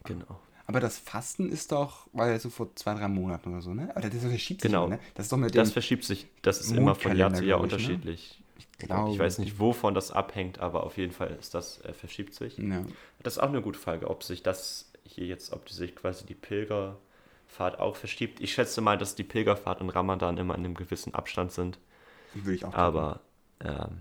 Genau. 0.05 0.41
Aber 0.67 0.81
das 0.81 0.99
Fasten 0.99 1.51
ist 1.51 1.73
doch, 1.73 2.09
war 2.13 2.29
ja 2.29 2.39
so 2.39 2.51
vor 2.51 2.75
zwei, 2.75 2.95
drei 2.95 3.09
Monaten 3.09 3.53
oder 3.53 3.63
so, 3.63 3.73
ne? 3.73 3.91
Aber 3.95 4.09
das 4.09 4.21
verschiebt 4.21 4.61
sich 4.61 4.71
Genau. 4.71 4.87
immer, 4.87 4.97
ne? 4.97 5.01
Das 5.15 5.27
ist 5.27 5.33
doch 5.33 5.39
mit 5.39 5.55
Das 5.55 5.73
verschiebt 5.73 6.05
sich, 6.05 6.27
das 6.43 6.61
ist 6.61 6.73
immer 6.73 6.95
von 6.95 7.17
Jahr 7.17 7.33
zu 7.33 7.45
Jahr 7.45 7.59
ne? 7.59 7.65
unterschiedlich. 7.65 8.43
Ich, 8.59 8.87
glaube, 8.87 9.13
ich 9.13 9.19
weiß 9.19 9.39
nicht, 9.39 9.59
wovon 9.59 9.95
das 9.95 10.11
abhängt, 10.11 10.59
aber 10.59 10.85
auf 10.85 10.99
jeden 10.99 11.13
Fall 11.13 11.37
ist 11.41 11.55
das, 11.55 11.81
äh, 11.85 11.93
verschiebt 11.95 12.35
sich. 12.35 12.59
Ja. 12.59 12.85
Das 13.23 13.35
ist 13.35 13.39
auch 13.39 13.49
eine 13.49 13.63
gute 13.63 13.79
Frage, 13.79 14.09
ob 14.11 14.23
sich 14.23 14.43
das 14.43 14.91
hier 15.09 15.27
jetzt, 15.27 15.53
ob 15.53 15.67
die 15.67 15.75
sich 15.75 15.97
quasi 15.97 16.27
die 16.27 16.35
Pilger 16.35 16.99
Pilgerfahrt 17.49 17.79
auch 17.79 17.97
verschiebt. 17.97 18.41
Ich 18.41 18.53
schätze 18.53 18.81
mal, 18.81 18.99
dass 18.99 19.15
die 19.15 19.25
Pilgerfahrt 19.25 19.81
und 19.81 19.91
Ramadan 19.91 20.37
immer 20.37 20.55
in 20.55 20.65
einem 20.65 20.75
gewissen 20.75 21.15
Abstand 21.15 21.53
sind. 21.53 21.79
Würde 22.35 22.55
ich 22.55 22.65
auch 22.65 22.75
Aber 22.75 23.21
ähm, 23.61 24.01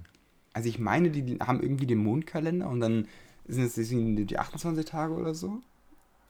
Also 0.53 0.69
ich 0.69 0.79
meine, 0.79 1.09
die, 1.09 1.39
haben 1.39 1.61
irgendwie 1.61 1.87
den 1.87 1.99
Mondkalender 1.99 2.67
und 2.67 2.81
dann 2.81 3.07
sind 3.47 3.63
es 3.63 3.75
deswegen 3.75 4.27
die 4.27 4.37
28 4.37 4.85
Tage 4.85 5.13
oder 5.13 5.33
so. 5.33 5.61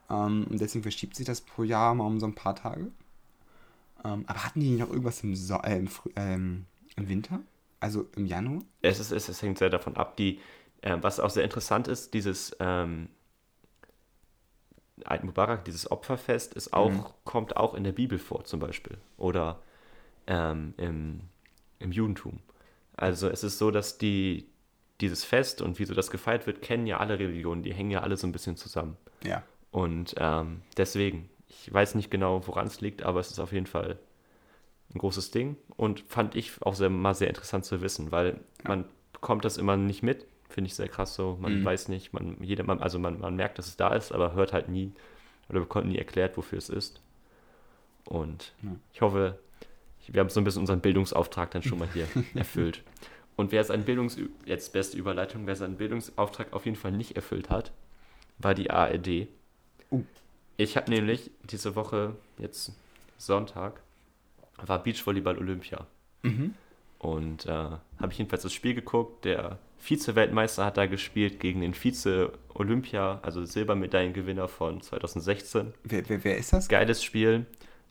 Ähm, 0.09 0.45
und 0.49 0.61
deswegen 0.61 0.83
verschiebt 0.83 1.15
sich 1.15 1.25
das 1.25 1.41
pro 1.41 1.63
Jahr 1.63 1.95
mal 1.95 2.05
um 2.05 2.19
so 2.19 2.27
ein 2.27 2.35
paar 2.35 2.55
Tage. 2.55 2.91
Ähm, 4.05 4.23
aber 4.27 4.45
hatten 4.45 4.59
die 4.59 4.71
noch 4.71 4.89
irgendwas 4.89 5.23
im, 5.23 5.35
so 5.35 5.55
äh, 5.55 5.77
im, 5.77 5.89
ähm, 6.15 6.65
im 6.95 7.09
Winter? 7.09 7.39
Also 7.79 8.07
im 8.15 8.25
Januar? 8.25 8.63
es, 8.81 8.99
ist, 8.99 9.11
es, 9.11 9.27
es 9.27 9.41
hängt 9.41 9.57
sehr 9.57 9.69
davon 9.69 9.97
ab. 9.97 10.17
Die, 10.17 10.39
äh, 10.81 10.97
was 11.01 11.19
auch 11.19 11.29
sehr 11.29 11.43
interessant 11.43 11.87
ist, 11.87 12.13
dieses 12.13 12.55
ähm, 12.59 13.09
Eid 15.05 15.23
Mubarak, 15.23 15.65
dieses 15.65 15.89
Opferfest, 15.91 16.53
ist 16.53 16.73
auch, 16.73 16.89
Mhm. 16.91 17.05
kommt 17.23 17.55
auch 17.57 17.73
in 17.73 17.83
der 17.83 17.91
Bibel 17.91 18.17
vor, 18.19 18.43
zum 18.45 18.59
Beispiel. 18.59 18.97
Oder 19.17 19.59
ähm, 20.27 20.73
im, 20.77 21.21
im 21.79 21.91
Judentum. 21.91 22.39
Also 22.95 23.29
es 23.29 23.43
ist 23.43 23.57
so, 23.59 23.69
dass 23.71 23.97
die, 23.97 24.47
dieses 25.01 25.23
Fest 25.23 25.61
und 25.61 25.77
wieso 25.79 25.93
das 25.93 26.09
gefeiert 26.09 26.47
wird, 26.47 26.61
kennen 26.61 26.87
ja 26.87 26.97
alle 26.97 27.19
Religionen, 27.19 27.61
die 27.63 27.73
hängen 27.73 27.91
ja 27.91 28.01
alle 28.01 28.17
so 28.17 28.25
ein 28.27 28.31
bisschen 28.31 28.57
zusammen. 28.57 28.97
Ja. 29.23 29.43
Und 29.71 30.15
ähm, 30.17 30.61
deswegen, 30.77 31.29
ich 31.47 31.71
weiß 31.71 31.93
nicht 31.95 32.09
genau, 32.09 32.45
woran 32.47 32.67
es 32.67 32.81
liegt, 32.81 33.03
aber 33.03 33.19
es 33.19 33.29
ist 33.29 33.39
auf 33.39 33.51
jeden 33.53 33.67
Fall 33.67 33.99
ein 34.93 34.97
großes 34.99 35.31
Ding 35.31 35.57
und 35.75 35.99
fand 36.01 36.35
ich 36.35 36.53
auch 36.61 36.73
sehr, 36.73 36.89
mal 36.89 37.13
sehr 37.13 37.27
interessant 37.27 37.65
zu 37.65 37.81
wissen, 37.81 38.11
weil 38.11 38.39
man 38.63 38.85
bekommt 39.13 39.45
das 39.45 39.57
immer 39.57 39.77
nicht 39.77 40.01
mit, 40.01 40.25
finde 40.49 40.67
ich 40.69 40.75
sehr 40.75 40.87
krass 40.87 41.15
so. 41.15 41.37
Man 41.41 41.59
Mhm. 41.61 41.65
weiß 41.65 41.89
nicht, 41.89 42.13
man, 42.13 42.37
jeder, 42.41 42.63
man, 42.63 42.79
also 42.81 42.99
man, 42.99 43.19
man 43.19 43.35
merkt, 43.35 43.57
dass 43.57 43.67
es 43.67 43.77
da 43.77 43.93
ist, 43.93 44.11
aber 44.11 44.33
hört 44.33 44.53
halt 44.53 44.69
nie 44.69 44.91
oder 45.49 45.59
bekommt 45.61 45.87
nie 45.87 45.97
erklärt, 45.97 46.37
wofür 46.37 46.57
es 46.57 46.69
ist. 46.69 47.01
Und 48.05 48.53
Ja. 48.63 48.75
ich 48.93 49.01
hoffe, 49.01 49.37
wir 50.07 50.21
haben 50.21 50.29
so 50.29 50.39
ein 50.39 50.43
bisschen 50.45 50.61
unseren 50.61 50.79
Bildungsauftrag 50.81 51.51
dann 51.51 51.63
schon 51.63 51.79
mal 51.79 51.89
hier 51.93 52.07
erfüllt. 52.35 52.83
Und 53.35 53.51
wer 53.51 53.63
seinen 53.63 53.83
Bildungs 53.83 54.17
jetzt 54.45 54.73
beste 54.73 54.97
Überleitung, 54.97 55.45
wer 55.45 55.55
seinen 55.55 55.75
Bildungsauftrag 55.77 56.53
auf 56.53 56.65
jeden 56.65 56.77
Fall 56.77 56.91
nicht 56.91 57.15
erfüllt 57.15 57.49
hat, 57.49 57.71
war 58.39 58.53
die 58.55 58.71
ARD. 58.71 59.27
Uh. 59.91 60.03
Ich 60.55 60.75
habe 60.77 60.89
nämlich 60.89 61.29
diese 61.43 61.75
Woche, 61.75 62.15
jetzt 62.39 62.71
Sonntag, 63.17 63.81
war 64.65 64.81
Beachvolleyball 64.81 65.37
Olympia. 65.37 65.85
Mhm. 66.23 66.55
Und 66.99 67.45
äh, 67.45 67.49
habe 67.51 68.11
ich 68.11 68.17
jedenfalls 68.17 68.41
das 68.43 68.53
Spiel 68.53 68.73
geguckt. 68.73 69.23
Der 69.25 69.59
Vize-Weltmeister 69.79 70.65
hat 70.65 70.77
da 70.77 70.85
gespielt 70.85 71.39
gegen 71.39 71.61
den 71.61 71.73
Vize-Olympia, 71.73 73.19
also 73.21 73.45
Silbermedaillengewinner 73.45 74.47
von 74.47 74.81
2016. 74.81 75.73
Wer, 75.83 76.09
wer, 76.09 76.23
wer 76.23 76.37
ist 76.37 76.53
das? 76.53 76.67
Geiles 76.67 77.03
Spiel. 77.03 77.45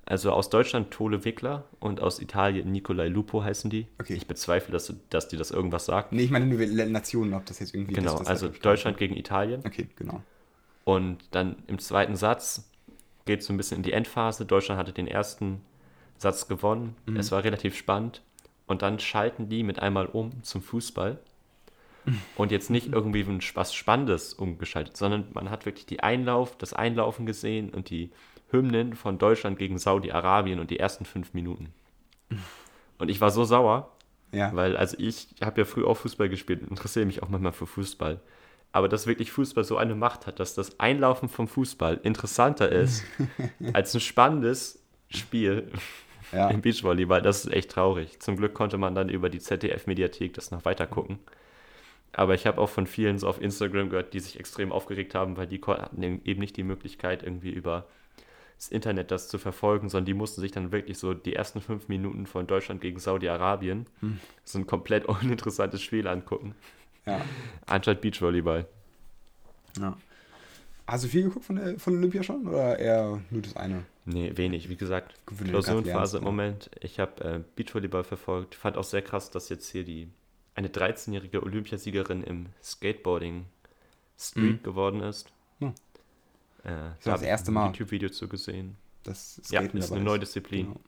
Also 0.09 0.31
aus 0.31 0.51
Deutschland 0.51 0.92
Tole 0.92 1.25
Wickler 1.25 1.64
und 1.81 2.01
aus 2.01 2.20
Italien 2.20 2.70
Nicolai 2.70 3.09
Lupo 3.09 3.42
heißen 3.42 3.70
die. 3.70 3.88
Okay. 3.99 4.14
Ich 4.14 4.29
bezweifle, 4.29 4.72
dass, 4.72 4.94
dass 5.11 5.27
dir 5.27 5.37
das 5.37 5.51
irgendwas 5.51 5.85
sagt. 5.87 6.12
Nee, 6.12 6.22
ich 6.22 6.31
meine 6.31 6.46
nur 6.46 6.64
Nationen, 6.87 7.35
ob 7.35 7.44
das 7.46 7.59
jetzt 7.59 7.75
irgendwie 7.75 7.94
genau, 7.94 8.12
das, 8.12 8.20
was 8.20 8.29
also. 8.29 8.49
Deutschland 8.49 8.99
gegen 8.99 9.16
Italien. 9.16 9.62
Okay, 9.66 9.88
genau. 9.96 10.22
Und 10.85 11.18
dann 11.33 11.57
im 11.66 11.81
zweiten 11.81 12.14
Satz 12.14 12.70
geht 13.25 13.40
es 13.40 13.46
so 13.46 13.53
ein 13.53 13.57
bisschen 13.57 13.79
in 13.79 13.83
die 13.83 13.92
Endphase. 13.92 14.46
Deutschland 14.46 14.79
hatte 14.79 14.92
den 14.92 15.09
ersten 15.09 15.61
Satz 16.18 16.46
gewonnen. 16.46 16.94
Mhm. 17.07 17.16
Es 17.16 17.33
war 17.33 17.42
relativ 17.42 17.77
spannend. 17.77 18.22
Und 18.68 18.83
dann 18.83 19.01
schalten 19.01 19.49
die 19.49 19.64
mit 19.64 19.81
einmal 19.81 20.07
um 20.07 20.42
zum 20.44 20.62
Fußball. 20.62 21.18
Und 22.37 22.53
jetzt 22.53 22.71
nicht 22.71 22.92
irgendwie 22.92 23.27
was 23.55 23.75
Spannendes 23.75 24.35
umgeschaltet, 24.35 24.97
sondern 24.97 25.27
man 25.33 25.51
hat 25.51 25.66
wirklich 25.66 25.87
die 25.87 26.01
Einlauf, 26.01 26.57
das 26.57 26.73
Einlaufen 26.73 27.27
gesehen 27.27 27.71
und 27.71 27.90
die 27.90 28.11
Hymnen 28.51 28.95
von 28.95 29.19
Deutschland 29.19 29.59
gegen 29.59 29.79
Saudi-Arabien 29.79 30.61
und 30.61 30.71
die 30.71 30.79
ersten 30.79 31.05
fünf 31.05 31.35
Minuten. 31.35 31.73
Und 32.99 33.09
ich 33.09 33.21
war 33.21 33.31
so 33.31 33.45
sauer, 33.45 33.92
Ja. 34.33 34.55
weil, 34.55 34.77
also 34.77 34.97
ich 34.99 35.29
habe 35.42 35.61
ja 35.61 35.64
früh 35.64 35.85
auch 35.85 35.97
Fußball 35.97 36.29
gespielt 36.29 36.62
und 36.62 36.71
interessiere 36.71 37.07
mich 37.07 37.23
auch 37.23 37.29
manchmal 37.29 37.53
für 37.53 37.66
Fußball. 37.66 38.21
Aber 38.73 38.88
dass 38.88 39.07
wirklich 39.07 39.33
Fußball 39.33 39.64
so 39.64 39.77
eine 39.77 39.95
Macht 39.95 40.27
hat, 40.27 40.38
dass 40.38 40.55
das 40.55 40.79
Einlaufen 40.79 41.29
vom 41.29 41.49
Fußball 41.49 42.01
interessanter 42.03 42.71
ist 42.71 43.05
als 43.73 43.95
ein 43.95 44.01
spannendes 44.01 44.83
Spiel 45.09 45.71
ja. 46.33 46.49
im 46.51 46.61
Beachvolleyball, 46.61 47.23
das 47.23 47.45
ist 47.45 47.53
echt 47.53 47.71
traurig. 47.71 48.21
Zum 48.21 48.37
Glück 48.37 48.55
konnte 48.55 48.79
man 48.79 48.95
dann 48.95 49.09
über 49.09 49.31
die 49.31 49.38
ZDF-Mediathek 49.38 50.35
das 50.35 50.51
noch 50.51 50.64
weiter 50.64 50.87
gucken. 50.87 51.19
Aber 52.16 52.33
ich 52.33 52.46
habe 52.46 52.59
auch 52.62 52.70
von 52.70 52.87
vielen 52.87 53.18
so 53.18 53.29
auf 53.29 53.42
Instagram 53.42 53.90
gehört, 53.90 54.14
die 54.14 54.20
sich 54.20 54.40
extrem 54.40 54.72
aufgeregt 54.72 55.14
haben, 55.14 55.37
weil 55.37 55.46
die 55.46 55.61
hatten 55.61 56.02
eben 56.02 56.40
nicht 56.40 56.57
die 56.57 56.62
Möglichkeit, 56.62 57.22
irgendwie 57.22 57.50
über 57.50 57.87
das 58.57 58.68
Internet 58.68 59.11
das 59.11 59.29
zu 59.29 59.37
verfolgen, 59.37 59.90
sondern 59.90 60.07
die 60.07 60.14
mussten 60.14 60.40
sich 60.40 60.50
dann 60.50 60.72
wirklich 60.72 60.96
so 60.96 61.12
die 61.12 61.35
ersten 61.35 61.61
fünf 61.61 61.88
Minuten 61.88 62.24
von 62.24 62.46
Deutschland 62.46 62.81
gegen 62.81 62.98
Saudi-Arabien, 62.98 63.87
so 64.44 64.59
ein 64.59 64.66
komplett 64.66 65.05
uninteressantes 65.09 65.83
Spiel 65.83 66.09
angucken, 66.09 66.55
ja. 67.05 67.20
anstatt 67.66 68.00
Beachvolleyball. 68.00 68.66
ja. 69.79 69.94
Hast 70.87 71.05
du 71.05 71.09
viel 71.09 71.24
geguckt 71.24 71.44
von, 71.44 71.57
der, 71.57 71.79
von 71.79 71.96
Olympia 71.96 72.22
schon 72.22 72.46
oder 72.46 72.79
eher 72.79 73.20
nur 73.31 73.42
das 73.42 73.57
eine? 73.57 73.85
Nee, 74.05 74.33
wenig. 74.37 74.68
Wie 74.68 74.76
gesagt, 74.76 75.16
Klausurenphase 75.26 76.18
im 76.18 76.22
lernst, 76.22 76.22
Moment. 76.22 76.70
Ich 76.81 77.00
habe 77.00 77.24
äh, 77.24 77.40
Beachvolleyball 77.57 78.05
verfolgt. 78.05 78.55
Fand 78.55 78.76
auch 78.76 78.85
sehr 78.85 79.02
krass, 79.02 79.33
dass 79.33 79.48
jetzt 79.48 79.68
hier 79.68 79.83
die 79.83 80.09
eine 80.57 80.69
13-jährige 80.69 81.42
Olympiasiegerin 81.42 82.23
im 82.25 82.47
Skateboarding 82.62 83.47
Street 84.19 84.61
Mhm. 84.61 84.62
geworden 84.62 85.01
ist. 85.03 85.31
Hm. 85.61 85.69
Äh, 86.64 86.73
das 86.73 86.99
da 87.05 87.16
ich 87.16 87.23
erste 87.23 87.51
ein 87.53 87.55
Mal. 87.55 87.66
YouTube-Video 87.66 88.09
zu 88.09 88.27
gesehen. 88.29 88.77
Das 89.05 89.40
Ja, 89.51 89.61
ist 89.61 89.92
eine 89.92 90.03
neue 90.03 90.19
Disziplin. 90.19 90.66
Genau. 90.66 90.81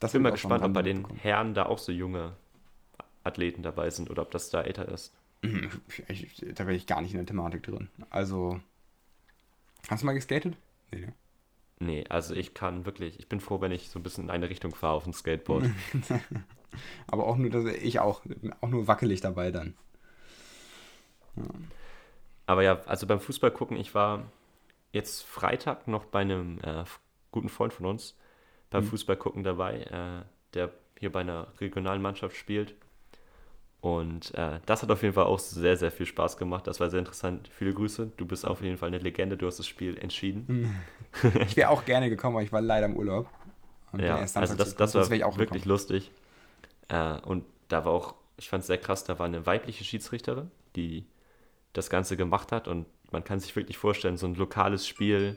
Das 0.00 0.10
Ich 0.10 0.12
bin 0.12 0.22
mal 0.22 0.30
gespannt, 0.32 0.62
ob 0.64 0.72
bei 0.74 0.82
den. 0.82 1.06
Herren 1.16 1.54
da 1.54 1.66
auch 1.66 1.78
so 1.78 1.90
junge 1.92 2.32
Athleten 3.24 3.62
dabei 3.62 3.88
sind 3.90 4.10
oder 4.10 4.22
ob 4.22 4.30
das 4.30 4.50
da 4.50 4.60
älter 4.62 4.86
ist. 4.88 5.12
Ich, 5.40 6.02
ich, 6.08 6.44
da 6.54 6.64
bin 6.64 6.74
ich 6.74 6.86
gar 6.86 7.00
nicht 7.00 7.12
in 7.12 7.18
der 7.18 7.26
Thematik 7.26 7.62
drin. 7.62 7.88
Also, 8.10 8.60
hast 9.88 10.02
du 10.02 10.06
mal 10.06 10.12
geskatet? 10.12 10.56
Nee, 10.90 11.00
ne? 11.00 11.12
Nee, 11.78 12.04
also 12.08 12.34
ich 12.34 12.54
kann 12.54 12.86
wirklich, 12.86 13.18
ich 13.20 13.28
bin 13.28 13.38
froh, 13.40 13.60
wenn 13.60 13.70
ich 13.72 13.90
so 13.90 13.98
ein 13.98 14.02
bisschen 14.02 14.24
in 14.24 14.30
eine 14.30 14.48
Richtung 14.50 14.74
fahre 14.74 14.94
auf 14.94 15.04
dem 15.04 15.12
Skateboard. 15.12 15.70
Aber 17.08 17.26
auch 17.26 17.36
nur, 17.36 17.50
dass 17.50 17.64
ich 17.66 18.00
auch, 18.00 18.22
auch 18.60 18.68
nur 18.68 18.86
wackelig 18.88 19.20
dabei 19.20 19.50
dann. 19.50 19.74
Aber 22.46 22.62
ja, 22.62 22.80
also 22.86 23.06
beim 23.06 23.20
Fußball 23.20 23.50
gucken, 23.50 23.76
ich 23.76 23.94
war 23.94 24.24
jetzt 24.92 25.24
Freitag 25.24 25.88
noch 25.88 26.06
bei 26.06 26.20
einem 26.20 26.60
äh, 26.62 26.84
guten 27.32 27.48
Freund 27.48 27.72
von 27.72 27.86
uns 27.86 28.16
beim 28.70 28.82
Mhm. 28.82 28.84
Fußball 28.84 29.16
gucken 29.16 29.44
dabei, 29.44 29.82
äh, 29.82 30.24
der 30.54 30.72
hier 30.98 31.12
bei 31.12 31.20
einer 31.22 31.48
regionalen 31.60 32.02
Mannschaft 32.02 32.36
spielt. 32.36 32.76
Und 33.80 34.34
äh, 34.34 34.60
das 34.66 34.82
hat 34.82 34.90
auf 34.90 35.02
jeden 35.02 35.14
Fall 35.14 35.24
auch 35.26 35.38
sehr, 35.38 35.76
sehr 35.76 35.92
viel 35.92 36.06
Spaß 36.06 36.36
gemacht. 36.38 36.66
Das 36.66 36.80
war 36.80 36.90
sehr 36.90 36.98
interessant. 36.98 37.48
Viele 37.52 37.72
Grüße. 37.74 38.10
Du 38.16 38.26
bist 38.26 38.46
auf 38.46 38.62
jeden 38.62 38.78
Fall 38.78 38.88
eine 38.88 38.98
Legende. 38.98 39.36
Du 39.36 39.46
hast 39.46 39.58
das 39.58 39.66
Spiel 39.66 39.96
entschieden. 39.98 40.50
Ich 41.46 41.56
wäre 41.56 41.70
auch 41.70 41.84
gerne 41.84 42.10
gekommen, 42.10 42.36
aber 42.36 42.42
ich 42.44 42.52
war 42.52 42.60
leider 42.60 42.86
im 42.86 42.96
Urlaub. 42.96 43.28
Und 43.92 44.04
Ja, 44.04 44.30
also 44.34 44.54
das, 44.54 44.76
das 44.76 44.94
war 44.94 45.10
wirklich 45.34 45.64
gekommen. 45.64 45.64
lustig. 45.64 46.12
Äh, 46.88 47.18
und 47.20 47.44
da 47.68 47.84
war 47.84 47.92
auch, 47.92 48.14
ich 48.36 48.48
fand 48.48 48.62
es 48.62 48.66
sehr 48.66 48.78
krass, 48.78 49.04
da 49.04 49.18
war 49.18 49.26
eine 49.26 49.46
weibliche 49.46 49.84
Schiedsrichterin, 49.84 50.50
die 50.76 51.06
das 51.72 51.90
Ganze 51.90 52.16
gemacht 52.16 52.52
hat. 52.52 52.68
Und 52.68 52.86
man 53.10 53.24
kann 53.24 53.40
sich 53.40 53.54
wirklich 53.56 53.78
vorstellen, 53.78 54.16
so 54.16 54.26
ein 54.26 54.34
lokales 54.34 54.86
Spiel, 54.86 55.36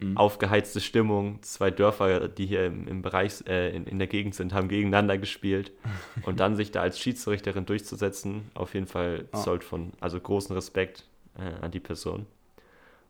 Mhm. 0.00 0.16
aufgeheizte 0.16 0.80
Stimmung, 0.80 1.40
zwei 1.42 1.70
Dörfer, 1.70 2.26
die 2.28 2.46
hier 2.46 2.66
im, 2.66 2.88
im 2.88 3.02
Bereich, 3.02 3.46
äh, 3.46 3.70
in, 3.76 3.86
in 3.86 3.98
der 4.00 4.08
Gegend 4.08 4.34
sind, 4.34 4.52
haben 4.52 4.66
gegeneinander 4.66 5.16
gespielt. 5.16 5.70
und 6.26 6.40
dann 6.40 6.56
sich 6.56 6.72
da 6.72 6.80
als 6.82 6.98
Schiedsrichterin 6.98 7.66
durchzusetzen, 7.66 8.50
auf 8.54 8.74
jeden 8.74 8.86
Fall 8.88 9.28
Ah. 9.30 9.38
zollt 9.38 9.62
von, 9.62 9.92
also 10.00 10.18
großen 10.18 10.54
Respekt 10.56 11.04
äh, 11.38 11.62
an 11.64 11.70
die 11.70 11.78
Person. 11.78 12.26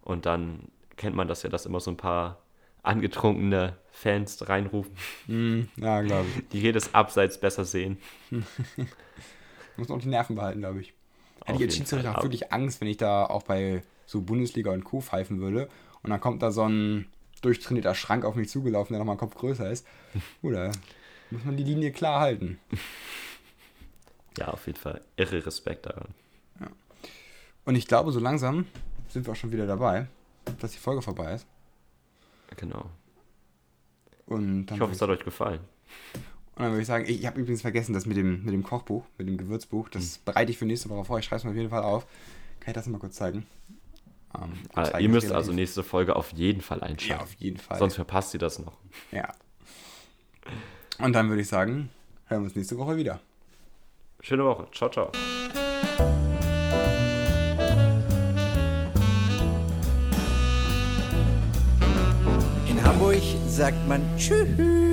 Und 0.02 0.26
dann 0.26 0.68
kennt 0.96 1.16
man 1.16 1.28
das 1.28 1.42
ja, 1.44 1.48
dass 1.48 1.64
immer 1.64 1.80
so 1.80 1.90
ein 1.90 1.96
paar 1.96 2.42
angetrunkene 2.82 3.76
Fans 3.90 4.48
reinrufen, 4.48 4.92
Mhm, 5.26 5.68
ja, 5.76 6.00
glaube 6.02 6.26
ich. 6.36 6.48
die 6.48 6.60
jedes 6.60 6.94
Abseits 6.94 7.38
besser 7.38 7.64
sehen. 7.64 7.98
Muss 9.76 9.88
noch 9.88 10.00
die 10.00 10.08
Nerven 10.08 10.36
behalten, 10.36 10.60
glaube 10.60 10.80
ich. 10.80 10.92
Hätte 11.44 11.58
ich 11.58 11.64
als 11.64 11.76
Schiedsrichter 11.76 12.18
auch 12.18 12.22
wirklich 12.22 12.52
Angst, 12.52 12.80
wenn 12.80 12.88
ich 12.88 12.96
da 12.96 13.24
auch 13.26 13.42
bei 13.42 13.82
so 14.06 14.20
Bundesliga 14.20 14.70
und 14.72 14.84
Co. 14.84 15.00
pfeifen 15.00 15.40
würde. 15.40 15.68
Und 16.02 16.10
dann 16.10 16.20
kommt 16.20 16.42
da 16.42 16.50
so 16.50 16.62
ein 16.68 17.06
durchtrainierter 17.42 17.94
Schrank 17.94 18.24
auf 18.24 18.34
mich 18.34 18.48
zugelaufen, 18.48 18.92
der 18.92 18.98
nochmal 18.98 19.16
Kopf 19.16 19.34
größer 19.36 19.70
ist. 19.70 19.86
Oder 20.42 20.72
muss 21.30 21.44
man 21.44 21.56
die 21.56 21.64
Linie 21.64 21.92
klar 21.92 22.20
halten. 22.20 22.58
Ja, 24.38 24.48
auf 24.48 24.66
jeden 24.66 24.78
Fall. 24.78 25.02
Irre 25.16 25.44
Respekt 25.44 25.84
daran. 25.84 26.08
Und 27.66 27.74
ich 27.74 27.86
glaube, 27.86 28.12
so 28.12 28.18
langsam 28.18 28.64
sind 29.08 29.26
wir 29.26 29.32
auch 29.32 29.36
schon 29.36 29.52
wieder 29.52 29.66
dabei, 29.66 30.06
dass 30.58 30.72
die 30.72 30.78
Folge 30.78 31.02
vorbei 31.02 31.34
ist. 31.34 31.46
Genau. 32.56 32.90
Und 34.26 34.70
Ich 34.70 34.80
hoffe, 34.80 34.92
es 34.92 35.00
hat 35.02 35.08
euch 35.10 35.24
gefallen. 35.24 35.60
Und 36.54 36.62
dann 36.64 36.72
würde 36.72 36.82
ich 36.82 36.86
sagen, 36.86 37.04
ich 37.08 37.26
habe 37.26 37.40
übrigens 37.40 37.62
vergessen, 37.62 37.92
das 37.92 38.06
mit 38.06 38.16
dem, 38.16 38.44
mit 38.44 38.52
dem 38.54 38.62
Kochbuch, 38.62 39.04
mit 39.18 39.26
dem 39.28 39.36
Gewürzbuch, 39.38 39.88
das 39.88 40.16
Hm. 40.16 40.22
bereite 40.26 40.52
ich 40.52 40.58
für 40.58 40.66
nächste 40.66 40.88
Woche 40.90 41.04
vor. 41.04 41.18
Ich 41.18 41.24
schreibe 41.24 41.38
es 41.38 41.44
mir 41.44 41.50
auf 41.50 41.56
jeden 41.56 41.70
Fall 41.70 41.82
auf. 41.82 42.06
Kann 42.60 42.72
ich 42.72 42.74
das 42.74 42.86
mal 42.86 42.98
kurz 42.98 43.16
zeigen? 43.16 43.46
Ähm, 44.34 44.52
Ah, 44.74 44.98
ihr 44.98 45.08
müsst 45.08 45.30
also 45.32 45.52
nächste 45.52 45.82
Folge 45.82 46.14
auf 46.16 46.32
jeden 46.32 46.60
Fall 46.62 46.78
Ja, 46.78 46.84
einschalten. 46.84 47.22
auf 47.22 47.34
jeden 47.34 47.56
Fall. 47.58 47.78
Sonst 47.78 47.96
verpasst 47.96 48.32
ihr 48.34 48.40
das 48.40 48.58
noch. 48.58 48.78
Ja. 49.10 49.32
Und 50.98 51.12
dann 51.14 51.28
würde 51.28 51.42
ich 51.42 51.48
sagen, 51.48 51.90
hören 52.26 52.42
wir 52.42 52.46
uns 52.46 52.54
nächste 52.56 52.78
Woche 52.78 52.96
wieder. 52.96 53.20
Schöne 54.20 54.44
Woche. 54.44 54.68
Ciao, 54.72 54.88
ciao. 54.90 55.10
Sagt 63.52 63.86
man 63.86 64.00
Tschüss. 64.16 64.91